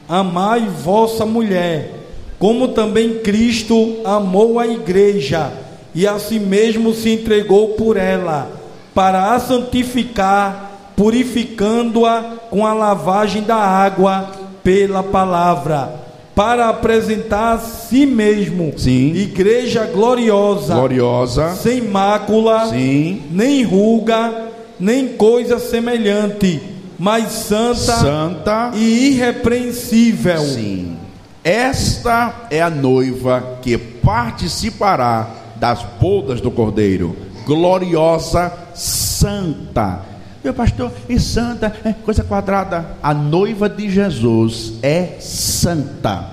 amai 0.08 0.66
vossa 0.66 1.24
mulher, 1.24 1.92
como 2.38 2.68
também 2.68 3.20
Cristo 3.20 3.98
amou 4.04 4.58
a 4.58 4.66
igreja 4.66 5.52
e 5.94 6.06
a 6.06 6.18
si 6.18 6.38
mesmo 6.38 6.94
se 6.94 7.10
entregou 7.10 7.70
por 7.70 7.96
ela, 7.96 8.50
para 8.94 9.34
a 9.34 9.40
santificar 9.40 10.70
purificando-a 10.96 12.36
com 12.50 12.66
a 12.66 12.74
lavagem 12.74 13.42
da 13.42 13.56
água 13.56 14.32
pela 14.62 15.02
palavra, 15.02 15.99
para 16.40 16.70
apresentar 16.70 17.56
a 17.56 17.58
si 17.58 18.06
mesmo. 18.06 18.72
Sim. 18.74 19.12
igreja 19.12 19.84
gloriosa, 19.84 20.74
gloriosa, 20.74 21.50
sem 21.50 21.82
mácula, 21.82 22.70
Sim. 22.70 23.24
nem 23.30 23.62
ruga, 23.62 24.46
nem 24.78 25.08
coisa 25.08 25.58
semelhante, 25.58 26.58
mas 26.98 27.30
santa, 27.30 27.92
santa. 27.92 28.70
e 28.74 29.08
irrepreensível. 29.10 30.40
Sim. 30.40 30.96
Esta 31.44 32.46
é 32.50 32.62
a 32.62 32.70
noiva 32.70 33.58
que 33.60 33.76
participará 33.76 35.28
das 35.56 35.84
bodas 36.00 36.40
do 36.40 36.50
Cordeiro, 36.50 37.14
gloriosa, 37.44 38.50
santa 38.74 40.09
meu 40.42 40.54
pastor, 40.54 40.92
e 41.08 41.18
santa 41.20 41.74
é 41.84 41.92
coisa 41.92 42.24
quadrada. 42.24 42.96
A 43.02 43.12
noiva 43.12 43.68
de 43.68 43.90
Jesus 43.90 44.74
é 44.82 45.18
santa. 45.20 46.30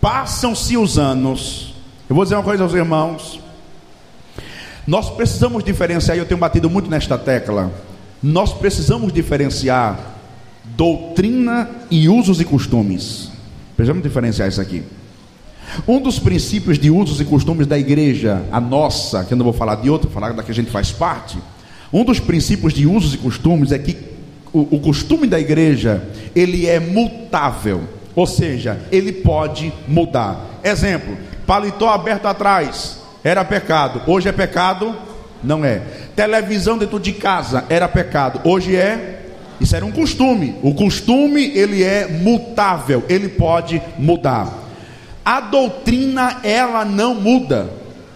Passam-se 0.00 0.76
os 0.76 0.98
anos. 0.98 1.74
Eu 2.08 2.16
vou 2.16 2.24
dizer 2.24 2.34
uma 2.34 2.42
coisa 2.42 2.64
aos 2.64 2.74
irmãos. 2.74 3.40
Nós 4.86 5.10
precisamos 5.10 5.62
diferenciar, 5.62 6.16
eu 6.16 6.26
tenho 6.26 6.40
batido 6.40 6.68
muito 6.68 6.90
nesta 6.90 7.16
tecla. 7.16 7.70
Nós 8.22 8.52
precisamos 8.52 9.12
diferenciar 9.12 9.98
doutrina 10.76 11.68
e 11.90 12.08
usos 12.08 12.40
e 12.40 12.44
costumes. 12.44 13.30
Precisamos 13.76 14.02
diferenciar 14.02 14.48
isso 14.48 14.60
aqui. 14.60 14.82
Um 15.86 16.00
dos 16.00 16.18
princípios 16.18 16.78
de 16.78 16.90
usos 16.90 17.20
e 17.20 17.24
costumes 17.24 17.66
da 17.66 17.78
igreja, 17.78 18.42
a 18.50 18.60
nossa, 18.60 19.24
que 19.24 19.32
eu 19.32 19.38
não 19.38 19.44
vou 19.44 19.52
falar 19.52 19.76
de 19.76 19.88
outra, 19.88 20.08
vou 20.08 20.14
falar 20.14 20.32
da 20.32 20.42
que 20.42 20.50
a 20.50 20.54
gente 20.54 20.70
faz 20.70 20.90
parte, 20.90 21.38
um 21.92 22.04
dos 22.04 22.20
princípios 22.20 22.72
de 22.72 22.86
usos 22.86 23.14
e 23.14 23.18
costumes 23.18 23.72
é 23.72 23.78
que 23.78 23.96
o, 24.52 24.76
o 24.76 24.80
costume 24.80 25.26
da 25.26 25.40
igreja 25.40 26.02
ele 26.34 26.66
é 26.66 26.78
mutável, 26.78 27.82
ou 28.14 28.26
seja, 28.26 28.80
ele 28.92 29.12
pode 29.12 29.72
mudar. 29.88 30.60
Exemplo: 30.62 31.16
paletó 31.46 31.88
aberto 31.88 32.26
atrás 32.26 32.98
era 33.24 33.44
pecado, 33.44 34.02
hoje 34.06 34.28
é 34.28 34.32
pecado? 34.32 34.94
Não 35.42 35.64
é. 35.64 35.82
Televisão 36.14 36.78
dentro 36.78 37.00
de 37.00 37.12
casa 37.12 37.64
era 37.68 37.88
pecado, 37.88 38.40
hoje 38.44 38.76
é 38.76 39.16
isso 39.60 39.76
era 39.76 39.84
um 39.84 39.92
costume. 39.92 40.56
O 40.62 40.74
costume 40.74 41.44
ele 41.56 41.82
é 41.82 42.06
mutável, 42.06 43.04
ele 43.08 43.28
pode 43.28 43.82
mudar. 43.98 44.58
A 45.24 45.40
doutrina 45.40 46.38
ela 46.42 46.84
não 46.84 47.14
muda. 47.14 47.68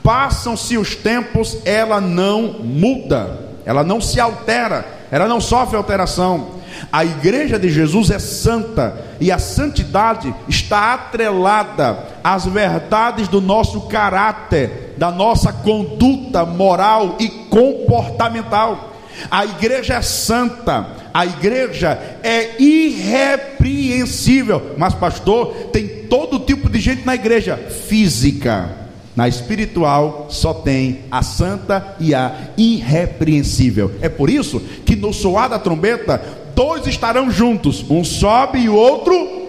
Passam-se 0.02 0.78
os 0.78 0.94
tempos, 0.94 1.58
ela 1.64 2.00
não 2.00 2.60
muda 2.62 3.43
ela 3.64 3.82
não 3.82 4.00
se 4.00 4.20
altera, 4.20 4.84
ela 5.10 5.26
não 5.26 5.40
sofre 5.40 5.76
alteração. 5.76 6.62
A 6.92 7.04
igreja 7.04 7.58
de 7.58 7.70
Jesus 7.70 8.10
é 8.10 8.18
santa 8.18 9.00
e 9.20 9.32
a 9.32 9.38
santidade 9.38 10.34
está 10.48 10.94
atrelada 10.94 11.98
às 12.22 12.44
verdades 12.44 13.28
do 13.28 13.40
nosso 13.40 13.82
caráter, 13.82 14.94
da 14.96 15.10
nossa 15.10 15.52
conduta 15.52 16.44
moral 16.44 17.16
e 17.18 17.28
comportamental. 17.28 18.92
A 19.30 19.46
igreja 19.46 19.94
é 19.94 20.02
santa, 20.02 20.88
a 21.12 21.24
igreja 21.24 21.98
é 22.22 22.60
irrepreensível, 22.60 24.74
mas 24.76 24.92
pastor, 24.94 25.54
tem 25.72 25.86
todo 26.08 26.40
tipo 26.40 26.68
de 26.68 26.80
gente 26.80 27.06
na 27.06 27.14
igreja 27.14 27.56
física 27.56 28.83
na 29.16 29.28
espiritual 29.28 30.26
só 30.28 30.52
tem 30.52 31.02
a 31.10 31.22
santa 31.22 31.96
e 32.00 32.14
a 32.14 32.50
irrepreensível. 32.56 33.92
É 34.00 34.08
por 34.08 34.28
isso 34.28 34.60
que 34.84 34.96
no 34.96 35.12
soar 35.12 35.48
da 35.48 35.58
trombeta, 35.58 36.20
dois 36.54 36.86
estarão 36.86 37.30
juntos, 37.30 37.84
um 37.88 38.02
sobe 38.02 38.60
e 38.60 38.68
o 38.68 38.74
outro. 38.74 39.44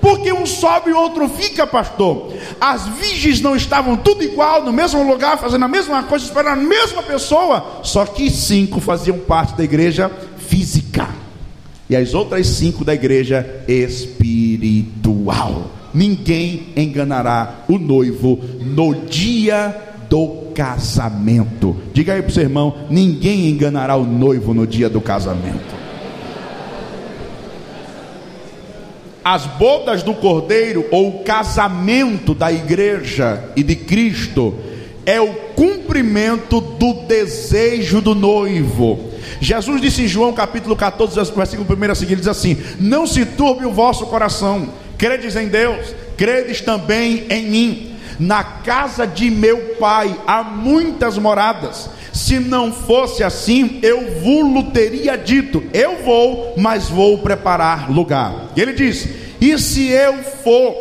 Porque 0.00 0.32
um 0.32 0.44
sobe 0.44 0.90
e 0.90 0.92
o 0.92 0.98
outro 0.98 1.28
fica, 1.28 1.66
pastor. 1.66 2.34
As 2.60 2.86
virgens 2.88 3.40
não 3.40 3.56
estavam 3.56 3.96
tudo 3.96 4.22
igual, 4.22 4.62
no 4.62 4.70
mesmo 4.70 5.02
lugar, 5.02 5.38
fazendo 5.38 5.64
a 5.64 5.68
mesma 5.68 6.02
coisa, 6.02 6.26
esperando 6.26 6.60
a 6.60 6.66
mesma 6.68 7.02
pessoa. 7.02 7.80
Só 7.82 8.04
que 8.04 8.30
cinco 8.30 8.80
faziam 8.80 9.18
parte 9.18 9.56
da 9.56 9.64
igreja 9.64 10.10
física. 10.36 11.08
E 11.88 11.96
as 11.96 12.12
outras 12.12 12.46
cinco 12.48 12.84
da 12.84 12.92
igreja 12.92 13.64
espiritual 13.66 15.70
ninguém 15.94 16.72
enganará 16.76 17.64
o 17.68 17.78
noivo 17.78 18.40
no 18.60 18.94
dia 19.06 19.94
do 20.10 20.44
casamento. 20.54 21.76
Diga 21.92 22.14
aí 22.14 22.22
para 22.22 22.30
o 22.30 22.32
seu 22.32 22.42
irmão: 22.42 22.74
ninguém 22.90 23.48
enganará 23.48 23.96
o 23.96 24.04
noivo 24.04 24.52
no 24.52 24.66
dia 24.66 24.90
do 24.90 25.00
casamento. 25.00 25.84
As 29.24 29.46
bodas 29.46 30.02
do 30.02 30.12
cordeiro, 30.12 30.84
ou 30.90 31.08
o 31.08 31.24
casamento 31.24 32.34
da 32.34 32.52
igreja 32.52 33.42
e 33.56 33.62
de 33.62 33.74
Cristo, 33.74 34.54
é 35.06 35.18
o 35.18 35.32
cumprimento 35.54 36.60
do 36.60 37.06
desejo 37.06 38.02
do 38.02 38.14
noivo. 38.14 39.12
Jesus 39.40 39.80
disse 39.80 40.02
em 40.02 40.08
João 40.08 40.34
capítulo 40.34 40.76
14, 40.76 41.32
versículo 41.34 41.66
1 41.66 41.90
a 41.90 41.94
seguir: 41.94 42.16
diz 42.16 42.28
assim: 42.28 42.58
Não 42.78 43.06
se 43.06 43.24
turbe 43.24 43.64
o 43.64 43.72
vosso 43.72 44.06
coração 44.06 44.68
Credes 44.98 45.36
em 45.36 45.48
Deus, 45.48 45.94
credes 46.16 46.60
também 46.60 47.26
em 47.30 47.46
mim. 47.46 47.96
Na 48.18 48.44
casa 48.44 49.06
de 49.06 49.30
meu 49.30 49.74
pai 49.78 50.14
há 50.26 50.42
muitas 50.42 51.18
moradas. 51.18 51.90
Se 52.12 52.38
não 52.38 52.72
fosse 52.72 53.24
assim, 53.24 53.80
eu 53.82 54.20
vos 54.20 54.70
teria 54.70 55.16
dito: 55.16 55.64
Eu 55.72 56.02
vou, 56.04 56.54
mas 56.56 56.88
vou 56.88 57.18
preparar 57.18 57.90
lugar. 57.90 58.52
E 58.54 58.60
ele 58.60 58.72
diz: 58.72 59.08
E 59.40 59.58
se 59.58 59.88
eu 59.88 60.22
for 60.22 60.74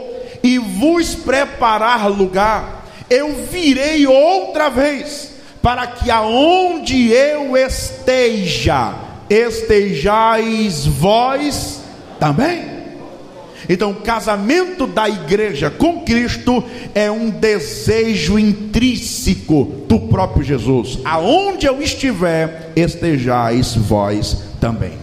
e 0.44 0.60
vos 0.60 1.16
preparar 1.16 2.08
lugar, 2.08 2.86
eu 3.10 3.34
virei 3.50 4.06
outra 4.06 4.70
vez, 4.70 5.32
para 5.62 5.88
que 5.88 6.12
aonde 6.12 7.12
eu 7.12 7.58
esteja, 7.58 8.94
estejais 9.30 10.86
vós 10.86 11.82
também. 12.20 12.73
Então, 13.70 13.92
o 13.92 13.96
casamento 13.96 14.86
da 14.86 15.08
igreja 15.08 15.70
com 15.70 16.02
Cristo 16.02 16.64
é 16.94 17.10
um 17.10 17.30
desejo 17.30 18.38
intrínseco 18.38 19.86
do 19.88 20.00
próprio 20.00 20.44
Jesus. 20.44 21.00
Aonde 21.06 21.66
eu 21.66 21.82
estiver, 21.82 22.72
estejais 22.76 23.76
vós 23.76 24.44
também. 24.60 24.98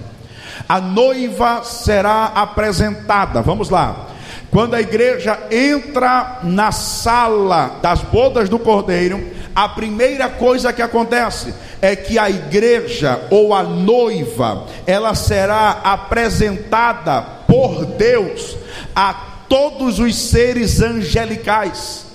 A 0.68 0.80
noiva 0.80 1.62
será 1.64 2.26
apresentada. 2.26 3.42
Vamos 3.42 3.70
lá. 3.70 4.08
Quando 4.50 4.74
a 4.74 4.80
igreja 4.80 5.38
entra 5.50 6.40
na 6.42 6.72
sala 6.72 7.78
das 7.80 8.02
bodas 8.02 8.48
do 8.48 8.58
Cordeiro, 8.58 9.24
a 9.54 9.68
primeira 9.68 10.28
coisa 10.28 10.72
que 10.72 10.82
acontece 10.82 11.54
é 11.82 11.96
que 11.96 12.18
a 12.18 12.28
igreja 12.28 13.22
ou 13.30 13.54
a 13.54 13.62
noiva, 13.62 14.66
ela 14.86 15.14
será 15.14 15.80
apresentada 15.82 17.22
por 17.46 17.84
Deus 17.84 18.56
a 18.94 19.12
todos 19.48 19.98
os 19.98 20.16
seres 20.16 20.80
angelicais. 20.80 22.06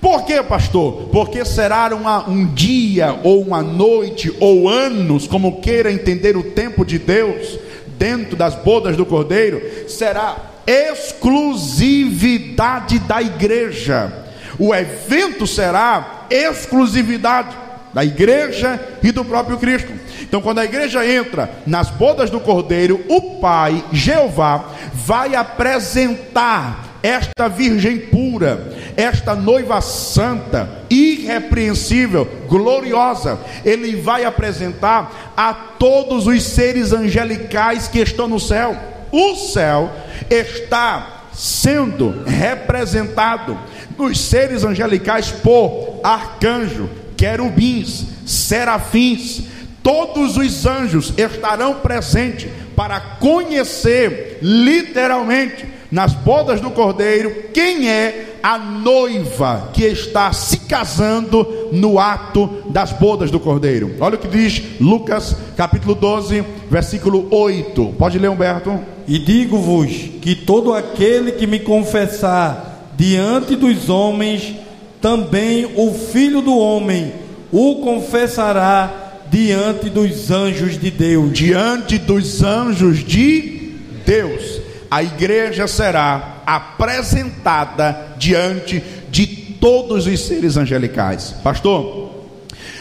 Por 0.00 0.24
quê, 0.24 0.42
pastor? 0.42 1.08
Porque 1.10 1.44
será 1.44 1.94
uma, 1.94 2.28
um 2.28 2.46
dia, 2.46 3.18
ou 3.24 3.42
uma 3.42 3.62
noite, 3.62 4.32
ou 4.38 4.68
anos, 4.68 5.26
como 5.26 5.60
queira 5.60 5.90
entender 5.90 6.36
o 6.36 6.52
tempo 6.52 6.84
de 6.84 6.98
Deus, 6.98 7.58
dentro 7.98 8.36
das 8.36 8.54
bodas 8.54 8.96
do 8.96 9.04
cordeiro, 9.04 9.60
será 9.88 10.36
exclusividade 10.66 13.00
da 13.00 13.20
igreja. 13.20 14.12
O 14.56 14.72
evento 14.74 15.46
será 15.46 16.26
exclusividade 16.30 17.67
da 17.92 18.04
igreja 18.04 18.80
e 19.02 19.10
do 19.12 19.24
próprio 19.24 19.58
Cristo. 19.58 19.92
Então, 20.22 20.40
quando 20.40 20.58
a 20.58 20.64
igreja 20.64 21.06
entra 21.06 21.50
nas 21.66 21.90
bodas 21.90 22.30
do 22.30 22.40
Cordeiro, 22.40 23.04
o 23.08 23.38
Pai, 23.40 23.84
Jeová, 23.92 24.72
vai 24.92 25.34
apresentar 25.34 26.88
esta 27.02 27.48
virgem 27.48 27.98
pura, 27.98 28.72
esta 28.96 29.34
noiva 29.34 29.80
santa, 29.80 30.68
irrepreensível, 30.90 32.28
gloriosa, 32.48 33.38
ele 33.64 33.96
vai 33.96 34.24
apresentar 34.24 35.32
a 35.36 35.54
todos 35.54 36.26
os 36.26 36.42
seres 36.42 36.92
angelicais 36.92 37.88
que 37.88 38.00
estão 38.00 38.26
no 38.26 38.40
céu. 38.40 38.76
O 39.12 39.36
céu 39.36 39.90
está 40.28 41.22
sendo 41.32 42.24
representado 42.26 43.56
nos 43.96 44.20
seres 44.20 44.64
angelicais 44.64 45.30
por 45.30 46.00
arcanjo, 46.02 46.90
querubins, 47.18 48.06
serafins, 48.24 49.42
todos 49.82 50.36
os 50.36 50.64
anjos 50.64 51.12
estarão 51.18 51.74
presentes 51.74 52.50
para 52.76 53.00
conhecer 53.00 54.38
literalmente 54.40 55.66
nas 55.90 56.12
bodas 56.12 56.60
do 56.60 56.70
cordeiro 56.70 57.48
quem 57.52 57.88
é 57.88 58.36
a 58.42 58.56
noiva 58.56 59.70
que 59.72 59.84
está 59.84 60.32
se 60.32 60.58
casando 60.60 61.70
no 61.72 61.98
ato 61.98 62.62
das 62.70 62.92
bodas 62.92 63.30
do 63.30 63.40
cordeiro. 63.40 63.96
Olha 63.98 64.14
o 64.14 64.18
que 64.18 64.28
diz 64.28 64.62
Lucas 64.80 65.34
capítulo 65.56 65.94
12, 65.94 66.44
versículo 66.70 67.26
8. 67.30 67.94
Pode 67.98 68.18
ler, 68.18 68.30
Humberto? 68.30 68.78
E 69.08 69.18
digo-vos 69.18 69.90
que 70.22 70.36
todo 70.36 70.72
aquele 70.72 71.32
que 71.32 71.46
me 71.46 71.58
confessar 71.58 72.92
diante 72.96 73.56
dos 73.56 73.88
homens, 73.88 74.54
também 75.00 75.72
o 75.76 75.92
filho 75.92 76.40
do 76.40 76.56
homem 76.56 77.12
o 77.52 77.76
confessará 77.76 79.08
diante 79.30 79.88
dos 79.88 80.30
anjos 80.30 80.78
de 80.78 80.90
Deus. 80.90 81.32
Diante 81.32 81.98
dos 81.98 82.42
anjos 82.42 83.04
de 83.04 83.72
Deus, 84.04 84.60
a 84.90 85.02
igreja 85.02 85.66
será 85.66 86.42
apresentada 86.46 88.14
diante 88.18 88.82
de 89.10 89.26
todos 89.60 90.06
os 90.06 90.20
seres 90.20 90.56
angelicais. 90.56 91.34
Pastor, 91.42 92.26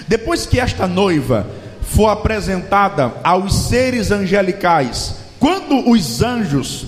depois 0.07 0.45
que 0.45 0.59
esta 0.59 0.88
noiva 0.88 1.47
for 1.82 2.07
apresentada 2.07 3.13
aos 3.24 3.68
seres 3.68 4.11
angelicais, 4.11 5.15
quando 5.39 5.89
os 5.89 6.22
anjos 6.22 6.86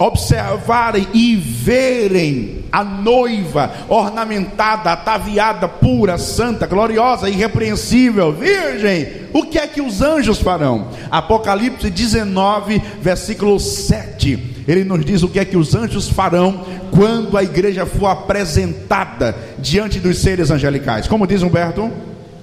observarem 0.00 1.06
e 1.12 1.36
verem 1.36 2.64
a 2.72 2.82
noiva 2.82 3.70
ornamentada, 3.86 4.90
ataviada, 4.90 5.68
pura, 5.68 6.16
santa, 6.16 6.66
gloriosa, 6.66 7.28
irrepreensível, 7.28 8.32
virgem, 8.32 9.06
o 9.34 9.42
que 9.42 9.58
é 9.58 9.66
que 9.66 9.82
os 9.82 10.00
anjos 10.00 10.40
farão? 10.40 10.88
Apocalipse 11.10 11.90
19, 11.90 12.80
versículo 13.02 13.60
7. 13.60 14.62
Ele 14.66 14.84
nos 14.84 15.04
diz 15.04 15.22
o 15.22 15.28
que 15.28 15.38
é 15.38 15.44
que 15.44 15.56
os 15.56 15.74
anjos 15.74 16.08
farão 16.08 16.64
quando 16.90 17.36
a 17.36 17.42
igreja 17.42 17.84
for 17.84 18.06
apresentada 18.06 19.36
diante 19.58 20.00
dos 20.00 20.18
seres 20.18 20.50
angelicais. 20.50 21.06
Como 21.06 21.26
diz 21.26 21.42
Humberto? 21.42 21.90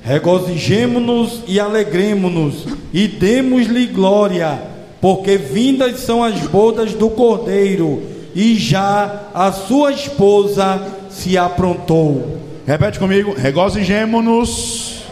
Regozijemo-nos 0.03 1.41
e 1.47 1.59
alegremo-nos 1.59 2.67
e 2.93 3.07
demos-lhe 3.07 3.87
glória 3.87 4.76
porque 5.01 5.37
vindas 5.37 5.99
são 5.99 6.23
as 6.23 6.39
bodas 6.41 6.93
do 6.93 7.09
cordeiro, 7.09 8.01
e 8.33 8.55
já 8.55 9.29
a 9.33 9.51
sua 9.51 9.91
esposa 9.91 10.81
se 11.09 11.37
aprontou. 11.37 12.37
Repete 12.65 12.99
comigo: 12.99 13.33
regozijemo-nos, 13.35 15.03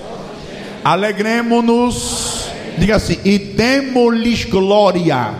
alegremo-nos, 0.84 2.46
diga 2.78 2.98
assim, 2.98 3.18
e 3.24 3.38
demos-lhes 3.38 4.46
glória. 4.46 5.34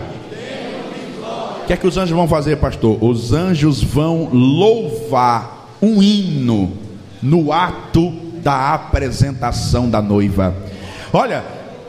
O 1.62 1.66
que 1.66 1.72
é 1.72 1.76
que 1.76 1.86
os 1.86 1.96
anjos 1.96 2.16
vão 2.16 2.28
fazer, 2.28 2.56
pastor? 2.56 2.96
Os 3.02 3.32
anjos 3.32 3.82
vão 3.82 4.28
louvar 4.32 5.68
um 5.82 6.00
hino 6.00 6.72
no 7.20 7.52
ato 7.52 8.12
da 8.36 8.72
apresentação 8.72 9.90
da 9.90 10.00
noiva. 10.00 10.54
Olha, 11.12 11.44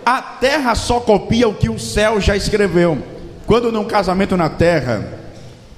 a 0.08 0.22
terra 0.22 0.74
só 0.74 1.02
copia 1.02 1.50
o 1.50 1.54
que 1.54 1.68
o 1.68 1.78
céu 1.78 2.22
já 2.22 2.34
escreveu. 2.34 2.98
Quando 3.46 3.74
num 3.74 3.84
casamento 3.84 4.38
na 4.38 4.48
terra 4.48 5.06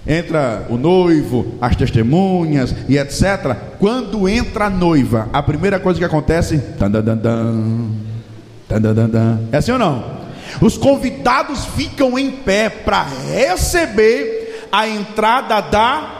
entra 0.06 0.68
o 0.70 0.78
noivo, 0.78 1.56
as 1.60 1.76
testemunhas 1.76 2.76
e 2.88 2.96
etc. 2.96 3.56
Quando 3.80 4.30
entra 4.30 4.66
a 4.66 4.70
noiva, 4.70 5.28
a 5.34 5.42
primeira 5.42 5.80
coisa 5.80 5.98
que 5.98 6.06
acontece, 6.06 6.62
é 9.52 9.58
assim 9.58 9.72
ou 9.72 9.80
não? 9.80 10.20
Os 10.62 10.78
convidados 10.78 11.66
ficam 11.66 12.20
em 12.20 12.30
pé 12.30 12.70
para 12.70 13.08
receber 13.32 14.68
a 14.72 14.88
entrada 14.88 15.60
da 15.60 16.19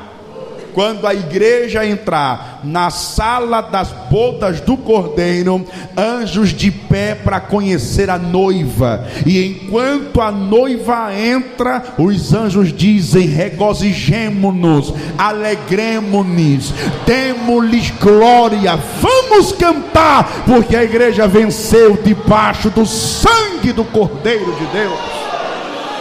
quando 0.80 1.06
a 1.06 1.14
igreja 1.14 1.86
entrar 1.86 2.62
na 2.64 2.90
sala 2.90 3.60
das 3.60 3.92
bodas 4.10 4.62
do 4.62 4.78
cordeiro, 4.78 5.68
anjos 5.98 6.52
de 6.54 6.72
pé 6.72 7.16
para 7.16 7.42
conhecer 7.42 8.10
a 8.10 8.18
noiva, 8.18 9.06
e 9.26 9.46
enquanto 9.46 10.22
a 10.22 10.32
noiva 10.32 11.14
entra, 11.14 11.84
os 11.98 12.34
anjos 12.34 12.72
dizem: 12.72 13.26
regozijemo-nos, 13.28 14.94
alegremo-nos, 15.18 16.74
demos-lhes 17.06 17.92
glória, 18.00 18.80
vamos 19.02 19.52
cantar, 19.52 20.46
porque 20.46 20.78
a 20.78 20.84
igreja 20.86 21.28
venceu 21.28 22.00
debaixo 22.02 22.70
do 22.70 22.86
sangue 22.86 23.74
do 23.74 23.84
cordeiro 23.84 24.56
de 24.56 24.66
Deus. 24.68 25.00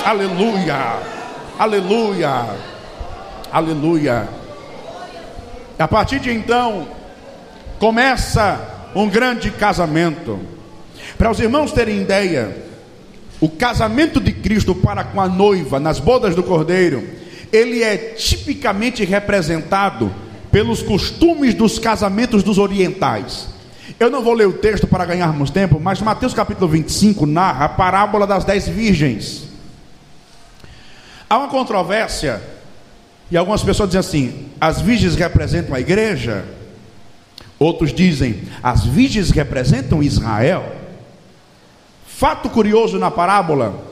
Aleluia, 0.05 1.01
aleluia, 1.59 2.47
aleluia. 3.51 4.38
A 5.79 5.87
partir 5.87 6.19
de 6.19 6.31
então, 6.31 6.89
começa 7.79 8.91
um 8.95 9.09
grande 9.09 9.51
casamento. 9.51 10.41
Para 11.17 11.31
os 11.31 11.39
irmãos 11.39 11.71
terem 11.71 12.03
ideia, 12.03 12.57
o 13.41 13.49
casamento 13.49 14.21
de 14.21 14.33
Cristo 14.33 14.75
para 14.75 15.05
com 15.05 15.21
a 15.21 15.29
noiva 15.29 15.79
nas 15.79 16.01
bodas 16.01 16.35
do 16.35 16.43
Cordeiro, 16.43 17.07
ele 17.53 17.83
é 17.83 17.97
tipicamente 17.97 19.05
representado 19.05 20.13
pelos 20.51 20.83
costumes 20.83 21.55
dos 21.55 21.79
casamentos 21.79 22.43
dos 22.43 22.59
orientais. 22.59 23.49
Eu 24.01 24.11
não 24.11 24.23
vou 24.23 24.35
ler 24.35 24.49
o 24.49 24.53
texto 24.55 24.87
para 24.87 25.05
ganharmos 25.05 25.51
tempo, 25.51 25.79
mas 25.81 26.01
Mateus 26.01 26.35
capítulo 26.35 26.69
25 26.69 27.25
narra 27.25 27.67
a 27.67 27.69
parábola 27.69 28.27
das 28.27 28.45
dez 28.45 28.67
virgens. 28.67 29.45
Há 31.31 31.39
uma 31.39 31.49
controvérsia 31.49 32.43
e 33.31 33.37
algumas 33.37 33.63
pessoas 33.63 33.91
dizem 33.91 34.01
assim: 34.01 34.49
as 34.61 34.81
virgens 34.81 35.15
representam 35.15 35.75
a 35.75 35.81
igreja. 35.81 36.45
Outros 37.59 37.93
dizem: 37.93 38.43
as 38.63 38.85
virgens 38.85 39.31
representam 39.31 40.03
Israel. 40.03 40.77
Fato 42.07 42.49
curioso 42.51 42.99
na 42.99 43.11
parábola 43.11 43.85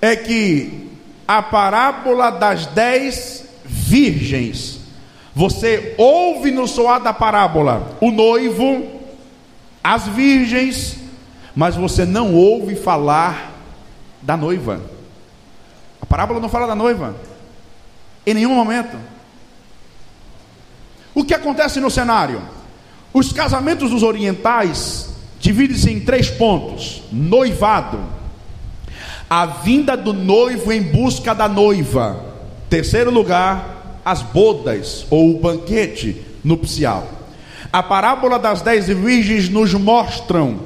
é 0.00 0.16
que 0.16 0.88
a 1.26 1.42
parábola 1.42 2.30
das 2.30 2.66
dez 2.66 3.44
virgens, 3.64 4.80
você 5.34 5.94
ouve 5.98 6.50
no 6.50 6.68
soar 6.68 7.02
da 7.02 7.12
parábola 7.12 7.96
o 8.00 8.10
noivo, 8.10 9.00
as 9.82 10.06
virgens, 10.08 10.96
mas 11.54 11.76
você 11.76 12.04
não 12.04 12.34
ouve 12.34 12.76
falar 12.76 13.52
da 14.22 14.36
noiva. 14.36 14.80
A 16.00 16.06
parábola 16.06 16.40
não 16.40 16.48
fala 16.48 16.66
da 16.66 16.74
noiva. 16.74 17.14
Em 18.26 18.34
nenhum 18.34 18.54
momento. 18.54 18.96
O 21.14 21.24
que 21.24 21.34
acontece 21.34 21.80
no 21.80 21.90
cenário? 21.90 22.42
Os 23.12 23.32
casamentos 23.32 23.90
dos 23.90 24.02
orientais 24.02 25.10
dividem-se 25.38 25.90
em 25.90 26.00
três 26.00 26.28
pontos: 26.28 27.02
noivado, 27.12 28.00
a 29.28 29.46
vinda 29.46 29.96
do 29.96 30.12
noivo 30.12 30.72
em 30.72 30.82
busca 30.82 31.34
da 31.34 31.48
noiva. 31.48 32.32
Terceiro 32.68 33.10
lugar, 33.10 34.00
as 34.04 34.22
bodas 34.22 35.06
ou 35.10 35.36
o 35.36 35.40
banquete 35.40 36.20
nupcial. 36.42 37.08
A 37.72 37.82
parábola 37.82 38.38
das 38.38 38.62
dez 38.62 38.88
virgens 38.88 39.48
nos 39.48 39.72
mostram 39.74 40.58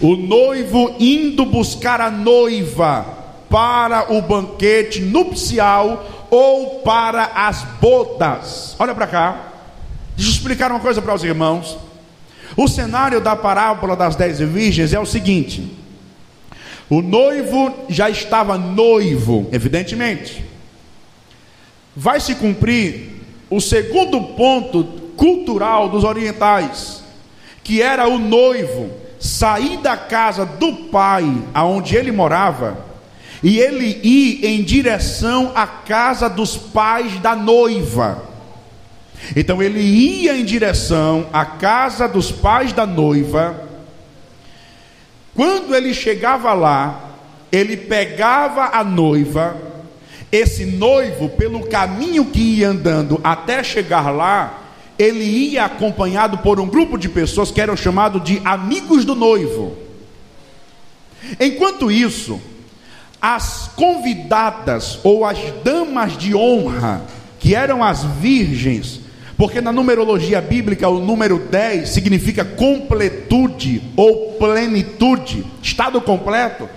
o 0.00 0.16
noivo 0.16 0.94
indo 0.98 1.44
buscar 1.44 2.00
a 2.00 2.10
noiva 2.10 3.06
para 3.48 4.12
o 4.12 4.20
banquete 4.20 5.00
nupcial 5.00 6.23
ou 6.34 6.80
para 6.80 7.30
as 7.34 7.62
bodas. 7.80 8.74
Olha 8.78 8.92
para 8.92 9.06
cá. 9.06 9.52
Deixa 10.16 10.30
eu 10.30 10.34
explicar 10.34 10.70
uma 10.70 10.80
coisa 10.80 11.00
para 11.00 11.14
os 11.14 11.22
irmãos. 11.22 11.78
O 12.56 12.66
cenário 12.66 13.20
da 13.20 13.36
parábola 13.36 13.94
das 13.94 14.16
dez 14.16 14.40
virgens 14.40 14.92
é 14.92 14.98
o 14.98 15.06
seguinte: 15.06 15.76
o 16.90 17.00
noivo 17.00 17.72
já 17.88 18.10
estava 18.10 18.58
noivo, 18.58 19.48
evidentemente. 19.52 20.44
Vai 21.94 22.18
se 22.18 22.34
cumprir 22.34 23.22
o 23.48 23.60
segundo 23.60 24.20
ponto 24.34 24.84
cultural 25.16 25.88
dos 25.88 26.02
orientais, 26.02 27.04
que 27.62 27.80
era 27.80 28.08
o 28.08 28.18
noivo, 28.18 28.90
sair 29.20 29.76
da 29.78 29.96
casa 29.96 30.44
do 30.44 30.72
pai, 30.90 31.24
aonde 31.54 31.94
ele 31.94 32.10
morava, 32.10 32.83
e 33.44 33.60
ele 33.60 34.00
ir 34.02 34.42
em 34.42 34.62
direção 34.62 35.52
à 35.54 35.66
casa 35.66 36.30
dos 36.30 36.56
pais 36.56 37.20
da 37.20 37.36
noiva. 37.36 38.24
Então 39.36 39.62
ele 39.62 39.80
ia 39.80 40.34
em 40.34 40.42
direção 40.42 41.28
à 41.30 41.44
casa 41.44 42.08
dos 42.08 42.32
pais 42.32 42.72
da 42.72 42.86
noiva. 42.86 43.68
Quando 45.34 45.74
ele 45.74 45.92
chegava 45.92 46.54
lá, 46.54 47.16
ele 47.52 47.76
pegava 47.76 48.70
a 48.78 48.82
noiva, 48.82 49.54
esse 50.32 50.64
noivo, 50.64 51.28
pelo 51.28 51.66
caminho 51.66 52.24
que 52.24 52.40
ia 52.40 52.70
andando 52.70 53.20
até 53.22 53.62
chegar 53.62 54.10
lá, 54.10 54.62
ele 54.98 55.22
ia 55.22 55.66
acompanhado 55.66 56.38
por 56.38 56.58
um 56.58 56.66
grupo 56.66 56.96
de 56.96 57.10
pessoas 57.10 57.50
que 57.50 57.60
eram 57.60 57.76
chamados 57.76 58.24
de 58.24 58.40
amigos 58.42 59.04
do 59.04 59.14
noivo. 59.14 59.76
Enquanto 61.38 61.90
isso, 61.90 62.40
as 63.24 63.70
convidadas 63.74 64.98
ou 65.02 65.24
as 65.24 65.38
damas 65.64 66.14
de 66.18 66.34
honra, 66.34 67.00
que 67.38 67.54
eram 67.54 67.82
as 67.82 68.04
virgens, 68.04 69.00
porque 69.34 69.62
na 69.62 69.72
numerologia 69.72 70.42
bíblica 70.42 70.86
o 70.90 71.00
número 71.00 71.38
10 71.38 71.88
significa 71.88 72.44
completude 72.44 73.82
ou 73.96 74.32
plenitude, 74.32 75.42
estado 75.62 76.02
completo. 76.02 76.68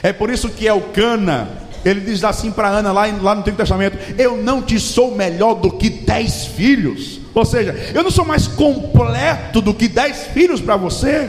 É 0.00 0.12
por 0.12 0.30
isso 0.30 0.48
que 0.48 0.64
Elcana, 0.64 1.48
ele 1.84 1.98
diz 1.98 2.22
assim 2.22 2.52
para 2.52 2.68
Ana 2.68 2.92
lá, 2.92 3.06
lá 3.06 3.34
no 3.34 3.40
Antigo 3.40 3.56
Testamento: 3.56 3.98
Eu 4.16 4.36
não 4.36 4.62
te 4.62 4.78
sou 4.78 5.16
melhor 5.16 5.54
do 5.54 5.72
que 5.72 5.90
dez 5.90 6.46
filhos. 6.46 7.20
Ou 7.34 7.44
seja, 7.44 7.74
eu 7.92 8.04
não 8.04 8.12
sou 8.12 8.24
mais 8.24 8.46
completo 8.46 9.60
do 9.60 9.74
que 9.74 9.88
dez 9.88 10.28
filhos 10.28 10.60
para 10.60 10.76
você. 10.76 11.28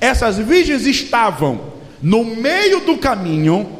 Essas 0.00 0.38
virgens 0.38 0.86
estavam 0.86 1.71
no 2.02 2.24
meio 2.24 2.80
do 2.80 2.98
caminho, 2.98 3.78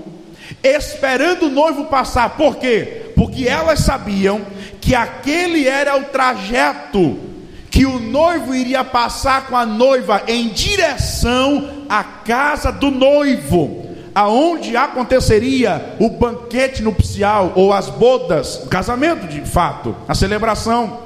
esperando 0.62 1.46
o 1.46 1.50
noivo 1.50 1.86
passar. 1.86 2.30
Por 2.30 2.56
quê? 2.56 3.12
Porque 3.16 3.48
elas 3.48 3.80
sabiam 3.80 4.40
que 4.80 4.94
aquele 4.94 5.66
era 5.66 5.96
o 5.96 6.04
trajeto 6.04 7.18
que 7.70 7.86
o 7.86 7.98
noivo 7.98 8.54
iria 8.54 8.84
passar 8.84 9.46
com 9.46 9.56
a 9.56 9.64
noiva 9.64 10.22
em 10.28 10.48
direção 10.48 11.86
à 11.88 12.04
casa 12.04 12.70
do 12.70 12.90
noivo, 12.90 13.86
aonde 14.14 14.76
aconteceria 14.76 15.96
o 15.98 16.10
banquete 16.10 16.82
nupcial 16.82 17.52
ou 17.56 17.72
as 17.72 17.88
bodas, 17.88 18.56
o 18.56 18.68
casamento 18.68 19.26
de 19.26 19.40
fato, 19.40 19.96
a 20.06 20.14
celebração. 20.14 21.00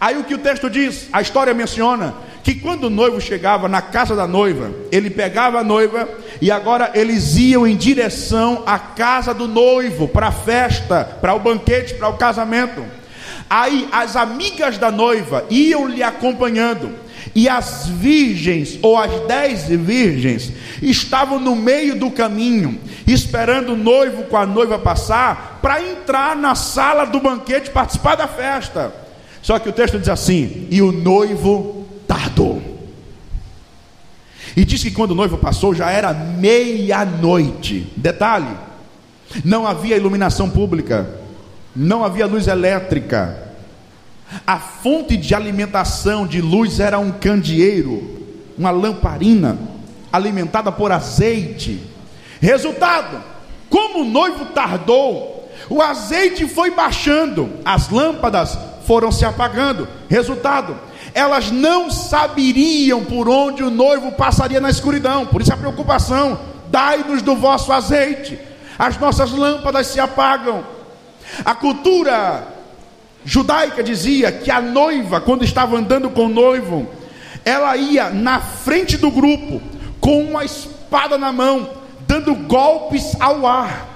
Aí 0.00 0.18
o 0.18 0.24
que 0.24 0.34
o 0.34 0.38
texto 0.38 0.68
diz, 0.68 1.08
a 1.12 1.22
história 1.22 1.54
menciona 1.54 2.12
que 2.42 2.54
quando 2.54 2.84
o 2.84 2.90
noivo 2.90 3.20
chegava 3.20 3.68
na 3.68 3.82
casa 3.82 4.16
da 4.16 4.26
noiva, 4.26 4.70
ele 4.90 5.10
pegava 5.10 5.60
a 5.60 5.64
noiva 5.64 6.08
e 6.40 6.50
agora 6.50 6.90
eles 6.94 7.36
iam 7.36 7.66
em 7.66 7.76
direção 7.76 8.62
à 8.66 8.78
casa 8.78 9.34
do 9.34 9.46
noivo, 9.46 10.08
para 10.08 10.28
a 10.28 10.32
festa, 10.32 11.04
para 11.20 11.34
o 11.34 11.40
banquete, 11.40 11.94
para 11.94 12.08
o 12.08 12.16
casamento. 12.16 12.82
Aí 13.48 13.88
as 13.90 14.16
amigas 14.16 14.78
da 14.78 14.90
noiva 14.90 15.44
iam 15.50 15.86
lhe 15.86 16.02
acompanhando, 16.02 16.90
e 17.34 17.48
as 17.48 17.86
virgens, 17.86 18.78
ou 18.82 18.96
as 18.96 19.26
dez 19.26 19.68
virgens, 19.68 20.52
estavam 20.80 21.38
no 21.38 21.54
meio 21.54 21.94
do 21.94 22.10
caminho, 22.10 22.80
esperando 23.06 23.72
o 23.72 23.76
noivo 23.76 24.24
com 24.24 24.36
a 24.36 24.46
noiva 24.46 24.78
passar, 24.78 25.58
para 25.60 25.82
entrar 25.82 26.34
na 26.36 26.54
sala 26.54 27.04
do 27.04 27.20
banquete 27.20 27.70
participar 27.70 28.16
da 28.16 28.26
festa. 28.26 28.92
Só 29.42 29.58
que 29.58 29.68
o 29.68 29.72
texto 29.72 29.98
diz 29.98 30.08
assim: 30.08 30.66
e 30.70 30.80
o 30.82 30.92
noivo 30.92 31.79
tardou. 32.10 32.60
E 34.56 34.64
diz 34.64 34.82
que 34.82 34.90
quando 34.90 35.12
o 35.12 35.14
noivo 35.14 35.38
passou 35.38 35.72
já 35.72 35.92
era 35.92 36.12
meia-noite. 36.12 37.92
Detalhe: 37.96 38.48
não 39.44 39.64
havia 39.64 39.96
iluminação 39.96 40.50
pública, 40.50 41.08
não 41.74 42.04
havia 42.04 42.26
luz 42.26 42.48
elétrica. 42.48 43.48
A 44.44 44.58
fonte 44.58 45.16
de 45.16 45.36
alimentação 45.36 46.26
de 46.26 46.40
luz 46.40 46.80
era 46.80 46.98
um 46.98 47.12
candeeiro, 47.12 48.26
uma 48.58 48.72
lamparina 48.72 49.56
alimentada 50.12 50.72
por 50.72 50.90
azeite. 50.90 51.80
Resultado: 52.40 53.22
como 53.68 54.00
o 54.00 54.04
noivo 54.04 54.46
tardou, 54.46 55.48
o 55.68 55.80
azeite 55.80 56.48
foi 56.48 56.72
baixando, 56.72 57.48
as 57.64 57.88
lâmpadas 57.88 58.58
foram 58.84 59.12
se 59.12 59.24
apagando. 59.24 59.86
Resultado: 60.08 60.89
elas 61.14 61.50
não 61.50 61.90
saberiam 61.90 63.04
por 63.04 63.28
onde 63.28 63.62
o 63.62 63.70
noivo 63.70 64.12
passaria 64.12 64.60
na 64.60 64.70
escuridão. 64.70 65.26
Por 65.26 65.40
isso 65.42 65.52
a 65.52 65.56
preocupação: 65.56 66.38
dai-nos 66.68 67.22
do 67.22 67.36
vosso 67.36 67.72
azeite. 67.72 68.38
As 68.78 68.98
nossas 68.98 69.30
lâmpadas 69.30 69.88
se 69.88 70.00
apagam. 70.00 70.64
A 71.44 71.54
cultura 71.54 72.46
judaica 73.24 73.82
dizia 73.82 74.32
que 74.32 74.50
a 74.50 74.60
noiva, 74.60 75.20
quando 75.20 75.44
estava 75.44 75.76
andando 75.76 76.10
com 76.10 76.26
o 76.26 76.28
noivo, 76.28 76.88
ela 77.44 77.76
ia 77.76 78.10
na 78.10 78.40
frente 78.40 78.96
do 78.96 79.10
grupo 79.10 79.60
com 80.00 80.24
uma 80.24 80.44
espada 80.44 81.18
na 81.18 81.32
mão, 81.32 81.70
dando 82.06 82.34
golpes 82.34 83.14
ao 83.20 83.46
ar. 83.46 83.88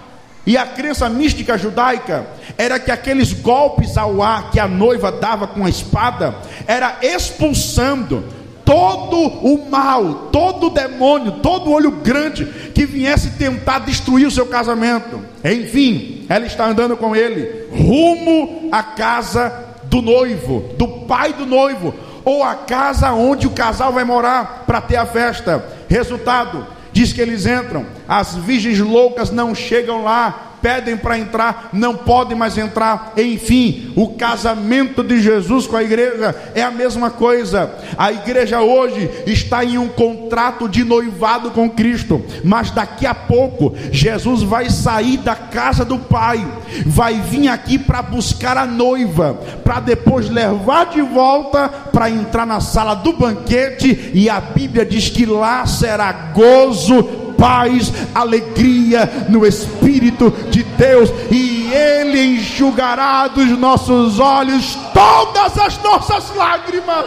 E 0.46 0.56
a 0.58 0.66
crença 0.66 1.08
mística 1.08 1.56
judaica 1.56 2.26
era 2.56 2.78
que 2.78 2.90
aqueles 2.90 3.32
golpes 3.32 3.96
ao 3.96 4.22
ar 4.22 4.50
que 4.50 4.60
a 4.60 4.68
noiva 4.68 5.10
dava 5.10 5.46
com 5.46 5.64
a 5.64 5.68
espada 5.68 6.36
era 6.66 6.98
expulsando 7.02 8.24
todo 8.64 9.16
o 9.18 9.68
mal, 9.68 10.28
todo 10.32 10.68
o 10.68 10.70
demônio, 10.70 11.32
todo 11.42 11.68
o 11.68 11.72
olho 11.72 11.90
grande 11.90 12.46
que 12.74 12.86
viesse 12.86 13.32
tentar 13.32 13.80
destruir 13.80 14.26
o 14.26 14.30
seu 14.30 14.46
casamento. 14.46 15.20
Enfim, 15.44 16.24
ela 16.28 16.46
está 16.46 16.66
andando 16.66 16.96
com 16.96 17.14
ele 17.14 17.66
rumo 17.70 18.68
à 18.72 18.82
casa 18.82 19.52
do 19.84 20.00
noivo, 20.00 20.72
do 20.78 20.88
pai 21.06 21.32
do 21.34 21.44
noivo, 21.44 21.94
ou 22.24 22.42
a 22.42 22.54
casa 22.54 23.12
onde 23.12 23.46
o 23.46 23.50
casal 23.50 23.92
vai 23.92 24.04
morar 24.04 24.64
para 24.66 24.80
ter 24.80 24.96
a 24.96 25.04
festa. 25.04 25.64
Resultado: 25.88 26.66
diz 26.92 27.12
que 27.12 27.20
eles 27.20 27.44
entram, 27.44 27.84
as 28.08 28.34
virgens 28.34 28.78
loucas 28.78 29.30
não 29.30 29.54
chegam 29.54 30.02
lá, 30.02 30.53
pedem 30.64 30.96
para 30.96 31.18
entrar, 31.18 31.68
não 31.74 31.94
podem 31.94 32.34
mais 32.34 32.56
entrar. 32.56 33.12
Enfim, 33.18 33.92
o 33.94 34.14
casamento 34.14 35.04
de 35.04 35.20
Jesus 35.20 35.66
com 35.66 35.76
a 35.76 35.82
igreja 35.82 36.34
é 36.54 36.62
a 36.62 36.70
mesma 36.70 37.10
coisa. 37.10 37.70
A 37.98 38.10
igreja 38.10 38.62
hoje 38.62 39.10
está 39.26 39.62
em 39.62 39.76
um 39.76 39.88
contrato 39.88 40.66
de 40.66 40.82
noivado 40.82 41.50
com 41.50 41.68
Cristo, 41.68 42.24
mas 42.42 42.70
daqui 42.70 43.04
a 43.04 43.14
pouco 43.14 43.74
Jesus 43.92 44.42
vai 44.42 44.70
sair 44.70 45.18
da 45.18 45.34
casa 45.36 45.84
do 45.84 45.98
Pai, 45.98 46.42
vai 46.86 47.20
vir 47.20 47.48
aqui 47.48 47.78
para 47.78 48.00
buscar 48.00 48.56
a 48.56 48.64
noiva, 48.64 49.34
para 49.62 49.80
depois 49.80 50.30
levar 50.30 50.86
de 50.86 51.02
volta 51.02 51.68
para 51.68 52.08
entrar 52.08 52.46
na 52.46 52.60
sala 52.60 52.94
do 52.94 53.12
banquete, 53.12 54.12
e 54.14 54.30
a 54.30 54.40
Bíblia 54.40 54.86
diz 54.86 55.10
que 55.10 55.26
lá 55.26 55.66
será 55.66 56.10
gozo 56.32 57.23
paz, 57.36 57.92
alegria 58.14 59.26
no 59.28 59.46
Espírito 59.46 60.32
de 60.50 60.62
Deus, 60.62 61.10
e 61.30 61.70
Ele 61.72 62.36
enxugará 62.36 63.28
dos 63.28 63.48
nossos 63.58 64.18
olhos 64.18 64.78
todas 64.92 65.58
as 65.58 65.82
nossas 65.82 66.34
lágrimas. 66.34 67.06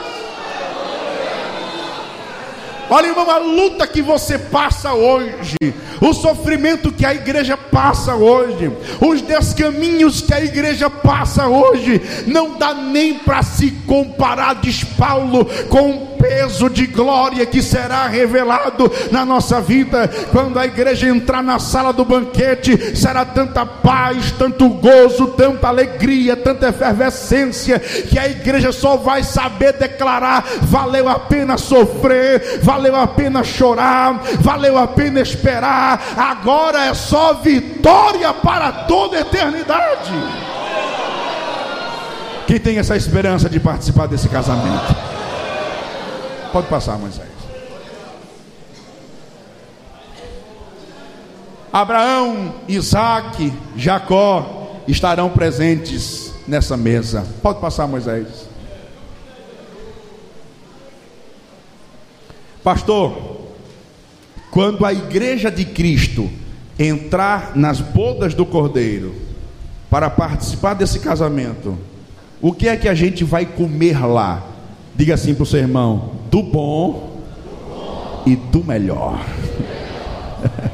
Olha, 2.89 3.07
irmão, 3.07 3.29
a 3.29 3.37
luta 3.37 3.85
que 3.85 4.01
você 4.01 4.39
passa 4.39 4.93
hoje, 4.93 5.57
o 5.99 6.13
sofrimento 6.13 6.89
que 6.89 7.05
a 7.05 7.13
igreja 7.13 7.57
passa 7.57 8.15
hoje, 8.15 8.71
os 9.01 9.21
descaminhos 9.21 10.21
que 10.21 10.33
a 10.33 10.41
igreja 10.41 10.89
passa 10.89 11.47
hoje, 11.47 12.01
não 12.27 12.57
dá 12.57 12.73
nem 12.73 13.15
para 13.15 13.43
se 13.43 13.71
comparar, 13.85 14.55
diz 14.55 14.85
Paulo, 14.85 15.45
com 15.67 16.16
peso 16.19 16.69
de 16.69 16.87
glória 16.87 17.45
que 17.45 17.61
será 17.61 18.07
revelado 18.07 18.91
na 19.11 19.25
nossa 19.25 19.61
vida. 19.61 20.09
Quando 20.31 20.59
a 20.59 20.65
igreja 20.65 21.07
entrar 21.07 21.41
na 21.41 21.59
sala 21.59 21.93
do 21.93 22.05
banquete, 22.05 22.95
será 22.95 23.25
tanta 23.25 23.65
paz, 23.65 24.31
tanto 24.31 24.69
gozo, 24.69 25.27
tanta 25.27 25.67
alegria, 25.67 26.35
tanta 26.35 26.69
efervescência, 26.69 27.79
que 27.79 28.17
a 28.17 28.27
igreja 28.27 28.71
só 28.71 28.97
vai 28.97 29.23
saber 29.23 29.73
declarar: 29.73 30.45
valeu 30.61 31.07
a 31.09 31.19
pena 31.19 31.57
sofrer, 31.57 32.59
valeu 32.61 32.95
a 32.95 33.07
pena 33.07 33.43
chorar, 33.43 34.21
valeu 34.39 34.77
a 34.77 34.87
pena 34.87 35.19
esperar, 35.19 36.13
agora 36.17 36.85
é 36.85 36.93
só 36.93 37.33
vitória 37.35 38.33
para 38.33 38.71
toda 38.71 39.17
a 39.17 39.21
eternidade. 39.21 40.11
Quem 42.47 42.59
tem 42.59 42.77
essa 42.77 42.95
esperança 42.95 43.49
de 43.49 43.59
participar 43.59 44.07
desse 44.07 44.29
casamento? 44.29 45.16
Pode 46.51 46.67
passar, 46.67 46.97
Moisés. 46.97 47.27
Abraão, 51.71 52.55
Isaac, 52.67 53.53
Jacó 53.75 54.77
estarão 54.87 55.29
presentes 55.29 56.33
nessa 56.47 56.77
mesa. 56.77 57.27
Pode 57.41 57.59
passar, 57.59 57.87
Moisés. 57.87 58.47
Pastor, 62.63 63.37
quando 64.49 64.85
a 64.85 64.91
igreja 64.91 65.51
de 65.51 65.65
Cristo 65.65 66.29
entrar 66.79 67.55
nas 67.55 67.79
bodas 67.79 68.33
do 68.33 68.45
Cordeiro 68.45 69.13
para 69.89 70.09
participar 70.09 70.73
desse 70.73 70.99
casamento, 70.99 71.77
o 72.41 72.51
que 72.51 72.67
é 72.67 72.75
que 72.75 72.89
a 72.89 72.95
gente 72.95 73.23
vai 73.23 73.45
comer 73.45 74.03
lá? 74.05 74.43
Diga 74.95 75.13
assim 75.13 75.33
para 75.33 75.43
o 75.43 75.45
seu 75.45 75.59
irmão: 75.59 76.16
do 76.29 76.41
bom 76.43 77.21
e 78.25 78.35
do 78.35 78.63
melhor. 78.63 79.19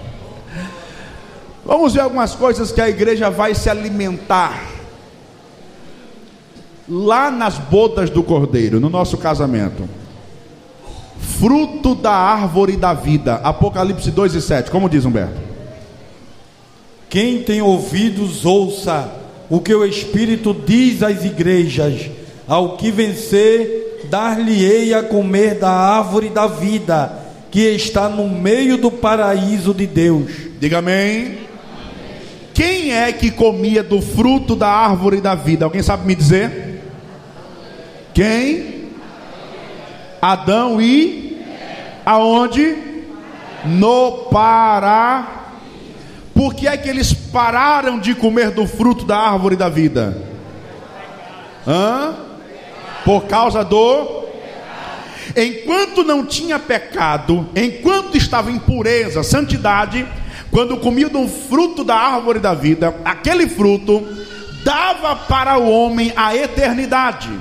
Vamos 1.66 1.94
ver 1.94 2.02
algumas 2.02 2.36
coisas 2.36 2.72
que 2.72 2.82
a 2.82 2.90
igreja 2.90 3.30
vai 3.30 3.56
se 3.56 3.70
alimentar 3.70 4.74
lá 6.88 7.32
nas 7.32 7.58
bodas 7.58 8.10
do 8.10 8.22
cordeiro, 8.22 8.80
no 8.80 8.90
nosso 8.90 9.18
casamento. 9.18 9.88
Fruto 11.18 11.96
da 11.96 12.12
árvore 12.12 12.76
da 12.76 12.94
vida. 12.94 13.36
Apocalipse 13.36 14.12
2 14.12 14.36
e 14.36 14.42
7. 14.42 14.70
Como 14.70 14.90
diz 14.90 15.06
Humberto? 15.06 15.40
Quem 17.10 17.44
tem 17.44 17.62
ouvidos, 17.62 18.46
ouça 18.46 19.10
o 19.50 19.60
que 19.60 19.74
o 19.74 19.86
Espírito 19.86 20.54
diz 20.54 21.02
às 21.04 21.24
igrejas. 21.24 22.10
Ao 22.48 22.76
que 22.76 22.92
vencer, 22.92 23.93
dar-lhe-ei 24.14 24.94
a 24.94 25.02
comer 25.02 25.56
da 25.56 25.72
árvore 25.72 26.30
da 26.30 26.46
vida, 26.46 27.12
que 27.50 27.62
está 27.72 28.08
no 28.08 28.30
meio 28.30 28.78
do 28.78 28.92
paraíso 28.92 29.74
de 29.74 29.88
Deus. 29.88 30.32
Diga 30.60 30.78
amém. 30.78 31.40
Quem 32.54 32.94
é 32.94 33.12
que 33.12 33.32
comia 33.32 33.82
do 33.82 34.04
fruto 34.04 34.56
da 34.56 34.70
árvore 34.70 35.20
da 35.20 35.34
vida? 35.34 35.66
Alguém 35.66 35.82
sabe 35.82 36.06
me 36.06 36.14
dizer? 36.14 36.80
Quem? 38.14 38.92
Adão 40.22 40.80
e 40.80 41.44
aonde? 42.06 42.78
No 43.66 44.28
Pará. 44.30 45.46
Por 46.36 46.54
que 46.54 46.68
é 46.68 46.78
que 46.78 46.88
eles 46.88 47.12
pararam 47.14 47.98
de 47.98 48.14
comer 48.14 48.52
do 48.52 48.68
fruto 48.68 49.06
da 49.06 49.18
árvore 49.18 49.56
da 49.56 49.70
vida? 49.70 50.16
Hã? 51.68 52.33
Por 53.04 53.26
causa 53.26 53.64
do 53.64 54.24
Enquanto 55.36 56.04
não 56.04 56.26
tinha 56.26 56.60
pecado, 56.60 57.50
enquanto 57.56 58.18
estava 58.18 58.52
em 58.52 58.60
pureza, 58.60 59.24
santidade, 59.24 60.06
quando 60.52 60.78
comia 60.78 61.10
do 61.10 61.28
fruto 61.28 61.84
da 61.84 61.96
árvore 61.96 62.40
da 62.40 62.54
vida, 62.54 62.96
aquele 63.04 63.48
fruto 63.48 64.06
dava 64.64 65.16
para 65.16 65.58
o 65.58 65.70
homem 65.70 66.14
a 66.16 66.36
eternidade, 66.36 67.32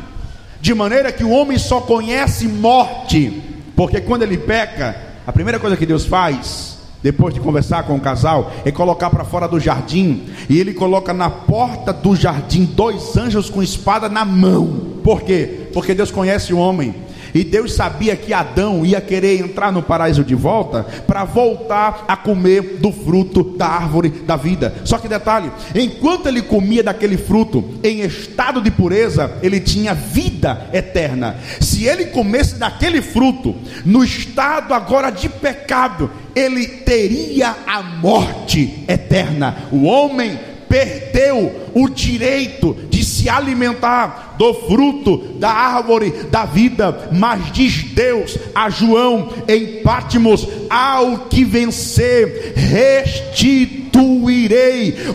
de 0.60 0.72
maneira 0.72 1.12
que 1.12 1.22
o 1.22 1.30
homem 1.30 1.58
só 1.58 1.80
conhece 1.82 2.48
morte, 2.48 3.42
porque 3.76 4.00
quando 4.00 4.22
ele 4.22 4.38
peca, 4.38 4.96
a 5.26 5.32
primeira 5.32 5.58
coisa 5.58 5.76
que 5.76 5.84
Deus 5.84 6.06
faz, 6.06 6.71
depois 7.02 7.34
de 7.34 7.40
conversar 7.40 7.84
com 7.84 7.96
o 7.96 8.00
casal, 8.00 8.52
é 8.64 8.70
colocar 8.70 9.10
para 9.10 9.24
fora 9.24 9.48
do 9.48 9.58
jardim, 9.58 10.22
e 10.48 10.58
ele 10.58 10.72
coloca 10.72 11.12
na 11.12 11.28
porta 11.28 11.92
do 11.92 12.14
jardim 12.14 12.64
dois 12.64 13.16
anjos 13.16 13.50
com 13.50 13.62
espada 13.62 14.08
na 14.08 14.24
mão. 14.24 14.92
Por 15.02 15.22
quê? 15.22 15.68
Porque 15.72 15.94
Deus 15.94 16.10
conhece 16.10 16.52
o 16.52 16.58
homem 16.58 16.94
e 17.34 17.44
Deus 17.44 17.72
sabia 17.72 18.14
que 18.14 18.32
Adão 18.32 18.84
ia 18.84 19.00
querer 19.00 19.40
entrar 19.40 19.72
no 19.72 19.82
paraíso 19.82 20.24
de 20.24 20.34
volta 20.34 20.84
para 21.06 21.24
voltar 21.24 22.04
a 22.06 22.16
comer 22.16 22.78
do 22.78 22.92
fruto 22.92 23.42
da 23.56 23.66
árvore 23.66 24.10
da 24.10 24.36
vida. 24.36 24.74
Só 24.84 24.98
que 24.98 25.08
detalhe: 25.08 25.50
enquanto 25.74 26.28
ele 26.28 26.42
comia 26.42 26.82
daquele 26.82 27.16
fruto 27.16 27.78
em 27.82 28.00
estado 28.00 28.60
de 28.60 28.70
pureza, 28.70 29.38
ele 29.42 29.60
tinha 29.60 29.94
vida 29.94 30.68
eterna. 30.72 31.36
Se 31.60 31.84
ele 31.86 32.06
comesse 32.06 32.56
daquele 32.56 33.00
fruto 33.00 33.54
no 33.84 34.04
estado 34.04 34.74
agora 34.74 35.10
de 35.10 35.28
pecado, 35.28 36.10
ele 36.34 36.66
teria 36.66 37.54
a 37.66 37.82
morte 37.82 38.84
eterna. 38.88 39.56
O 39.70 39.84
homem 39.84 40.38
perdeu 40.68 41.70
o 41.74 41.88
direito 41.88 42.74
de 43.02 43.04
se 43.04 43.28
alimentar 43.28 44.36
do 44.38 44.54
fruto 44.54 45.18
da 45.40 45.50
árvore 45.50 46.12
da 46.30 46.44
vida, 46.44 47.10
mas 47.10 47.52
diz 47.52 47.82
Deus 47.82 48.38
a 48.54 48.70
João 48.70 49.28
em 49.48 49.82
Pátimos: 49.82 50.46
ao 50.70 51.26
que 51.28 51.44
vencer, 51.44 52.54
restituirei 52.54 53.82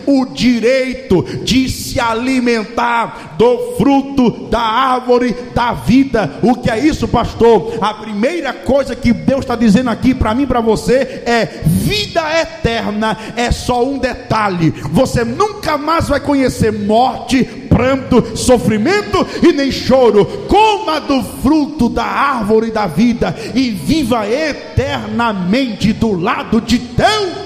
o 0.05 0.25
direito 0.25 1.23
de 1.43 1.69
se 1.69 1.97
alimentar 1.99 3.35
do 3.37 3.75
fruto 3.77 4.49
da 4.49 4.59
árvore 4.59 5.35
da 5.55 5.73
vida. 5.73 6.39
O 6.43 6.55
que 6.55 6.69
é 6.69 6.77
isso, 6.77 7.07
pastor? 7.07 7.77
A 7.81 7.93
primeira 7.93 8.51
coisa 8.51 8.95
que 8.95 9.13
Deus 9.13 9.39
está 9.41 9.55
dizendo 9.55 9.89
aqui 9.89 10.13
para 10.13 10.35
mim, 10.35 10.45
para 10.45 10.59
você, 10.59 11.23
é 11.25 11.61
vida 11.65 12.21
eterna. 12.41 13.17
É 13.35 13.49
só 13.51 13.83
um 13.85 13.97
detalhe: 13.97 14.73
você 14.91 15.23
nunca 15.23 15.77
mais 15.77 16.09
vai 16.09 16.19
conhecer 16.19 16.71
morte, 16.71 17.43
pranto, 17.77 18.35
sofrimento 18.35 19.25
e 19.43 19.53
nem 19.53 19.71
choro. 19.71 20.25
Coma 20.47 20.99
do 20.99 21.21
fruto 21.23 21.87
da 21.87 22.03
árvore 22.03 22.71
da 22.71 22.87
vida 22.87 23.35
e 23.53 23.69
viva 23.69 24.27
eternamente 24.27 25.93
do 25.93 26.19
lado 26.19 26.59
de 26.59 26.79
Deus. 26.79 27.37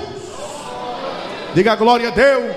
Diga 1.54 1.76
glória 1.76 2.08
a 2.08 2.12
Deus. 2.12 2.56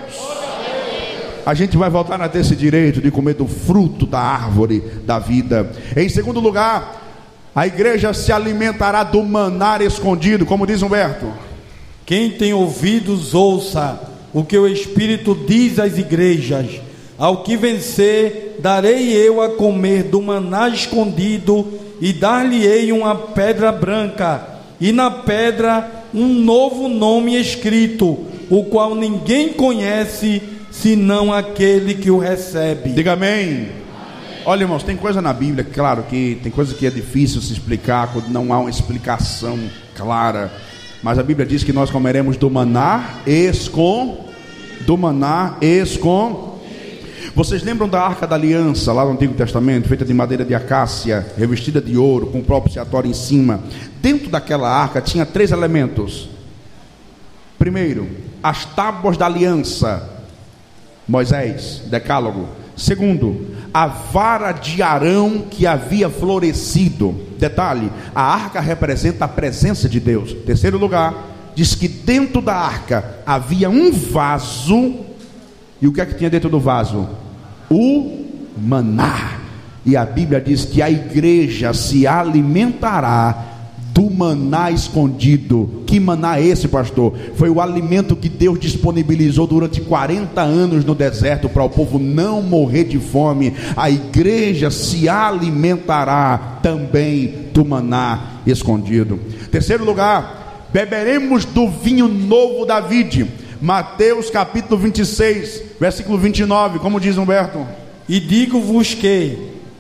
A 1.45 1.53
gente 1.53 1.77
vai 1.77 1.91
voltar 1.91 2.23
a 2.23 2.29
ter 2.29 2.39
esse 2.39 2.55
direito 2.55 3.03
de 3.03 3.11
comer 3.11 3.35
do 3.35 3.49
fruto 3.49 4.07
da 4.07 4.21
árvore 4.21 4.81
da 5.05 5.19
vida. 5.19 5.73
Em 5.97 6.09
segundo 6.09 6.39
lugar, 6.39 7.03
a 7.55 7.67
igreja 7.67 8.15
se 8.15 8.31
alimentará 8.31 9.03
do 9.03 9.23
manar 9.25 9.83
escondido, 9.83 10.47
como 10.47 10.67
diz 10.67 10.81
Humberto. 10.81 11.27
Quem 12.07 12.31
tem 12.31 12.55
ouvidos, 12.55 13.35
ouça 13.35 14.01
o 14.33 14.45
que 14.45 14.57
o 14.57 14.69
Espírito 14.69 15.35
diz 15.35 15.79
às 15.79 15.99
igrejas. 15.99 16.84
Ao 17.17 17.39
que 17.39 17.57
vencer, 17.57 18.57
darei 18.59 19.13
eu 19.13 19.41
a 19.41 19.51
comer 19.51 20.05
do 20.05 20.21
maná 20.21 20.69
escondido, 20.69 21.67
e 22.01 22.13
dar-lhe-ei 22.13 22.91
uma 22.93 23.15
pedra 23.15 23.71
branca, 23.71 24.47
e 24.81 24.91
na 24.91 25.11
pedra 25.11 26.05
um 26.13 26.27
novo 26.27 26.89
nome 26.89 27.41
escrito, 27.41 28.19
o 28.51 28.65
qual 28.65 28.95
ninguém 28.95 29.53
conhece, 29.53 30.43
senão 30.71 31.33
aquele 31.33 31.95
que 31.95 32.11
o 32.11 32.19
recebe. 32.19 32.91
Diga 32.91 33.13
amém. 33.13 33.69
Olha, 34.45 34.63
irmãos, 34.65 34.83
tem 34.83 34.97
coisa 34.97 35.23
na 35.23 35.33
Bíblia, 35.33 35.65
claro 35.65 36.03
que 36.03 36.39
tem 36.43 36.51
coisa 36.51 36.75
que 36.75 36.87
é 36.87 36.91
difícil 36.91 37.41
se 37.41 37.53
explicar, 37.53 38.13
quando 38.13 38.29
não 38.29 38.53
há 38.53 38.59
uma 38.59 38.71
explicação 38.71 39.59
clara. 39.95 40.53
Mas 41.03 41.19
a 41.19 41.23
Bíblia 41.23 41.47
diz 41.47 41.63
que 41.63 41.73
nós 41.73 41.91
comeremos 41.91 42.37
do 42.37 42.51
maná 42.51 43.21
escondido. 43.25 44.25
Do 44.85 44.99
maná 44.99 45.57
escondido 45.63 46.54
vocês 47.35 47.65
lembram 47.65 47.89
da 47.89 48.01
arca 48.01 48.29
da 48.29 48.37
aliança 48.37 48.93
lá 48.93 49.05
no 49.05 49.11
Antigo 49.11 49.35
Testamento, 49.35 49.89
feita 49.89 50.05
de 50.05 50.15
madeira 50.15 50.45
de 50.45 50.55
acácia, 50.55 51.27
revestida 51.37 51.81
de 51.81 51.99
ouro, 51.99 52.29
com 52.29 52.39
o 52.39 52.45
propiciatório 52.45 53.11
em 53.11 53.15
cima? 53.15 53.61
Dentro 54.01 54.31
daquela 54.31 54.71
arca 54.71 55.01
tinha 55.01 55.27
três 55.27 55.51
elementos. 55.51 56.29
Primeiro, 57.59 58.09
as 58.41 58.65
tábuas 58.65 59.17
da 59.17 59.27
aliança, 59.27 60.09
Moisés, 61.09 61.83
Decálogo. 61.87 62.49
Segundo, 62.77 63.49
a 63.73 63.89
vara 63.89 64.53
de 64.53 64.81
Arão 64.81 65.47
que 65.51 65.67
havia 65.67 66.09
florescido. 66.09 67.21
Detalhe: 67.37 67.91
a 68.15 68.23
arca 68.23 68.61
representa 68.61 69.25
a 69.25 69.29
presença 69.29 69.89
de 69.89 69.99
Deus. 69.99 70.33
Terceiro 70.47 70.79
lugar, 70.79 71.15
diz 71.53 71.75
que 71.75 71.89
dentro 71.89 72.41
da 72.41 72.55
arca 72.55 73.19
havia 73.27 73.69
um 73.69 73.91
vaso. 73.91 75.01
E 75.83 75.89
o 75.89 75.93
que 75.93 76.01
é 76.01 76.07
que 76.07 76.15
tinha 76.15 76.31
dentro 76.31 76.49
do 76.49 76.61
vaso? 76.61 77.24
O 77.75 78.25
maná. 78.57 79.41
E 79.85 79.97
a 79.97 80.05
Bíblia 80.05 80.41
diz 80.41 80.65
que 80.65 80.81
a 80.81 80.91
igreja 80.91 81.75
se 81.75 82.07
alimentará 82.07 83.53
do 83.93 84.11
maná 84.11 84.71
escondido. 84.71 85.85
Que 85.87 86.01
maná 86.01 86.39
é 86.39 86.47
esse, 86.47 86.67
pastor? 86.67 87.15
Foi 87.37 87.51
o 87.51 87.61
alimento 87.61 88.17
que 88.17 88.29
Deus 88.29 88.59
disponibilizou 88.59 89.47
durante 89.47 89.81
40 89.81 90.41
anos 90.41 90.85
no 90.85 90.95
deserto 90.95 91.49
para 91.49 91.63
o 91.63 91.71
povo 91.71 91.99
não 91.99 92.43
morrer 92.43 92.85
de 92.85 92.99
fome. 92.99 93.55
A 93.77 93.91
igreja 93.91 94.71
se 94.71 95.09
alimentará 95.09 96.59
também 96.63 97.47
do 97.53 97.65
maná 97.65 98.41
escondido. 98.47 99.21
Terceiro 99.51 99.85
lugar, 99.85 100.69
beberemos 100.73 101.45
do 101.45 101.69
vinho 101.69 102.09
novo 102.09 102.65
da 102.65 102.81
vide. 102.81 103.44
Mateus 103.65 104.29
capítulo 104.29 104.79
26, 104.79 105.63
versículo 105.81 106.19
29, 106.19 106.81
como 106.81 107.01
diz 107.01 107.17
Humberto. 107.17 107.67
E 108.07 108.21
digo-vos 108.21 108.93
que, 108.93 109.39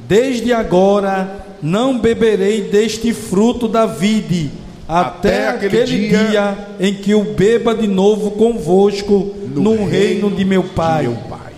desde 0.08 0.54
agora, 0.54 1.44
não 1.60 2.00
beberei 2.00 2.70
deste 2.70 3.12
fruto 3.12 3.68
da 3.68 3.84
vide, 3.84 4.50
até, 4.88 5.48
até 5.48 5.48
aquele, 5.48 5.82
aquele 5.82 6.08
dia, 6.08 6.28
dia, 6.30 6.68
em 6.80 6.94
que 6.94 7.14
o 7.14 7.34
beba 7.34 7.74
de 7.74 7.86
novo 7.86 8.30
convosco 8.30 9.34
no, 9.48 9.60
no 9.60 9.70
reino, 9.72 9.88
reino, 9.88 10.30
de 10.30 10.46
meu 10.46 10.64
Pai. 10.64 11.02
De 11.02 11.10
meu 11.10 11.18
Pai. 11.28 11.52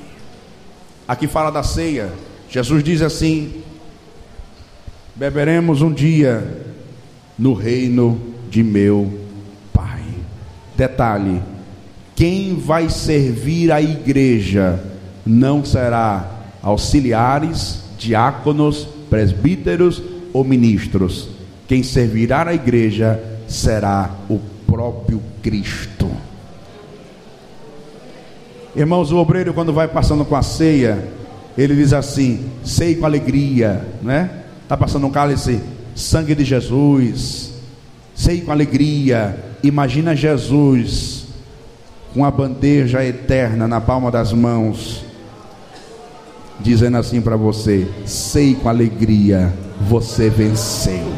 Aqui 1.07 1.29
fala 1.29 1.53
da 1.53 1.63
ceia. 1.63 2.13
Jesus 2.51 2.83
diz 2.83 3.03
assim: 3.03 3.63
beberemos 5.15 5.81
um 5.81 5.93
dia 5.93 6.45
no 7.39 7.55
reino 7.55 8.21
de 8.51 8.65
meu 8.65 9.13
Pai. 9.73 10.03
Detalhe: 10.77 11.41
quem 12.17 12.57
vai 12.57 12.89
servir 12.89 13.71
a 13.71 13.81
igreja 13.81 14.83
não 15.25 15.63
será 15.63 16.31
auxiliares, 16.63 17.83
diáconos, 17.99 18.89
presbíteros 19.11 20.03
ou 20.33 20.43
ministros. 20.43 21.29
Quem 21.69 21.83
servirá 21.83 22.49
a 22.49 22.55
igreja 22.55 23.23
será 23.47 24.11
o 24.31 24.41
próprio 24.67 25.23
Cristo. 25.43 26.11
Irmãos, 28.75 29.13
o 29.13 29.19
obreiro, 29.19 29.53
quando 29.53 29.73
vai 29.73 29.87
passando 29.87 30.25
com 30.25 30.37
a 30.37 30.43
ceia, 30.43 31.07
ele 31.57 31.77
diz 31.77 31.93
assim: 31.93 32.47
sei 32.65 32.95
com 32.95 33.05
alegria, 33.05 33.87
né? 34.03 34.45
Está 34.63 34.77
passando 34.77 35.07
um 35.07 35.11
cálice, 35.11 35.61
sangue 35.95 36.35
de 36.35 36.45
Jesus, 36.45 37.53
sei 38.15 38.41
com 38.41 38.51
alegria. 38.51 39.39
Imagina 39.63 40.17
Jesus 40.17 41.16
com 42.17 42.25
a 42.25 42.31
bandeja 42.31 43.05
eterna 43.05 43.69
na 43.69 43.79
palma 43.79 44.11
das 44.11 44.33
mãos, 44.33 45.05
dizendo 46.59 46.97
assim 46.97 47.21
para 47.21 47.37
você: 47.37 47.87
sei 48.07 48.55
com 48.55 48.71
alegria, 48.71 49.53
você 49.83 50.31
venceu. 50.31 51.13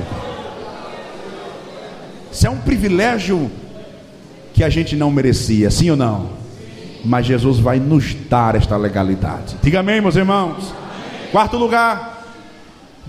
Isso 2.33 2.49
é 2.49 2.51
um 2.51 2.59
privilégio 2.59 3.49
que 4.53 4.65
a 4.65 4.69
gente 4.69 4.97
não 4.97 5.09
merecia, 5.09 5.71
sim 5.71 5.89
ou 5.89 5.97
não? 5.97 6.31
Mas 7.05 7.27
Jesus 7.27 7.61
vai 7.61 7.79
nos 7.79 8.15
dar 8.29 8.57
esta 8.57 8.77
legalidade. 8.77 9.57
Diga 9.63 9.79
amém, 9.79 10.01
meus 10.01 10.17
irmãos. 10.17 10.75
Quarto 11.31 11.57
lugar, 11.57 12.18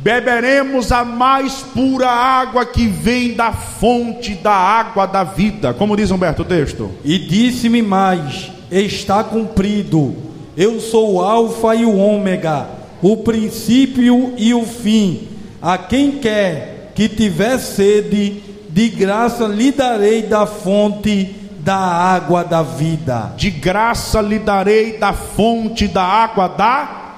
beberemos 0.02 0.91
a 0.91 1.04
mais 1.04 1.62
pura 1.74 2.10
água 2.10 2.66
que 2.66 2.88
vem 2.88 3.34
da 3.34 3.52
fonte 3.52 4.34
da 4.36 4.54
água 4.54 5.06
da 5.06 5.24
vida. 5.24 5.74
Como 5.74 5.95
diz 5.95 6.12
Humberto 6.12 6.43
o 6.43 6.45
texto? 6.45 6.91
E 7.04 7.18
disse-me 7.18 7.82
mais: 7.82 8.52
está 8.72 9.24
cumprido. 9.24 10.16
Eu 10.56 10.80
sou 10.80 11.16
o 11.16 11.22
Alfa 11.22 11.76
e 11.76 11.86
o 11.86 11.97
Ômega, 11.97 12.68
o 13.02 13.18
princípio 13.18 14.34
e 14.38 14.54
o 14.54 14.66
fim. 14.66 15.28
A 15.62 15.78
quem 15.78 16.14
quer 16.14 16.91
que 16.95 17.08
tiver 17.08 17.58
sede, 17.60 18.43
de 18.70 18.89
graça 18.89 19.45
lhe 19.45 19.72
darei 19.72 20.24
da 20.24 20.45
fonte 20.45 21.36
da 21.60 21.78
água 21.78 22.43
da 22.43 22.62
vida. 22.62 23.34
De 23.36 23.50
graça 23.50 24.22
lhe 24.22 24.39
darei 24.39 24.97
da 24.97 25.14
fonte 25.14 25.88
da 25.88 26.04
água 26.04 26.47
da 26.47 26.84
vida. 26.84 27.09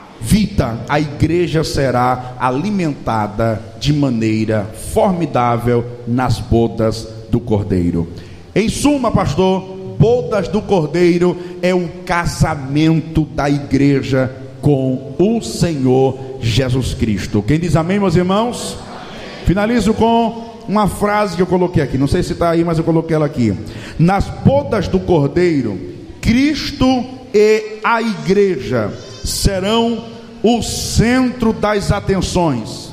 A 0.91 0.99
igreja 0.99 1.63
será 1.63 2.36
alimentada 2.38 3.61
de 3.80 3.93
maneira 3.93 4.69
formidável 4.93 5.86
nas 6.05 6.39
bodas 6.39 7.07
do 7.30 7.39
Cordeiro. 7.39 8.09
Em 8.53 8.67
suma, 8.67 9.09
pastor, 9.09 9.61
bodas 9.97 10.49
do 10.49 10.61
Cordeiro 10.61 11.38
é 11.61 11.74
o 11.74 11.88
casamento 12.05 13.24
da 13.24 13.49
igreja 13.49 14.30
com 14.61 15.15
o 15.17 15.41
Senhor 15.41 16.38
Jesus 16.41 16.93
Cristo. 16.93 17.41
Quem 17.41 17.57
diz 17.57 17.78
amém, 17.78 17.99
meus 17.99 18.17
irmãos? 18.17 18.78
Amém. 18.82 19.45
Finalizo 19.45 19.93
com 19.93 20.59
uma 20.67 20.88
frase 20.89 21.38
que 21.38 21.41
eu 21.41 21.47
coloquei 21.47 21.82
aqui, 21.82 21.97
não 21.97 22.07
sei 22.07 22.22
se 22.22 22.34
está 22.34 22.49
aí, 22.49 22.65
mas 22.65 22.78
eu 22.78 22.84
coloquei 22.84 23.15
ela 23.15 23.26
aqui. 23.26 23.53
Nas 23.97 24.26
bodas 24.28 24.89
do 24.89 24.99
Cordeiro, 24.99 25.80
Cristo 26.19 27.05
e 27.34 27.80
a 27.84 28.01
igreja 28.01 28.91
serão 29.24 30.05
o 30.43 30.61
centro 30.61 31.53
das 31.53 31.91
atenções. 31.91 32.91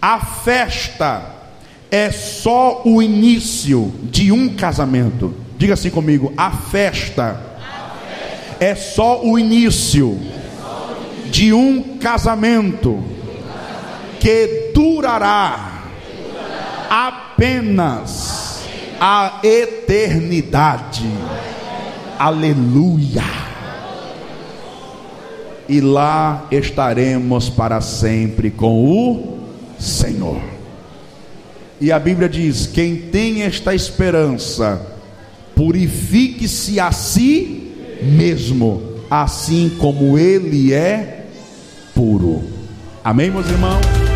A 0.00 0.18
festa 0.18 1.22
é 1.90 2.10
só 2.10 2.82
o 2.84 3.02
início 3.02 3.92
de 4.04 4.32
um 4.32 4.54
casamento. 4.54 5.34
Diga 5.58 5.74
assim 5.74 5.90
comigo: 5.90 6.32
a 6.36 6.50
festa, 6.50 7.40
é 8.58 8.74
só 8.74 9.24
o 9.24 9.38
início 9.38 10.18
de 11.30 11.52
um 11.52 11.96
casamento 11.98 13.02
que 14.18 14.70
durará 14.74 15.84
apenas 16.90 18.60
a 19.00 19.40
eternidade. 19.42 21.08
Aleluia. 22.18 23.49
E 25.70 25.80
lá 25.80 26.48
estaremos 26.50 27.48
para 27.48 27.80
sempre 27.80 28.50
com 28.50 28.84
o 28.84 29.38
Senhor. 29.78 30.40
E 31.80 31.92
a 31.92 31.98
Bíblia 32.00 32.28
diz: 32.28 32.66
quem 32.66 32.96
tem 32.96 33.42
esta 33.42 33.72
esperança, 33.72 34.84
purifique-se 35.54 36.80
a 36.80 36.90
si 36.90 37.72
mesmo, 38.02 38.82
assim 39.08 39.70
como 39.78 40.18
ele 40.18 40.72
é 40.72 41.26
puro. 41.94 42.42
Amém, 43.04 43.30
meus 43.30 43.48
irmãos? 43.48 44.09